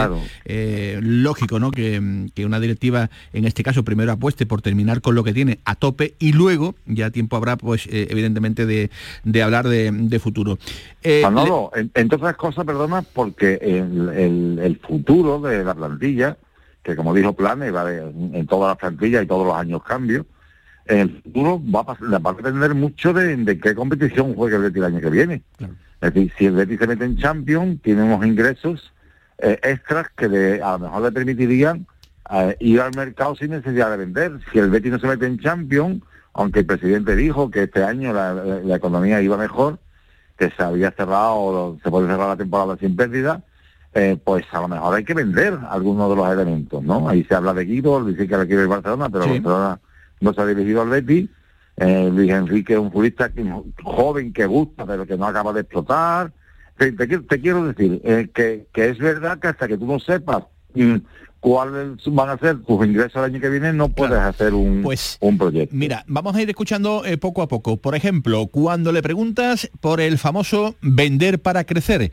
eh, 0.46 1.00
lógico, 1.02 1.60
¿no? 1.60 1.70
Mm, 1.70 2.28
que, 2.30 2.46
una 2.46 2.60
directiva, 2.60 3.10
en 3.34 3.46
este 3.46 3.64
caso, 3.64 3.84
primero 3.84 4.12
apueste 4.12 4.46
por 4.46 4.62
terminar 4.62 5.02
con 5.02 5.16
lo 5.16 5.24
que 5.24 5.34
tiene 5.34 5.60
a 5.66 5.76
tope 5.76 6.16
y 6.20 6.34
luego 6.34 6.76
ya 6.86 7.12
tiempo 7.12 7.36
habrá, 7.36 7.58
pues, 7.58 7.88
evidentemente, 7.92 8.66
de, 8.66 8.90
hablar 9.44 9.68
de, 9.68 10.20
futuro. 10.22 10.58
Manolo, 11.24 11.72
entre 11.74 12.16
otras 12.16 12.36
cosas, 12.36 12.66
perdona, 12.66 13.02
porque 13.02 13.56
el, 13.62 14.60
el 14.62 14.80
futuro 14.80 15.40
de 15.40 15.64
la 15.64 15.74
plantilla 15.74 16.38
que 16.84 16.96
como 16.96 17.14
dijo 17.14 17.34
Planes, 17.34 17.74
va 17.74 17.92
en 17.92 18.48
todas 18.48 18.72
las 18.72 18.78
plantillas 18.78 19.24
y 19.24 19.28
todos 19.28 19.46
los 19.46 19.56
años 19.56 19.84
cambio, 19.84 20.26
en 20.86 21.00
el 21.00 21.22
futuro 21.22 21.62
va 21.64 21.82
a, 21.82 22.20
va 22.20 22.32
a 22.32 22.34
depender 22.34 22.74
mucho 22.74 23.14
de, 23.14 23.60
qué 23.60 23.76
competición 23.76 24.34
juegue 24.36 24.56
el 24.56 24.64
Betis 24.64 24.78
el 24.78 24.86
año 24.86 25.00
que 25.00 25.10
viene. 25.10 25.44
Es 25.60 26.14
decir, 26.14 26.34
si 26.38 26.46
el 26.48 26.54
Betis 26.54 26.80
se 26.80 26.88
mete 26.88 27.06
en 27.06 27.18
Champions, 27.18 27.82
tiene 27.82 28.04
unos 28.04 28.26
ingresos 28.26 28.92
eh, 29.38 29.60
extras 29.64 30.08
que 30.16 30.60
a 30.64 30.72
lo 30.74 30.80
mejor 30.80 31.02
le 31.04 31.12
permitirían 31.12 31.86
eh, 32.32 32.56
ir 32.60 32.82
al 32.82 32.96
mercado 32.96 33.36
sin 33.36 33.52
necesidad 33.52 33.92
de 33.92 33.98
vender. 33.98 34.40
Si 34.52 34.60
el 34.60 34.70
Betis 34.70 34.92
no 34.92 35.00
se 35.00 35.08
mete 35.08 35.28
en 35.28 35.40
Champions, 35.40 36.02
aunque 36.34 36.60
el 36.60 36.66
presidente 36.66 37.16
dijo 37.16 37.52
que 37.52 37.64
este 37.64 37.84
año 37.84 38.14
la, 38.14 38.34
la 38.34 38.76
economía 38.76 39.22
iba 39.22 39.38
mejor, 39.38 39.80
que 40.38 40.50
se 40.50 40.64
había 40.64 40.92
cerrado, 40.92 41.78
se 41.84 41.92
puede 41.92 42.08
cerrar 42.08 42.30
la 42.30 42.38
temporada 42.38 42.76
sin 42.78 42.96
pérdida, 42.96 43.44
eh, 43.94 44.18
pues 44.24 44.46
a 44.52 44.62
lo 44.62 44.70
mejor 44.70 44.96
hay 44.96 45.04
que 45.04 45.14
vender 45.14 45.58
algunos 45.70 46.10
de 46.10 46.16
los 46.16 46.30
elementos, 46.30 46.82
¿no? 46.82 47.10
Ahí 47.10 47.26
se 47.26 47.36
habla 47.36 47.54
de 47.54 47.66
Guido, 47.66 48.06
dice 48.06 48.26
que 48.26 48.38
le 48.38 48.48
quiere 48.48 48.62
el 48.62 48.68
Barcelona, 48.70 49.10
pero 49.10 49.28
Barcelona 49.28 49.80
no 50.22 50.34
se 50.34 50.42
ha 50.42 50.46
dirigido 50.46 50.82
al 50.82 50.90
Betis. 50.90 51.30
Eh, 51.76 52.10
Luis 52.14 52.32
Enrique 52.32 52.74
es 52.74 52.80
un 52.80 52.92
futbolista 52.92 53.32
joven 53.84 54.32
que 54.32 54.46
gusta, 54.46 54.86
pero 54.86 55.06
que 55.06 55.18
no 55.18 55.26
acaba 55.26 55.52
de 55.52 55.62
explotar. 55.62 56.32
Te, 56.78 56.94
te, 56.94 57.42
quiero 57.42 57.66
decir 57.66 58.02
eh, 58.04 58.30
que, 58.34 58.68
que, 58.74 58.90
es 58.90 58.98
verdad 58.98 59.40
que 59.40 59.50
hasta 59.50 59.68
que 59.68 59.78
tú 59.78 59.86
no 59.86 60.00
sepas 60.00 60.44
mm, 60.74 60.96
cuáles 61.40 61.98
van 62.08 62.30
a 62.30 62.38
ser 62.38 62.64
tus 62.64 62.86
ingresos 62.86 63.18
el 63.18 63.24
año 63.24 63.42
que 63.42 63.50
viene, 63.50 63.74
no 63.74 63.90
puedes 63.90 64.18
hacer 64.18 64.54
un, 64.54 64.82
pues, 64.84 65.18
un 65.20 65.38
proyecto. 65.38 65.76
Mira, 65.76 66.06
vamos 66.08 66.36
a 66.36 66.42
ir 66.42 66.50
escuchando 66.50 67.04
poco 67.20 67.42
a 67.42 67.48
poco. 67.48 67.78
Por 67.78 67.96
ejemplo, 67.96 68.48
cuando 68.48 68.92
le 68.94 69.02
preguntas 69.02 69.70
por 69.82 70.00
el 70.00 70.18
famoso 70.18 70.76
vender 70.82 71.42
para 71.42 71.66
crecer, 71.66 72.12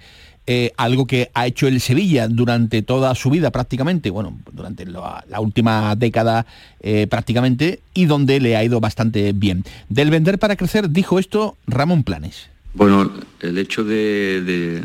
eh, 0.51 0.73
algo 0.79 1.07
que 1.07 1.31
ha 1.35 1.47
hecho 1.47 1.69
el 1.69 1.79
Sevilla 1.79 2.27
durante 2.27 2.81
toda 2.81 3.15
su 3.15 3.29
vida 3.29 3.51
prácticamente, 3.51 4.09
bueno, 4.09 4.41
durante 4.51 4.87
la, 4.87 5.23
última 5.41 5.95
década 5.95 6.47
eh, 6.81 7.07
prácticamente, 7.07 7.81
y 7.93 8.07
donde 8.07 8.41
le 8.41 8.57
ha 8.57 8.65
ido 8.65 8.81
bastante 8.81 9.35
bien. 9.35 9.63
Del 9.91 10.09
vender 10.09 10.39
para 10.39 10.57
crecer, 10.57 10.89
dijo 10.89 11.19
esto 11.19 11.59
Ramón 11.67 12.03
Planes. 12.03 12.49
Bueno, 12.73 13.13
el 13.41 13.59
hecho 13.59 13.85
de, 13.85 14.83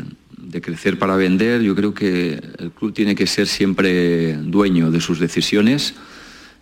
crecer 0.60 0.98
para 0.98 1.16
vender, 1.16 1.62
yo 1.62 1.74
creo 1.74 1.94
que 1.94 2.42
el 2.58 2.70
club 2.70 2.92
tiene 2.92 3.14
que 3.14 3.26
ser 3.26 3.46
siempre 3.46 4.34
dueño 4.36 4.90
de 4.90 5.00
sus 5.00 5.18
decisiones 5.18 5.94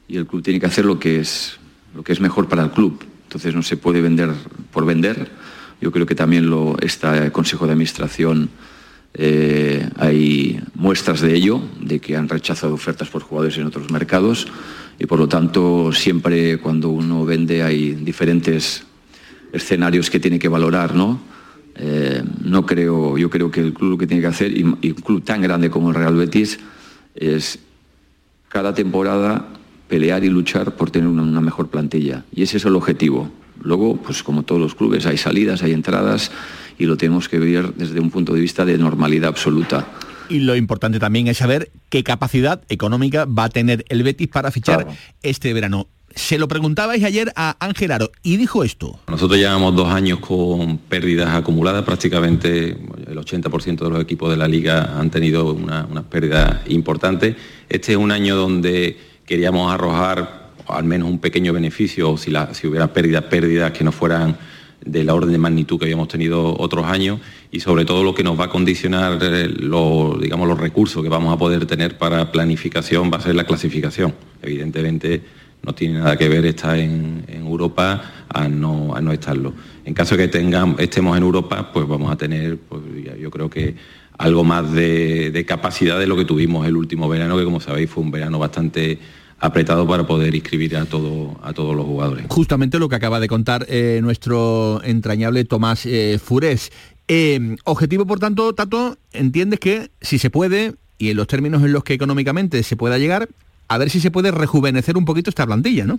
y 0.06 0.16
el 0.16 0.28
club 0.28 0.44
tiene 0.44 0.60
que 0.60 0.66
hacer 0.66 0.84
lo 0.84 1.00
que 1.00 1.18
es, 1.18 1.54
lo 1.96 2.04
que 2.04 2.12
es 2.12 2.20
mejor 2.20 2.48
para 2.48 2.62
el 2.62 2.70
club. 2.70 3.04
Entonces 3.24 3.52
no 3.52 3.64
se 3.64 3.76
puede 3.76 4.00
vender 4.00 4.30
por 4.72 4.86
vender. 4.86 5.28
Yo 5.80 5.90
creo 5.90 6.06
que 6.06 6.14
también 6.14 6.48
lo, 6.48 6.78
está 6.78 7.32
Consejo 7.32 7.66
de 7.66 7.72
Administración 7.72 8.48
eh, 9.14 9.88
hay 9.96 10.60
muestras 10.74 11.20
de 11.20 11.34
ello, 11.34 11.60
de 11.80 12.00
que 12.00 12.16
han 12.16 12.28
rechazado 12.28 12.74
ofertas 12.74 13.08
por 13.08 13.22
jugadores 13.22 13.58
en 13.58 13.66
otros 13.66 13.90
mercados 13.90 14.46
y 14.98 15.06
por 15.06 15.18
lo 15.18 15.28
tanto 15.28 15.92
siempre 15.92 16.58
cuando 16.58 16.88
uno 16.88 17.24
vende 17.24 17.62
hay 17.62 17.92
diferentes 17.92 18.84
escenarios 19.52 20.08
que 20.10 20.20
tiene 20.20 20.38
que 20.38 20.48
valorar, 20.48 20.94
¿no? 20.94 21.20
Eh, 21.74 22.22
no 22.42 22.64
creo, 22.64 23.18
yo 23.18 23.28
creo 23.28 23.50
que 23.50 23.60
el 23.60 23.74
club 23.74 23.92
lo 23.92 23.98
que 23.98 24.06
tiene 24.06 24.22
que 24.22 24.28
hacer, 24.28 24.56
y, 24.56 24.62
un 24.62 24.76
club 24.76 25.22
tan 25.24 25.42
grande 25.42 25.70
como 25.70 25.90
el 25.90 25.94
Real 25.94 26.16
Betis, 26.16 26.58
es 27.14 27.58
cada 28.48 28.74
temporada 28.74 29.48
pelear 29.88 30.24
y 30.24 30.28
luchar 30.28 30.76
por 30.76 30.90
tener 30.90 31.08
una, 31.08 31.22
una 31.22 31.40
mejor 31.40 31.68
plantilla. 31.68 32.24
Y 32.34 32.42
ese 32.42 32.56
es 32.56 32.64
el 32.64 32.76
objetivo. 32.76 33.30
Luego, 33.62 33.96
pues 33.96 34.22
como 34.22 34.42
todos 34.42 34.60
los 34.60 34.74
clubes, 34.74 35.06
hay 35.06 35.18
salidas, 35.18 35.62
hay 35.62 35.72
entradas 35.72 36.30
y 36.78 36.86
lo 36.86 36.96
tenemos 36.96 37.28
que 37.28 37.38
ver 37.38 37.74
desde 37.74 38.00
un 38.00 38.10
punto 38.10 38.34
de 38.34 38.40
vista 38.40 38.64
de 38.64 38.78
normalidad 38.78 39.28
absoluta. 39.28 39.86
Y 40.28 40.40
lo 40.40 40.56
importante 40.56 40.98
también 40.98 41.28
es 41.28 41.38
saber 41.38 41.70
qué 41.88 42.02
capacidad 42.02 42.62
económica 42.68 43.26
va 43.26 43.44
a 43.44 43.48
tener 43.48 43.84
el 43.88 44.02
Betis 44.02 44.28
para 44.28 44.50
fichar 44.50 44.86
este 45.22 45.52
verano. 45.52 45.88
Se 46.14 46.38
lo 46.38 46.46
preguntabais 46.46 47.02
ayer 47.04 47.32
a 47.36 47.56
Ángel 47.58 47.90
Aro 47.90 48.12
y 48.22 48.36
dijo 48.36 48.64
esto. 48.64 49.00
Nosotros 49.08 49.38
llevamos 49.38 49.74
dos 49.74 49.88
años 49.88 50.20
con 50.20 50.78
pérdidas 50.78 51.34
acumuladas, 51.34 51.84
prácticamente 51.84 52.70
el 52.70 53.18
80% 53.18 53.78
de 53.78 53.90
los 53.90 54.00
equipos 54.00 54.30
de 54.30 54.36
la 54.36 54.46
liga 54.46 54.98
han 54.98 55.10
tenido 55.10 55.52
una, 55.52 55.86
una 55.86 56.02
pérdida 56.02 56.62
importante. 56.66 57.34
Este 57.68 57.92
es 57.92 57.98
un 57.98 58.12
año 58.12 58.36
donde 58.36 58.98
queríamos 59.24 59.72
arrojar 59.72 60.42
al 60.68 60.84
menos 60.84 61.08
un 61.08 61.18
pequeño 61.18 61.52
beneficio, 61.52 62.10
o 62.10 62.16
si, 62.16 62.32
si 62.52 62.66
hubiera 62.66 62.92
pérdidas, 62.92 63.24
pérdidas 63.24 63.72
que 63.72 63.84
no 63.84 63.92
fueran 63.92 64.36
de 64.84 65.04
la 65.04 65.14
orden 65.14 65.32
de 65.32 65.38
magnitud 65.38 65.78
que 65.78 65.84
habíamos 65.84 66.08
tenido 66.08 66.56
otros 66.58 66.86
años 66.86 67.20
y 67.50 67.60
sobre 67.60 67.84
todo 67.84 68.02
lo 68.02 68.14
que 68.14 68.24
nos 68.24 68.38
va 68.38 68.44
a 68.44 68.48
condicionar 68.48 69.18
eh, 69.22 69.48
digamos, 70.20 70.48
los 70.48 70.58
recursos 70.58 71.02
que 71.02 71.08
vamos 71.08 71.32
a 71.32 71.38
poder 71.38 71.66
tener 71.66 71.98
para 71.98 72.32
planificación 72.32 73.10
va 73.12 73.18
a 73.18 73.20
ser 73.20 73.34
la 73.34 73.44
clasificación. 73.44 74.14
Evidentemente 74.42 75.22
no 75.62 75.74
tiene 75.74 76.00
nada 76.00 76.16
que 76.16 76.28
ver 76.28 76.44
estar 76.46 76.78
en, 76.78 77.24
Europa 77.28 78.24
a 78.28 78.48
no, 78.48 78.98
no 79.00 79.12
estarlo. 79.12 79.52
En 79.84 79.94
caso 79.94 80.16
de 80.16 80.24
que 80.24 80.28
tengamos, 80.28 80.80
estemos 80.80 81.16
en 81.16 81.22
Europa, 81.22 81.70
pues 81.72 81.86
vamos 81.86 82.10
a 82.10 82.16
tener, 82.16 82.56
pues, 82.56 82.82
yo 83.20 83.30
creo 83.30 83.50
que 83.50 83.74
algo 84.18 84.42
más 84.42 84.72
de, 84.72 85.30
de 85.30 85.44
capacidad 85.44 85.98
de 85.98 86.06
lo 86.06 86.16
que 86.16 86.24
tuvimos 86.24 86.66
el 86.66 86.76
último 86.76 87.08
verano, 87.08 87.36
que 87.36 87.44
como 87.44 87.60
sabéis 87.60 87.90
fue 87.90 88.02
un 88.02 88.10
verano 88.10 88.38
bastante 88.38 88.98
apretado 89.42 89.88
para 89.88 90.06
poder 90.06 90.34
inscribir 90.36 90.76
a, 90.76 90.84
todo, 90.86 91.36
a 91.42 91.52
todos 91.52 91.74
los 91.74 91.84
jugadores. 91.84 92.26
Justamente 92.28 92.78
lo 92.78 92.88
que 92.88 92.94
acaba 92.94 93.18
de 93.18 93.26
contar 93.26 93.66
eh, 93.68 93.98
nuestro 94.00 94.80
entrañable 94.84 95.44
Tomás 95.44 95.84
eh, 95.84 96.20
Furés. 96.22 96.70
Eh, 97.08 97.56
objetivo, 97.64 98.06
por 98.06 98.20
tanto, 98.20 98.54
Tato, 98.54 98.96
entiendes 99.12 99.58
que 99.58 99.90
si 100.00 100.18
se 100.18 100.30
puede, 100.30 100.74
y 100.96 101.10
en 101.10 101.16
los 101.16 101.26
términos 101.26 101.60
en 101.64 101.72
los 101.72 101.82
que 101.82 101.92
económicamente 101.92 102.62
se 102.62 102.76
pueda 102.76 102.98
llegar, 102.98 103.28
a 103.66 103.78
ver 103.78 103.90
si 103.90 103.98
se 103.98 104.12
puede 104.12 104.30
rejuvenecer 104.30 104.96
un 104.96 105.04
poquito 105.04 105.28
esta 105.28 105.44
plantilla, 105.44 105.86
¿no? 105.86 105.98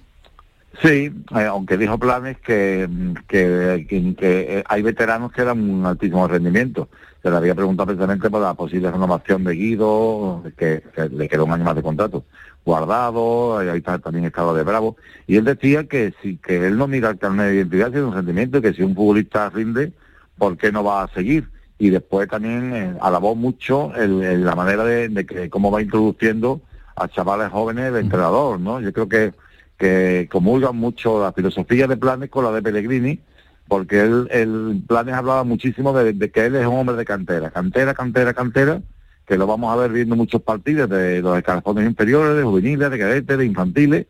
Sí, 0.82 1.12
aunque 1.32 1.78
dijo 1.78 2.00
Planes 2.00 2.38
que, 2.39 2.89
que, 3.28 4.64
hay 4.66 4.82
veteranos 4.82 5.34
que 5.34 5.44
dan 5.44 5.70
un 5.70 5.86
altísimo 5.86 6.28
rendimiento. 6.28 6.88
Se 7.22 7.30
le 7.30 7.36
había 7.36 7.56
preguntado 7.56 7.88
precisamente 7.88 8.30
por 8.30 8.41
la 8.41 8.54
posible 8.54 8.89
renovación 8.89 9.44
de 9.44 9.54
Guido, 9.54 10.44
que, 10.58 10.82
que 10.96 11.10
le 11.10 11.28
quedó 11.28 11.46
un 11.46 11.52
año 11.52 11.64
más 11.66 11.76
de 11.76 11.84
contrato 11.84 12.24
guardado, 12.66 13.57
ahí 13.57 13.82
también 13.82 14.26
estaba 14.26 14.53
de 14.53 14.64
Bravo, 14.64 14.95
y 15.28 15.38
él 15.38 15.43
decía 15.43 15.86
que 15.86 16.14
si 16.22 16.38
que 16.38 16.68
él 16.68 16.78
no 16.78 16.88
mira 16.88 17.09
el 17.09 17.20
carnet 17.20 17.47
de 17.47 17.55
identidad, 17.55 17.91
sino 17.91 18.09
un 18.09 18.16
sentimiento, 18.16 18.61
que 18.61 18.74
si 18.74 18.84
un 18.84 18.95
futbolista 18.95 19.49
rinde, 19.49 19.91
¿por 20.38 20.57
qué 20.57 20.72
no 20.72 20.84
va 20.84 21.03
a 21.03 21.07
seguir? 21.09 21.49
Y 21.78 21.89
después 21.89 22.30
también 22.30 22.74
eh, 22.74 22.97
alabó 23.01 23.36
mucho 23.36 23.91
la 23.95 24.55
manera 24.55 24.86
de, 24.86 25.26
que 25.26 25.49
cómo 25.49 25.72
va 25.72 25.82
introduciendo 25.82 26.61
a 26.95 27.07
chavales 27.07 27.49
jóvenes 27.51 27.91
de 27.91 27.99
entrenador, 27.99 28.59
¿no? 28.59 28.80
Yo 28.80 28.93
creo 28.93 29.09
que, 29.09 29.34
que 29.78 30.30
comulgan 30.32 30.78
mucho 30.78 31.22
la 31.22 31.34
filosofía 31.34 31.88
de 31.88 31.97
Planes 31.97 32.30
con 32.30 32.45
la 32.45 32.51
de 32.51 32.61
Pellegrini, 32.61 33.20
porque 33.68 34.01
él, 34.01 34.28
el 34.32 34.84
Planes 34.88 35.16
hablaba 35.16 35.43
muchísimo 35.43 35.91
de, 35.93 36.14
de 36.14 36.32
que 36.32 36.45
él 36.45 36.55
es 36.55 36.66
un 36.66 36.76
hombre 36.76 36.95
de 36.95 37.05
cantera, 37.05 37.49
cantera, 37.49 37.93
cantera, 37.93 38.34
cantera, 38.34 38.82
que 39.26 39.38
lo 39.38 39.47
vamos 39.47 39.74
a 39.74 39.80
ver 39.80 39.91
viendo 39.91 40.15
muchos 40.15 40.41
partidos 40.41 40.89
de 40.89 41.21
los 41.21 41.38
escalafones 41.38 41.86
inferiores, 41.86 42.36
de 42.36 42.43
juveniles, 42.43 42.91
de 42.91 42.99
cadetes, 42.99 43.38
de 43.38 43.45
infantiles, 43.45 44.07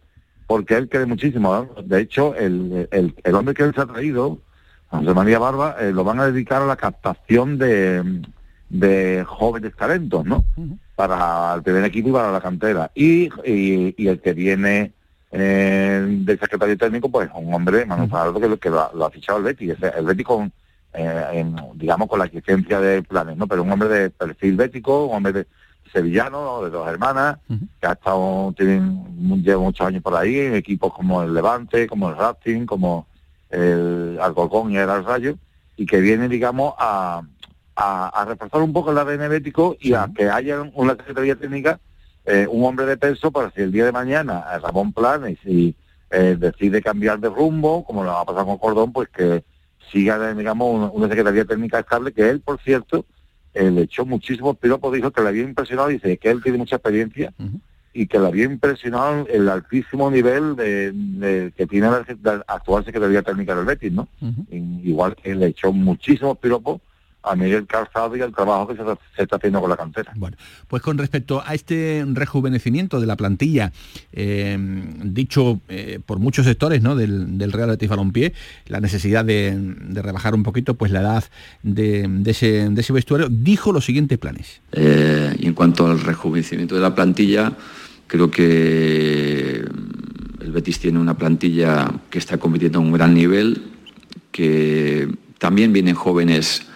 porque 0.47 0.75
él 0.75 0.89
cree 0.89 1.05
muchísimo. 1.05 1.69
De 1.83 2.01
hecho, 2.01 2.35
el, 2.35 2.87
el, 2.91 3.35
hombre 3.35 3.53
que 3.53 3.63
él 3.63 3.73
se 3.73 3.81
ha 3.81 3.85
traído, 3.85 4.39
José 4.89 5.13
María 5.13 5.39
Barba, 5.39 5.75
eh, 5.79 5.91
lo 5.91 6.03
van 6.03 6.19
a 6.19 6.25
dedicar 6.25 6.61
a 6.61 6.65
la 6.65 6.75
captación 6.75 7.57
de, 7.57 8.21
de 8.69 9.23
jóvenes 9.27 9.75
talentos, 9.75 10.25
¿no? 10.25 10.43
para 10.95 11.55
el 11.55 11.63
primer 11.63 11.83
equipo 11.85 12.09
y 12.09 12.11
para 12.11 12.31
la 12.31 12.41
cantera. 12.41 12.91
Y, 12.95 13.29
y, 13.45 14.07
el 14.07 14.19
que 14.19 14.33
viene 14.33 14.93
eh, 15.31 16.05
del 16.07 16.39
secretario 16.39 16.77
técnico, 16.77 17.09
pues 17.09 17.29
un 17.35 17.53
hombre, 17.53 17.85
Manuel 17.85 18.09
Fajardo, 18.09 18.39
que, 18.39 18.57
que 18.57 18.69
lo, 18.69 19.05
ha 19.05 19.09
fichado 19.11 19.39
el 19.39 19.45
Betty. 19.45 19.71
El 19.71 20.05
Betty 20.05 20.23
con, 20.23 20.51
eh, 20.93 21.45
digamos, 21.75 22.07
con 22.07 22.19
la 22.19 22.25
existencia 22.25 22.79
de 22.79 23.03
planes, 23.03 23.37
¿no? 23.37 23.47
Pero 23.47 23.63
un 23.63 23.71
hombre 23.71 23.89
de 23.89 24.09
perfil 24.09 24.55
bético, 24.55 25.05
un 25.05 25.17
hombre 25.17 25.33
de 25.33 25.47
sevillano, 25.91 26.63
de 26.63 26.69
dos 26.71 26.87
hermanas, 26.87 27.37
que 27.79 27.87
ha 27.87 27.93
estado, 27.93 28.53
tienen, 28.57 29.43
lleva 29.43 29.61
muchos 29.61 29.85
años 29.85 30.01
por 30.01 30.15
ahí, 30.15 30.39
en 30.39 30.55
equipos 30.55 30.93
como 30.93 31.21
el 31.23 31.33
Levante, 31.33 31.87
como 31.87 32.09
el 32.09 32.17
Racing, 32.17 32.65
como 32.65 33.07
el 33.49 34.17
Alcorcón 34.19 34.71
y 34.71 34.77
el 34.77 35.05
Rayo, 35.05 35.37
y 35.77 35.85
que 35.85 36.01
viene, 36.01 36.27
digamos, 36.27 36.73
a, 36.77 37.21
a, 37.75 38.25
reforzar 38.25 38.61
un 38.61 38.73
poco 38.73 38.91
el 38.91 38.97
ADN 38.97 39.29
bético 39.29 39.75
y 39.79 39.93
a 39.93 40.09
que 40.15 40.29
haya 40.29 40.61
una 40.73 40.95
Secretaría 40.95 41.35
Técnica, 41.35 41.79
eh, 42.25 42.47
un 42.49 42.65
hombre 42.65 42.85
de 42.85 42.97
peso 42.97 43.31
para 43.31 43.51
si 43.51 43.61
el 43.61 43.71
día 43.71 43.85
de 43.85 43.91
mañana 43.91 44.45
eh, 44.53 44.59
Ramón 44.59 44.93
Planes 44.93 45.37
y 45.45 45.75
eh, 46.09 46.37
decide 46.39 46.81
cambiar 46.81 47.19
de 47.19 47.29
rumbo, 47.29 47.83
como 47.83 48.03
lo 48.03 48.11
va 48.11 48.21
a 48.21 48.25
pasar 48.25 48.45
con 48.45 48.57
Cordón, 48.57 48.93
pues 48.93 49.09
que 49.09 49.43
siga, 49.93 50.33
digamos, 50.33 50.91
una, 50.93 51.07
Secretaría 51.07 51.45
Técnica 51.45 51.79
estable, 51.79 52.11
que 52.11 52.29
él, 52.29 52.41
por 52.41 52.59
cierto, 52.59 53.05
le 53.53 53.83
echó 53.83 54.05
muchísimos 54.05 54.57
piropos, 54.57 54.93
dijo 54.93 55.11
que 55.11 55.21
le 55.21 55.29
había 55.29 55.43
impresionado, 55.43 55.87
dice 55.87 56.17
que 56.17 56.29
él 56.29 56.41
tiene 56.43 56.57
mucha 56.57 56.77
experiencia, 56.77 57.31
y 57.93 58.07
que 58.07 58.17
le 58.19 58.27
había 58.27 58.45
impresionado 58.45 59.27
el 59.27 59.47
altísimo 59.47 60.09
nivel 60.09 60.55
de, 60.55 61.53
que 61.55 61.67
tiene 61.67 61.87
la, 62.23 62.43
actual 62.47 62.83
Secretaría 62.83 63.21
Técnica 63.21 63.55
del 63.55 63.65
Betis, 63.65 63.93
¿no? 63.93 64.07
Igual 64.83 65.15
que 65.15 65.35
le 65.35 65.47
echó 65.47 65.71
muchísimos 65.71 66.37
piropos 66.39 66.81
a 67.23 67.35
Miguel 67.35 67.65
Calzado 67.65 68.15
y 68.17 68.21
al 68.21 68.33
trabajo 68.33 68.67
que 68.67 68.75
se, 68.75 69.23
está 69.23 69.37
haciendo 69.37 69.61
con 69.61 69.69
la 69.69 69.77
cantera. 69.77 70.11
Bueno, 70.15 70.37
pues 70.67 70.81
con 70.81 70.97
respecto 70.97 71.41
a 71.45 71.53
este 71.53 72.05
rejuvenecimiento 72.05 72.99
de 72.99 73.07
la 73.07 73.15
plantilla, 73.15 73.71
eh, 74.11 74.57
dicho 75.03 75.61
eh, 75.69 75.99
por 76.05 76.19
muchos 76.19 76.45
sectores 76.45 76.81
¿no? 76.81 76.95
del, 76.95 77.51
Real 77.51 77.69
Betis 77.69 77.89
Balompié, 77.89 78.33
la 78.67 78.81
necesidad 78.81 79.23
de, 79.23 79.57
rebajar 79.93 80.35
un 80.35 80.43
poquito 80.43 80.73
pues 80.73 80.91
la 80.91 81.01
edad 81.01 81.23
de, 81.61 82.09
ese, 82.25 82.69
vestuario, 82.93 83.29
dijo 83.29 83.71
los 83.71 83.85
siguientes 83.85 84.17
planes. 84.17 84.61
Eh, 84.73 85.35
y 85.39 85.47
en 85.47 85.53
cuanto 85.53 85.87
al 85.87 86.01
rejuvenecimiento 86.01 86.75
de 86.75 86.81
la 86.81 86.93
plantilla, 86.93 87.53
creo 88.07 88.29
que 88.29 89.63
el 90.41 90.51
Betis 90.51 90.79
tiene 90.79 90.99
una 90.99 91.17
plantilla 91.17 91.89
que 92.09 92.19
está 92.19 92.37
compitiendo 92.37 92.79
a 92.79 92.81
un 92.81 92.91
gran 92.91 93.13
nivel, 93.13 93.63
que 94.31 95.07
también 95.37 95.71
vienen 95.71 95.95
jóvenes 95.95 96.67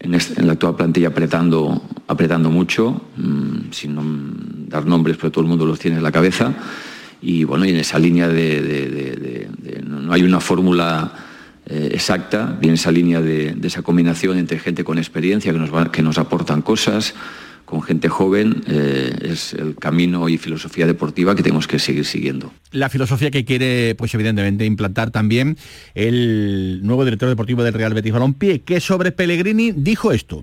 en, 0.00 0.46
la 0.46 0.52
actual 0.52 0.76
plantilla 0.76 1.08
apretando, 1.08 1.82
apretando 2.08 2.50
mucho, 2.50 3.02
mm, 3.16 3.70
sin 3.70 4.68
dar 4.68 4.86
nombres, 4.86 5.16
pero 5.18 5.30
todo 5.30 5.44
el 5.44 5.50
mundo 5.50 5.66
los 5.66 5.78
tiene 5.78 5.98
en 5.98 6.02
la 6.02 6.10
cabeza. 6.10 6.54
Y 7.22 7.44
bueno, 7.44 7.66
y 7.66 7.70
en 7.70 7.76
esa 7.76 7.98
línea 7.98 8.28
de, 8.28 9.48
no 9.84 10.12
hay 10.12 10.22
una 10.22 10.40
fórmula 10.40 11.12
eh, 11.66 11.90
exacta, 11.92 12.56
viene 12.58 12.76
esa 12.76 12.90
línea 12.90 13.20
de, 13.20 13.54
esa 13.62 13.82
combinación 13.82 14.38
entre 14.38 14.58
gente 14.58 14.84
con 14.84 14.96
experiencia 14.96 15.52
que 15.52 15.58
nos, 15.58 15.90
que 15.90 16.02
nos 16.02 16.16
aportan 16.16 16.62
cosas, 16.62 17.14
con 17.70 17.82
gente 17.82 18.08
joven 18.08 18.64
eh, 18.66 19.16
es 19.22 19.54
el 19.54 19.76
camino 19.76 20.28
y 20.28 20.38
filosofía 20.38 20.86
deportiva 20.86 21.36
que 21.36 21.42
tenemos 21.44 21.68
que 21.68 21.78
seguir 21.78 22.04
siguiendo. 22.04 22.52
La 22.72 22.88
filosofía 22.88 23.30
que 23.30 23.44
quiere, 23.44 23.94
pues 23.94 24.12
evidentemente, 24.12 24.64
implantar 24.64 25.12
también 25.12 25.56
el 25.94 26.80
nuevo 26.82 27.04
director 27.04 27.28
deportivo 27.28 27.62
del 27.62 27.72
Real 27.72 27.94
Betis 27.94 28.12
Balompié, 28.12 28.62
que 28.62 28.80
sobre 28.80 29.12
Pellegrini 29.12 29.70
dijo 29.70 30.10
esto. 30.10 30.42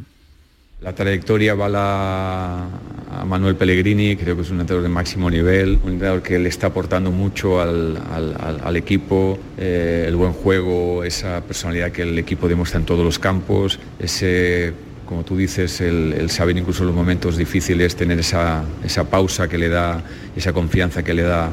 La 0.81 0.93
trayectoria 0.93 1.53
va 1.55 2.65
a 2.65 3.25
Manuel 3.25 3.55
Pellegrini, 3.55 4.15
creo 4.15 4.35
que 4.35 4.43
es 4.43 4.51
un 4.51 4.61
entrenador 4.61 4.83
de 4.83 4.93
máximo 4.93 5.29
nivel, 5.29 5.79
un 5.83 5.93
entrenador 5.93 6.21
que 6.21 6.39
le 6.39 6.47
está 6.47 6.67
aportando 6.67 7.11
mucho 7.11 7.59
al, 7.59 8.75
equipo, 8.75 9.37
eh, 9.57 10.05
el 10.07 10.15
buen 10.15 10.33
juego, 10.33 11.03
esa 11.03 11.41
personalidad 11.41 11.91
que 11.91 12.03
el 12.03 12.17
equipo 12.19 12.47
demuestra 12.47 12.79
en 12.79 12.85
todos 12.85 13.03
los 13.03 13.17
campos, 13.17 13.79
ese 13.99 14.73
como 15.07 15.23
tú 15.23 15.35
dices, 15.37 15.81
el, 15.81 16.29
saber 16.29 16.57
incluso 16.57 16.83
en 16.83 16.87
los 16.87 16.95
momentos 16.95 17.37
difíciles 17.37 17.95
tener 17.95 18.19
esa, 18.19 18.63
pausa 19.09 19.47
que 19.47 19.57
le 19.57 19.69
da, 19.69 20.03
esa 20.35 20.53
confianza 20.53 21.01
que 21.03 21.13
le 21.13 21.23
da 21.23 21.51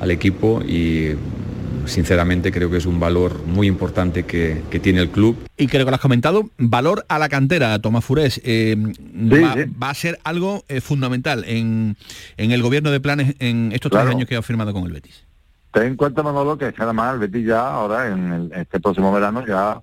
al 0.00 0.10
equipo 0.10 0.62
y 0.62 1.16
sinceramente 1.86 2.52
creo 2.52 2.70
que 2.70 2.76
es 2.76 2.86
un 2.86 3.00
valor 3.00 3.44
muy 3.46 3.66
importante 3.66 4.24
que, 4.24 4.62
tiene 4.82 5.00
el 5.00 5.10
club. 5.10 5.36
Y 5.56 5.66
creo 5.66 5.84
que 5.84 5.90
lo 5.90 5.94
has 5.94 6.00
comentado, 6.00 6.50
valor 6.58 7.04
a 7.08 7.18
la 7.18 7.28
cantera, 7.28 7.78
Tomás 7.80 8.04
Furés, 8.04 8.40
eh, 8.44 8.76
va, 8.78 9.90
a 9.90 9.94
ser 9.94 10.18
algo 10.22 10.64
eh, 10.68 10.80
fundamental 10.80 11.44
en, 11.46 11.96
el 12.36 12.62
gobierno 12.62 12.90
de 12.90 13.00
planes 13.00 13.34
en 13.40 13.72
estos 13.72 13.90
tres 13.90 14.04
años 14.04 14.28
que 14.28 14.36
ha 14.36 14.42
firmado 14.42 14.72
con 14.72 14.84
el 14.84 14.92
Betis. 14.92 15.24
Ten 15.72 15.84
en 15.84 15.96
cuenta, 15.96 16.22
Manolo, 16.22 16.58
que 16.58 16.72
además 16.76 17.14
el 17.14 17.20
Betis 17.20 17.46
ya 17.46 17.66
ahora, 17.66 18.08
en 18.08 18.50
este 18.54 18.78
próximo 18.80 19.12
verano, 19.12 19.46
ya 19.46 19.80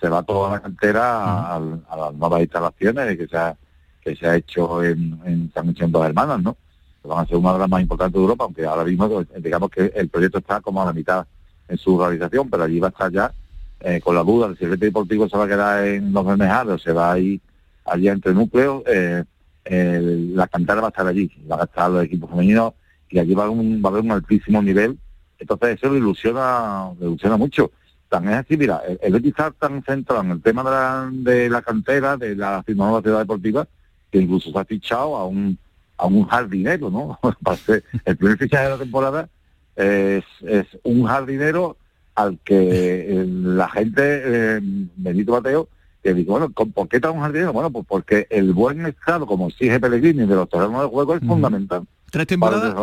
se 0.00 0.08
va 0.08 0.22
toda 0.22 0.52
la 0.52 0.60
cantera 0.60 1.56
a, 1.56 1.60
las 1.60 2.14
nuevas 2.14 2.42
instalaciones 2.42 3.16
que 3.16 3.26
se 3.26 3.36
ha, 3.36 3.56
que 4.00 4.16
se 4.16 4.26
ha 4.26 4.36
hecho 4.36 4.82
en, 4.82 5.20
en 5.24 5.52
San 5.52 5.66
Vicente 5.66 5.92
Dos 5.92 6.06
Hermanas, 6.06 6.42
¿no? 6.42 6.56
van 7.04 7.24
a 7.24 7.26
ser 7.26 7.36
una 7.36 7.52
de 7.52 7.58
las 7.58 7.68
más 7.68 7.82
importantes 7.82 8.14
de 8.14 8.20
Europa, 8.20 8.44
aunque 8.44 8.64
ahora 8.64 8.84
mismo 8.84 9.08
pues, 9.08 9.26
digamos 9.42 9.70
que 9.70 9.92
el 9.94 10.08
proyecto 10.08 10.38
está 10.38 10.60
como 10.60 10.82
a 10.82 10.86
la 10.86 10.92
mitad 10.92 11.26
en 11.68 11.78
su 11.78 11.98
realización, 11.98 12.48
pero 12.48 12.64
allí 12.64 12.78
va 12.78 12.88
a 12.88 12.90
estar 12.90 13.10
ya 13.10 13.32
eh, 13.80 14.00
con 14.00 14.14
la 14.14 14.22
duda 14.22 14.48
de 14.48 14.56
si 14.56 14.64
el 14.64 14.78
deportivo 14.78 15.28
se 15.28 15.36
va 15.36 15.44
a 15.44 15.48
quedar 15.48 15.84
en 15.84 16.12
los 16.12 16.24
o 16.24 16.78
se 16.78 16.92
va 16.92 17.12
a 17.12 17.18
ir 17.18 17.40
allí 17.84 18.08
entre 18.08 18.32
núcleos, 18.32 18.82
eh, 18.86 19.24
la 19.64 20.46
cantera 20.46 20.80
va 20.80 20.88
a 20.88 20.90
estar 20.90 21.06
allí, 21.06 21.30
va 21.50 21.60
a 21.60 21.64
estar 21.64 21.90
los 21.90 22.04
equipos 22.04 22.30
femeninos 22.30 22.74
y 23.10 23.18
allí 23.18 23.34
va 23.34 23.44
a, 23.44 23.48
va 23.48 23.54
a 23.54 23.88
haber 23.88 24.02
un 24.02 24.12
altísimo 24.12 24.62
nivel, 24.62 24.98
entonces 25.38 25.76
eso 25.76 25.92
le 25.92 25.98
ilusiona, 25.98 26.92
le 27.00 27.06
ilusiona 27.06 27.36
mucho 27.36 27.72
tan 28.12 28.28
es 28.28 28.34
así, 28.34 28.58
mira, 28.58 28.82
el, 29.00 29.12
Betis 29.14 29.30
está 29.30 29.50
tan 29.52 29.82
centrado 29.82 30.22
en 30.22 30.32
el 30.32 30.42
tema 30.42 30.62
de 30.62 30.70
la, 30.70 31.10
de 31.10 31.48
la 31.48 31.62
cantera, 31.62 32.18
de 32.18 32.36
la 32.36 32.62
nueva 32.68 33.00
ciudad 33.00 33.20
deportiva, 33.20 33.66
que 34.10 34.18
incluso 34.18 34.52
se 34.52 34.58
ha 34.58 34.64
fichado 34.66 35.16
a 35.16 35.26
un 35.26 35.58
a 35.96 36.06
un 36.06 36.26
jardinero, 36.26 36.90
¿no? 36.90 37.18
el 38.04 38.16
primer 38.16 38.36
fichaje 38.36 38.64
de 38.64 38.70
la 38.70 38.78
temporada 38.78 39.28
es, 39.76 40.24
es 40.42 40.66
un 40.82 41.04
jardinero 41.04 41.78
al 42.14 42.38
que 42.44 43.24
la 43.26 43.68
gente, 43.70 44.02
eh, 44.02 44.60
Benito 44.96 45.32
Mateo, 45.32 45.68
que 46.02 46.12
dice, 46.12 46.30
bueno, 46.30 46.50
¿por 46.50 46.88
qué 46.88 46.96
está 46.96 47.10
un 47.10 47.20
jardinero? 47.20 47.54
Bueno, 47.54 47.70
pues 47.70 47.86
porque 47.88 48.26
el 48.28 48.52
buen 48.52 48.84
estado, 48.84 49.26
como 49.26 49.48
exige 49.48 49.80
Pellegrini, 49.80 50.26
de 50.26 50.34
los 50.34 50.50
terrenos 50.50 50.82
de 50.82 50.88
juego 50.88 51.14
es 51.14 51.20
fundamental. 51.24 51.86
¿Tres 52.10 52.26
temporadas? 52.26 52.74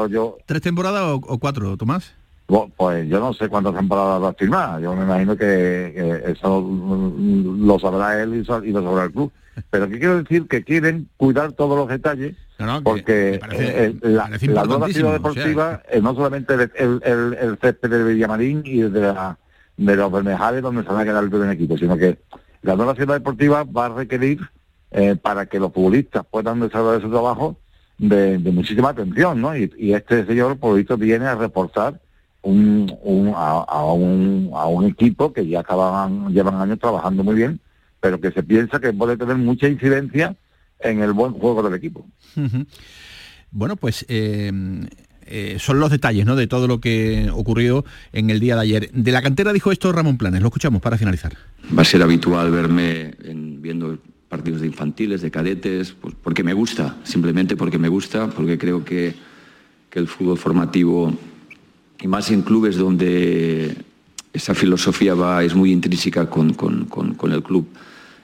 ¿Tres 0.47 0.61
temporadas 0.61 1.03
o, 1.03 1.15
o 1.15 1.37
cuatro, 1.37 1.77
Tomás? 1.77 2.15
Pues 2.75 3.07
yo 3.07 3.19
no 3.19 3.31
sé 3.33 3.47
cuántas 3.47 3.75
temporadas 3.75 4.23
va 4.23 4.29
a 4.29 4.33
firmar. 4.33 4.81
Yo 4.81 4.95
me 4.95 5.03
imagino 5.03 5.37
que, 5.37 6.23
eso 6.25 6.67
lo 7.59 7.79
sabrá 7.79 8.21
él 8.21 8.33
y, 8.33 8.71
lo 8.71 8.83
sabrá 8.83 9.03
el 9.03 9.11
club. 9.11 9.31
Pero 9.69 9.87
¿qué 9.87 9.99
quiero 9.99 10.23
decir? 10.23 10.47
Que 10.47 10.63
quieren 10.63 11.09
cuidar 11.17 11.51
todos 11.51 11.77
los 11.77 11.87
detalles 11.87 12.35
porque 12.83 13.39
la, 14.01 14.27
nueva 14.65 14.89
ciudad 14.89 15.13
deportiva 15.13 15.81
es 15.89 16.01
no 16.01 16.15
solamente 16.15 16.55
el, 16.55 17.01
el, 17.03 17.57
césped 17.61 17.89
de 17.89 18.03
Villamarín 18.03 18.63
y 18.65 18.81
de, 18.81 18.99
la, 18.99 19.37
de 19.77 19.95
los 19.95 20.11
Bermejales 20.11 20.61
donde 20.61 20.83
se 20.83 20.89
va 20.89 21.01
a 21.01 21.05
quedar 21.05 21.23
el 21.23 21.29
primer 21.29 21.51
equipo, 21.51 21.77
sino 21.77 21.97
que 21.97 22.17
la 22.63 22.75
nueva 22.75 22.95
ciudad 22.95 23.13
deportiva 23.13 23.63
va 23.63 23.85
a 23.85 23.89
requerir 23.89 24.39
eh, 24.91 25.15
para 25.15 25.45
que 25.45 25.59
los 25.59 25.71
futbolistas 25.71 26.25
puedan 26.29 26.59
desarrollar 26.59 27.01
su 27.01 27.09
trabajo 27.09 27.57
de, 27.97 28.39
muchísima 28.39 28.89
atención, 28.89 29.39
¿no? 29.39 29.55
Y, 29.55 29.71
y 29.77 29.93
este 29.93 30.25
señor, 30.25 30.57
por 30.57 30.75
visto, 30.75 30.97
viene 30.97 31.27
a 31.27 31.35
reportar 31.35 32.01
un, 32.41 32.93
un, 33.01 33.33
a, 33.35 33.83
un, 33.93 34.51
a 34.53 34.67
un 34.67 34.85
equipo 34.85 35.33
que 35.33 35.47
ya 35.47 35.59
acaban, 35.61 36.33
llevan 36.33 36.55
años 36.55 36.79
trabajando 36.79 37.23
muy 37.23 37.35
bien, 37.35 37.59
pero 37.99 38.19
que 38.19 38.31
se 38.31 38.43
piensa 38.43 38.79
que 38.79 38.93
puede 38.93 39.17
tener 39.17 39.37
mucha 39.37 39.67
incidencia 39.67 40.35
en 40.79 41.01
el 41.01 41.13
buen 41.13 41.33
juego 41.33 41.61
del 41.63 41.73
equipo. 41.73 42.07
Bueno, 43.51 43.75
pues 43.75 44.05
eh, 44.07 44.51
eh, 45.25 45.57
son 45.59 45.79
los 45.79 45.91
detalles 45.91 46.25
¿no? 46.25 46.35
de 46.35 46.47
todo 46.47 46.67
lo 46.67 46.79
que 46.79 47.29
ocurrió 47.31 47.85
en 48.13 48.29
el 48.29 48.39
día 48.39 48.55
de 48.55 48.61
ayer. 48.61 48.91
De 48.93 49.11
la 49.11 49.21
cantera 49.21 49.53
dijo 49.53 49.71
esto 49.71 49.91
Ramón 49.91 50.17
Planes, 50.17 50.41
lo 50.41 50.47
escuchamos 50.47 50.81
para 50.81 50.97
finalizar. 50.97 51.33
Va 51.77 51.81
a 51.81 51.85
ser 51.85 52.01
habitual 52.01 52.51
verme 52.51 53.15
viendo 53.59 53.99
partidos 54.29 54.61
de 54.61 54.67
infantiles, 54.67 55.21
de 55.21 55.31
cadetes, 55.31 55.91
pues 55.99 56.15
porque 56.23 56.43
me 56.43 56.53
gusta, 56.53 56.97
simplemente 57.03 57.57
porque 57.57 57.79
me 57.79 57.89
gusta, 57.89 58.29
porque 58.29 58.57
creo 58.57 58.85
que, 58.85 59.15
que 59.89 59.99
el 59.99 60.07
fútbol 60.07 60.37
formativo 60.37 61.13
y 62.01 62.07
más 62.07 62.31
en 62.31 62.41
clubes 62.41 62.77
donde 62.77 63.75
esa 64.33 64.53
filosofía 64.53 65.13
va, 65.13 65.43
es 65.43 65.55
muy 65.55 65.71
intrínseca 65.71 66.29
con, 66.29 66.55
el 67.31 67.43
club. 67.43 67.67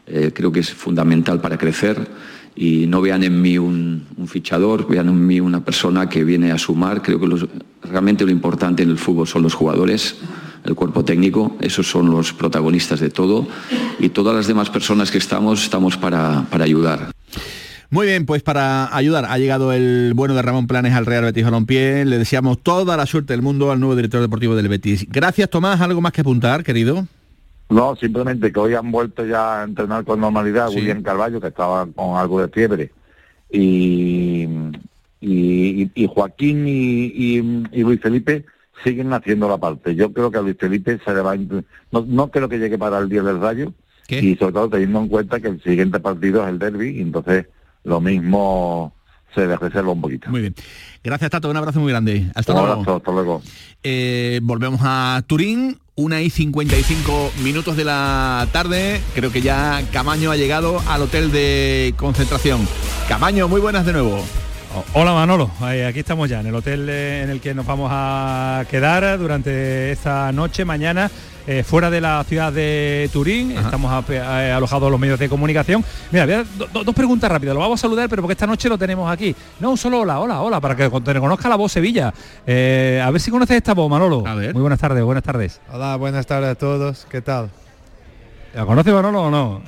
Eh, 0.08 0.32
creo 0.34 0.52
que 0.52 0.60
es 0.60 0.72
fundamental 0.72 1.42
para 1.42 1.58
crecer 1.58 2.08
y 2.56 2.86
no 2.88 3.02
vean 3.02 3.24
en 3.24 3.42
mí 3.42 3.58
un, 3.58 4.06
fichador, 4.28 4.88
vean 4.88 5.10
en 5.10 5.28
mí 5.28 5.40
una 5.40 5.66
persona 5.66 6.08
que 6.08 6.24
viene 6.24 6.52
a 6.52 6.58
sumar. 6.58 7.02
Creo 7.02 7.20
que 7.20 7.48
realmente 7.84 8.24
lo 8.24 8.32
importante 8.32 8.84
en 8.84 8.92
el 8.92 8.98
fútbol 8.98 9.28
son 9.28 9.44
los 9.44 9.54
jugadores, 9.54 10.16
el 10.64 10.76
cuerpo 10.76 11.04
técnico, 11.04 11.58
esos 11.60 11.90
son 11.90 12.10
los 12.10 12.34
protagonistas 12.34 13.00
de 13.00 13.10
todo 13.10 13.48
y 14.00 14.10
todas 14.10 14.36
las 14.36 14.48
demás 14.48 14.70
personas 14.70 15.12
que 15.12 15.18
estamos 15.18 15.64
estamos 15.64 15.98
para, 15.98 16.46
para 16.50 16.64
ayudar. 16.64 17.12
Muy 17.90 18.08
bien, 18.08 18.26
pues 18.26 18.44
para 18.44 18.96
ayudar 18.96 19.26
ha 19.26 19.38
llegado 19.38 19.72
el 19.72 20.14
bueno 20.16 20.34
de 20.34 20.42
Ramón 20.42 20.68
Planes 20.68 20.94
al 20.94 21.06
Real 21.06 21.24
Betis 21.24 21.44
Balompié. 21.44 22.06
Le 22.06 22.18
deseamos 22.18 22.60
toda 22.60 22.98
la 22.98 23.06
suerte 23.06 23.34
del 23.34 23.42
mundo 23.42 23.72
al 23.72 23.80
nuevo 23.80 23.96
director 23.96 24.22
deportivo 24.22 24.56
del 24.56 24.68
Betis. 24.68 25.08
Gracias 25.10 25.50
Tomás, 25.50 25.82
¿algo 25.82 26.02
más 26.02 26.12
que 26.12 26.22
apuntar, 26.22 26.64
querido? 26.64 27.08
No, 27.70 27.96
simplemente 27.96 28.52
que 28.52 28.60
hoy 28.60 28.76
han 28.76 28.92
vuelto 28.92 29.26
ya 29.26 29.62
a 29.62 29.64
entrenar 29.64 30.04
con 30.06 30.20
normalidad 30.20 30.70
William 30.70 31.02
Carballo, 31.02 31.42
que 31.42 31.48
estaba 31.48 31.88
con 31.88 32.18
algo 32.18 32.42
de 32.42 32.48
fiebre, 32.50 32.92
y, 33.52 34.48
y, 35.20 36.08
Joaquín 36.08 36.66
y, 36.68 37.42
Luis 37.82 38.00
Felipe 38.02 38.46
siguen 38.84 39.14
haciendo 39.14 39.50
la 39.50 39.58
parte. 39.58 39.96
Yo 39.96 40.14
creo 40.14 40.30
que 40.30 40.38
a 40.38 40.42
Luis 40.42 40.58
Felipe 40.60 41.00
se 41.04 41.14
le 41.14 41.22
va 41.22 41.32
a... 41.32 41.38
No, 41.38 42.06
no 42.06 42.30
creo 42.30 42.48
que 42.48 42.60
llegue 42.60 42.78
para 42.78 43.00
el 43.00 43.10
día 43.10 43.24
del 43.24 43.42
rayo, 43.42 43.74
y 44.10 44.36
sobre 44.36 44.54
todo 44.54 44.70
teniendo 44.70 45.00
en 45.00 45.08
cuenta 45.08 45.40
que 45.40 45.48
el 45.48 45.64
siguiente 45.64 46.00
partido 46.00 46.44
es 46.44 46.50
el 46.50 46.60
derby, 46.60 46.98
y 46.98 47.02
entonces 47.02 47.48
lo 47.86 48.02
mismo 48.02 48.94
se 49.34 49.46
le 49.46 49.58
reserva 49.58 49.92
un 49.92 50.02
poquito. 50.02 50.30
Muy 50.30 50.42
bien. 50.42 50.56
Gracias, 51.04 51.30
Tato. 51.30 51.50
Un 51.50 51.58
abrazo 51.58 51.80
muy 51.80 51.92
grande. 51.92 52.32
Hasta 52.36 52.54
un 52.54 52.60
luego. 52.60 52.74
Abrazo, 52.74 52.96
hasta 52.98 53.12
luego. 53.12 53.42
Eh, 53.84 54.40
volvemos 54.44 54.82
a 54.84 55.24
Turín. 55.28 55.78
Una 55.98 56.22
y 56.22 56.30
55 56.30 57.32
minutos 57.42 57.78
de 57.78 57.86
la 57.86 58.48
tarde. 58.52 59.00
Creo 59.14 59.32
que 59.32 59.42
ya 59.42 59.82
Camaño 59.94 60.30
ha 60.32 60.36
llegado 60.36 60.82
al 60.90 61.04
hotel 61.04 61.32
de 61.32 61.94
concentración. 61.96 62.68
Camaño, 63.08 63.48
muy 63.48 63.62
buenas 63.62 63.86
de 63.86 63.94
nuevo. 63.94 64.22
Hola 64.94 65.14
Manolo, 65.14 65.50
aquí 65.62 66.00
estamos 66.00 66.30
ya 66.30 66.42
en 66.42 66.48
el 66.48 66.56
hotel 66.56 66.90
eh, 66.90 67.24
en 67.24 67.30
el 67.30 67.40
que 67.40 67.54
nos 67.54 67.66
vamos 67.66 67.90
a 67.94 68.66
quedar 68.70 69.18
durante 69.18 69.92
esta 69.92 70.32
noche, 70.34 70.66
mañana, 70.66 71.10
eh, 71.48 71.64
fuera 71.64 71.90
de 71.90 72.02
la 72.02 72.22
ciudad 72.26 72.52
de 72.52 73.10
Turín. 73.14 73.52
Estamos 73.52 74.04
eh, 74.10 74.20
alojados 74.20 74.92
los 74.92 75.00
medios 75.00 75.18
de 75.18 75.30
comunicación. 75.30 75.84
Mira, 76.12 76.44
dos 76.74 76.96
preguntas 76.96 77.32
rápidas. 77.32 77.54
Lo 77.54 77.62
vamos 77.62 77.80
a 77.80 77.84
saludar, 77.84 78.10
pero 78.10 78.22
porque 78.22 78.34
esta 78.34 78.48
noche 78.48 78.68
lo 78.68 78.78
tenemos 78.78 79.10
aquí. 79.10 79.34
No, 79.62 79.78
solo 79.78 80.02
hola, 80.02 80.20
hola, 80.20 80.42
hola, 80.42 80.60
para 80.60 80.76
que 80.76 80.90
te 80.90 81.20
conozca 81.20 81.48
la 81.48 81.56
voz 81.56 81.72
Sevilla. 81.72 82.10
a 82.10 83.12
ver 83.12 83.20
si 83.20 83.32
conoces 83.32 83.56
esta 83.56 83.74
voz, 83.74 83.90
Manolo. 83.90 84.24
A 84.28 84.36
ver. 84.36 84.54
Muy 84.54 84.62
buenas 84.62 84.80
tardes, 84.80 85.04
buenas 85.04 85.24
tardes. 85.24 85.62
Hola, 85.72 85.96
buenas 85.96 86.26
tardes 86.26 86.50
a 86.50 86.56
todos. 86.56 87.08
¿Qué 87.10 87.22
tal? 87.22 87.50
¿La 88.56 88.66
conoce 88.66 88.94
Manolo 88.94 89.24
o 89.24 89.30
no? 89.30 89.62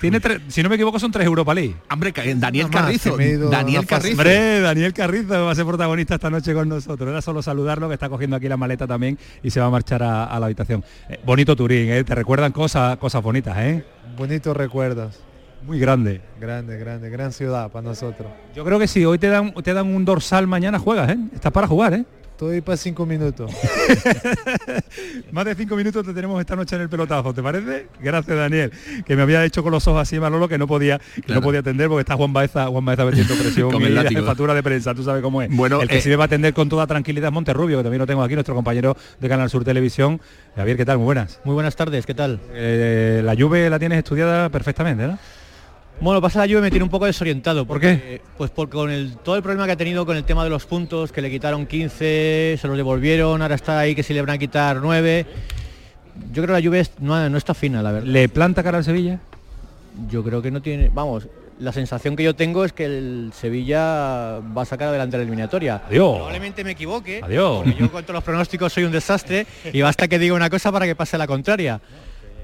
Tiene 0.00 0.18
si 0.48 0.62
no 0.62 0.70
me 0.70 0.76
equivoco 0.76 0.98
son 0.98 1.12
tres 1.12 1.26
Europa 1.26 1.52
League. 1.52 1.76
Hombre, 1.92 2.10
Daniel 2.36 2.70
Carrizo. 2.70 3.14
Daniel 3.50 3.84
Carrizo. 3.84 4.12
Hombre, 4.12 4.60
Daniel 4.60 4.94
Carrizo 4.94 5.44
va 5.44 5.50
a 5.50 5.54
ser 5.54 5.66
protagonista 5.66 6.14
esta 6.14 6.30
noche 6.30 6.54
con 6.54 6.66
nosotros. 6.66 7.10
Era 7.10 7.20
solo 7.20 7.42
saludarlo, 7.42 7.88
que 7.88 7.94
está 7.94 8.08
cogiendo 8.08 8.36
aquí 8.36 8.48
la 8.48 8.56
maleta 8.56 8.86
también 8.86 9.18
y 9.42 9.50
se 9.50 9.60
va 9.60 9.66
a 9.66 9.70
marchar 9.70 10.02
a, 10.02 10.40
la 10.40 10.46
habitación. 10.46 10.82
Eh, 11.10 11.20
bonito 11.22 11.54
Turín, 11.54 11.90
¿eh? 11.90 12.02
Te 12.02 12.14
recuerdan 12.14 12.50
cosas, 12.52 12.96
cosas 12.96 13.22
bonitas, 13.22 13.58
¿eh? 13.58 13.84
Bonitos 14.16 14.56
recuerdos. 14.56 15.20
Muy 15.66 15.78
grande. 15.78 16.22
Grande, 16.40 16.78
grande, 16.78 17.10
gran 17.10 17.32
ciudad 17.32 17.70
para 17.70 17.88
nosotros. 17.88 18.28
Yo 18.56 18.64
creo 18.64 18.78
que 18.78 18.88
si 18.88 19.04
hoy 19.04 19.18
te 19.18 19.28
dan, 19.28 19.52
te 19.52 19.74
dan 19.74 19.94
un 19.94 20.06
dorsal, 20.06 20.46
mañana 20.46 20.78
juegas, 20.78 21.10
¿eh? 21.10 21.18
Estás 21.34 21.52
para 21.52 21.66
jugar, 21.66 21.92
¿eh? 21.92 22.06
Estoy 22.40 22.62
para 22.62 22.78
cinco 22.78 23.04
minutos. 23.04 23.52
Más 25.30 25.44
de 25.44 25.54
cinco 25.54 25.76
minutos 25.76 26.06
te 26.06 26.14
tenemos 26.14 26.40
esta 26.40 26.56
noche 26.56 26.74
en 26.74 26.80
el 26.80 26.88
pelotazo, 26.88 27.34
¿te 27.34 27.42
parece? 27.42 27.88
Gracias, 28.00 28.34
Daniel. 28.34 28.72
Que 29.04 29.14
me 29.14 29.20
había 29.20 29.44
hecho 29.44 29.62
con 29.62 29.72
los 29.72 29.86
ojos 29.86 30.00
así, 30.00 30.18
Manolo, 30.18 30.48
que 30.48 30.56
no 30.56 30.66
podía, 30.66 30.98
que 31.26 31.34
no 31.34 31.42
podía 31.42 31.60
atender 31.60 31.88
porque 31.88 32.00
está 32.00 32.16
Juan 32.16 32.32
Baeza, 32.32 32.68
Juan 32.68 32.82
Baeza 32.82 33.04
metiendo 33.04 33.34
presión 33.34 33.82
y 33.82 33.90
la 33.90 34.04
jefatura 34.04 34.54
de 34.54 34.62
prensa, 34.62 34.94
tú 34.94 35.02
sabes 35.02 35.22
cómo 35.22 35.42
es. 35.42 35.54
Bueno, 35.54 35.82
el 35.82 35.88
que 35.88 35.98
eh, 35.98 36.00
sí 36.00 36.08
me 36.08 36.16
va 36.16 36.24
a 36.24 36.26
atender 36.28 36.54
con 36.54 36.70
toda 36.70 36.86
tranquilidad 36.86 37.28
es 37.28 37.34
Monterrubio, 37.34 37.76
que 37.76 37.82
también 37.82 37.98
lo 37.98 38.06
tengo 38.06 38.22
aquí, 38.22 38.32
nuestro 38.32 38.54
compañero 38.54 38.96
de 39.20 39.28
Canal 39.28 39.50
Sur 39.50 39.62
Televisión. 39.62 40.18
Javier, 40.56 40.78
¿qué 40.78 40.86
tal? 40.86 40.96
Muy 40.96 41.04
buenas. 41.04 41.42
Muy 41.44 41.52
buenas 41.52 41.76
tardes, 41.76 42.06
¿qué 42.06 42.14
tal? 42.14 42.40
Eh, 42.54 43.20
la 43.22 43.34
lluvia 43.34 43.68
la 43.68 43.78
tienes 43.78 43.98
estudiada 43.98 44.48
perfectamente, 44.48 45.06
¿no? 45.06 45.18
Bueno, 46.00 46.22
pasa 46.22 46.38
la 46.38 46.46
lluvia 46.46 46.62
me 46.62 46.70
tiene 46.70 46.84
un 46.84 46.90
poco 46.90 47.04
desorientado. 47.04 47.66
¿Por 47.66 47.78
qué? 47.78 48.22
Pues 48.38 48.50
porque 48.50 48.72
con 48.72 48.90
el, 48.90 49.16
todo 49.18 49.36
el 49.36 49.42
problema 49.42 49.66
que 49.66 49.72
ha 49.72 49.76
tenido 49.76 50.06
con 50.06 50.16
el 50.16 50.24
tema 50.24 50.44
de 50.44 50.50
los 50.50 50.64
puntos, 50.64 51.12
que 51.12 51.20
le 51.20 51.30
quitaron 51.30 51.66
15, 51.66 52.56
se 52.58 52.68
los 52.68 52.76
devolvieron, 52.76 53.42
ahora 53.42 53.54
está 53.54 53.78
ahí 53.78 53.94
que 53.94 54.02
si 54.02 54.14
le 54.14 54.22
van 54.22 54.30
a 54.30 54.38
quitar 54.38 54.78
9. 54.80 55.26
Yo 56.32 56.42
creo 56.42 56.46
que 56.46 56.52
la 56.52 56.60
lluvia 56.60 56.82
no, 57.00 57.36
está 57.36 57.52
fina, 57.52 57.82
la 57.82 57.92
verdad. 57.92 58.08
¿Le 58.08 58.30
planta 58.30 58.62
cara 58.62 58.78
al 58.78 58.84
Sevilla? 58.84 59.20
Yo 60.08 60.24
creo 60.24 60.40
que 60.40 60.50
no 60.50 60.62
tiene... 60.62 60.88
Vamos, 60.88 61.28
la 61.58 61.72
sensación 61.72 62.16
que 62.16 62.22
yo 62.22 62.34
tengo 62.34 62.64
es 62.64 62.72
que 62.72 62.86
el 62.86 63.32
Sevilla 63.34 64.40
va 64.40 64.62
a 64.62 64.64
sacar 64.64 64.88
adelante 64.88 65.18
la 65.18 65.24
eliminatoria. 65.24 65.82
Adiós. 65.86 66.14
Probablemente 66.14 66.64
me 66.64 66.70
equivoque. 66.70 67.20
Adiós. 67.22 67.66
yo 67.78 67.92
con 67.92 68.02
todos 68.04 68.14
los 68.14 68.24
pronósticos 68.24 68.72
soy 68.72 68.84
un 68.84 68.92
desastre 68.92 69.46
y 69.70 69.82
basta 69.82 70.08
que 70.08 70.18
diga 70.18 70.34
una 70.34 70.48
cosa 70.48 70.72
para 70.72 70.86
que 70.86 70.94
pase 70.94 71.18
la 71.18 71.26
contraria 71.26 71.78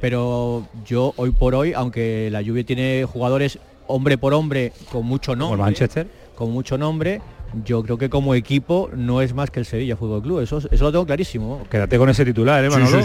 pero 0.07 0.69
yo 0.85 1.13
hoy 1.17 1.33
por 1.33 1.57
hoy, 1.57 1.73
aunque 1.73 2.29
la 2.31 2.41
lluvia 2.41 2.63
tiene 2.63 3.05
jugadores 3.13 3.59
hombre 3.89 4.17
por 4.17 4.35
hombre 4.35 4.73
con 4.93 5.05
mucho 5.05 5.35
nombre, 5.35 5.61
Manchester, 5.61 6.07
con 6.37 6.53
mucho 6.53 6.79
nombre, 6.79 7.21
yo 7.65 7.83
creo 7.83 7.99
que 7.99 8.11
como 8.11 8.35
equipo 8.35 8.91
no 8.95 9.23
es 9.23 9.35
más 9.35 9.51
que 9.51 9.61
el 9.61 9.67
Sevilla 9.67 9.97
Fútbol 9.97 10.23
Club. 10.23 10.41
Eso, 10.41 10.59
eso 10.59 10.85
lo 10.85 10.93
tengo 10.93 11.07
clarísimo. 11.07 11.67
Quédate 11.71 11.99
con 11.99 12.09
ese 12.09 12.25
titular, 12.25 12.65
¿eh, 12.65 12.71
Manolo? 12.71 13.03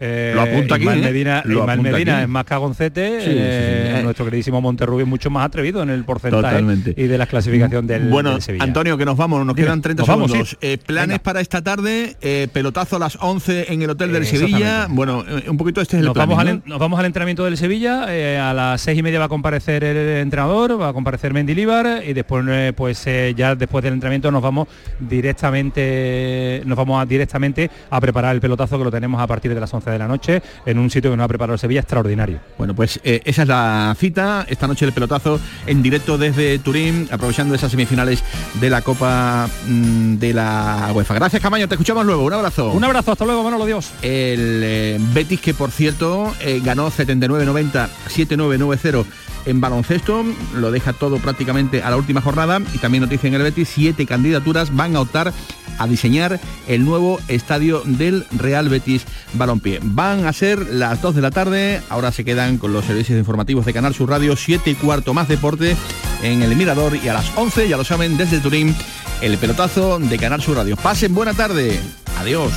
Eh, 0.00 0.32
lo 0.34 0.42
apunta 0.42 0.76
aquí. 0.76 0.88
¿eh? 0.88 0.96
Medina, 0.96 1.42
Medina 1.80 2.22
es 2.22 2.28
más 2.28 2.44
cagoncete. 2.44 3.18
Eh, 3.20 4.00
nuestro 4.02 4.24
queridísimo 4.24 4.60
Monterrubio 4.60 5.04
es 5.04 5.08
mucho 5.08 5.30
más 5.30 5.46
atrevido 5.46 5.82
en 5.82 5.90
el 5.90 6.04
porcentaje 6.04 6.94
y 6.96 7.06
de 7.06 7.18
la 7.18 7.26
clasificación 7.26 7.86
del, 7.86 8.08
bueno, 8.08 8.40
Sevilla. 8.40 8.64
Antonio, 8.64 8.96
que 8.96 9.04
nos 9.04 9.16
vamos, 9.16 9.44
nos 9.44 9.56
quedan 9.56 9.82
30 9.82 10.04
segundos. 10.04 10.56
planes 10.86 11.18
para 11.20 11.40
esta 11.40 11.62
tarde, 11.62 12.16
pelotazo 12.52 12.96
a 12.96 12.98
las 12.98 13.18
11 13.20 13.72
en 13.72 13.82
el 13.82 13.90
Hotel 13.90 14.12
del 14.12 14.26
Sevilla. 14.26 14.86
Bueno, 14.88 15.24
un 15.48 15.56
poquito 15.56 15.80
este 15.80 15.96
es 15.96 16.00
el 16.00 16.06
nos 16.06 16.14
plan. 16.14 16.28
Vamos 16.28 16.46
al, 16.46 16.62
nos 16.64 16.78
vamos 16.78 16.98
al 16.98 17.06
entrenamiento 17.06 17.44
del 17.44 17.56
Sevilla. 17.56 18.04
a 18.04 18.54
las 18.54 18.80
seis 18.80 18.98
y 18.98 19.02
media 19.02 19.18
va 19.18 19.26
a 19.26 19.28
comparecer 19.28 19.84
el 19.84 19.96
entrenador, 19.96 20.80
va 20.80 20.88
a 20.88 20.92
comparecer 20.92 21.32
Mendilibar 21.32 22.02
y 22.06 22.12
después 22.12 22.44
pues 22.76 23.04
ya 23.36 23.47
después 23.56 23.82
del 23.84 23.94
entrenamiento 23.94 24.30
nos 24.30 24.42
vamos 24.42 24.68
directamente 24.98 26.62
nos 26.64 26.76
vamos 26.76 27.02
a, 27.02 27.06
directamente 27.06 27.70
a 27.90 28.00
preparar 28.00 28.34
el 28.34 28.40
pelotazo 28.40 28.78
que 28.78 28.84
lo 28.84 28.90
tenemos 28.90 29.20
a 29.20 29.26
partir 29.26 29.54
de 29.54 29.60
las 29.60 29.72
11 29.72 29.90
de 29.90 29.98
la 29.98 30.08
noche 30.08 30.42
en 30.66 30.78
un 30.78 30.90
sitio 30.90 31.10
que 31.10 31.16
nos 31.16 31.24
ha 31.24 31.28
preparado 31.28 31.58
Sevilla 31.58 31.80
extraordinario. 31.80 32.40
Bueno, 32.56 32.74
pues 32.74 33.00
eh, 33.04 33.20
esa 33.24 33.42
es 33.42 33.48
la 33.48 33.94
cita 33.98 34.46
esta 34.48 34.66
noche 34.66 34.84
el 34.84 34.92
pelotazo 34.92 35.40
en 35.66 35.82
directo 35.82 36.18
desde 36.18 36.58
Turín, 36.58 37.08
aprovechando 37.10 37.54
esas 37.54 37.70
semifinales 37.70 38.22
de 38.60 38.70
la 38.70 38.82
Copa 38.82 39.48
mm, 39.66 40.16
de 40.16 40.34
la 40.34 40.90
UEFA. 40.94 41.14
Gracias, 41.14 41.42
Camaño, 41.42 41.68
te 41.68 41.74
escuchamos 41.74 42.04
luego. 42.06 42.24
Un 42.24 42.32
abrazo. 42.32 42.72
Un 42.72 42.84
abrazo, 42.84 43.12
hasta 43.12 43.24
luego, 43.24 43.42
Manolo 43.42 43.66
Dios. 43.66 43.90
El 44.02 44.62
eh, 44.64 44.98
Betis 45.12 45.40
que 45.40 45.54
por 45.54 45.70
cierto 45.70 46.34
eh, 46.40 46.60
ganó 46.64 46.90
79-90, 46.90 47.88
7-9-9-0 48.08 49.04
en 49.46 49.60
baloncesto, 49.60 50.24
lo 50.54 50.70
deja 50.70 50.92
todo 50.92 51.18
prácticamente 51.18 51.82
a 51.82 51.90
la 51.90 51.96
última 51.96 52.20
jornada 52.20 52.60
y 52.74 52.78
también 52.78 53.02
noticia 53.02 53.28
en 53.28 53.34
el 53.38 53.44
Betis, 53.44 53.70
siete 53.72 54.06
candidaturas 54.06 54.74
van 54.74 54.96
a 54.96 55.00
optar 55.00 55.32
a 55.78 55.86
diseñar 55.86 56.40
el 56.66 56.84
nuevo 56.84 57.20
estadio 57.28 57.82
del 57.84 58.26
Real 58.36 58.68
Betis 58.68 59.04
Balompié. 59.34 59.80
Van 59.82 60.26
a 60.26 60.32
ser 60.32 60.58
las 60.74 61.00
2 61.00 61.14
de 61.14 61.20
la 61.20 61.30
tarde, 61.30 61.80
ahora 61.88 62.12
se 62.12 62.24
quedan 62.24 62.58
con 62.58 62.72
los 62.72 62.84
servicios 62.84 63.18
informativos 63.18 63.64
de 63.64 63.72
Canal 63.72 63.94
Sur 63.94 64.10
Radio, 64.10 64.36
7 64.36 64.70
y 64.70 64.74
cuarto 64.74 65.14
más 65.14 65.28
deporte 65.28 65.76
en 66.22 66.42
el 66.42 66.56
Mirador 66.56 66.96
y 66.96 67.08
a 67.08 67.14
las 67.14 67.30
11, 67.36 67.68
ya 67.68 67.76
lo 67.76 67.84
saben, 67.84 68.16
desde 68.16 68.40
Turín, 68.40 68.74
el 69.20 69.38
pelotazo 69.38 69.98
de 69.98 70.18
Canal 70.18 70.42
Sur 70.42 70.56
Radio. 70.56 70.76
Pasen 70.76 71.14
buena 71.14 71.34
tarde. 71.34 71.80
Adiós. 72.18 72.52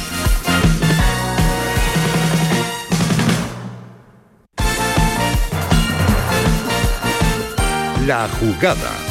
La 8.07 8.27
jugada 8.39 9.10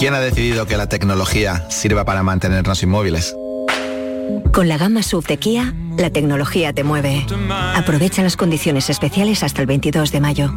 ¿Quién 0.00 0.14
ha 0.14 0.20
decidido 0.20 0.64
que 0.64 0.78
la 0.78 0.88
tecnología 0.88 1.66
sirva 1.68 2.06
para 2.06 2.22
mantenernos 2.22 2.82
inmóviles? 2.82 3.36
Con 4.50 4.66
la 4.66 4.78
gama 4.78 5.02
SUV 5.02 5.26
de 5.26 5.36
Kia, 5.36 5.74
la 5.98 6.08
tecnología 6.08 6.72
te 6.72 6.84
mueve. 6.84 7.26
Aprovecha 7.74 8.22
las 8.22 8.34
condiciones 8.34 8.88
especiales 8.88 9.42
hasta 9.42 9.60
el 9.60 9.66
22 9.66 10.10
de 10.10 10.20
mayo. 10.20 10.54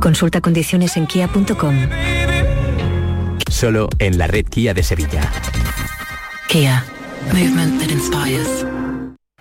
Consulta 0.00 0.40
condiciones 0.40 0.96
en 0.96 1.08
kia.com. 1.08 1.74
Solo 3.50 3.88
en 3.98 4.16
la 4.16 4.28
red 4.28 4.46
Kia 4.46 4.72
de 4.74 4.84
Sevilla. 4.84 5.28
Kia. 6.46 6.84
Movement 7.32 7.80
that 7.80 7.90
inspires. 7.90 8.64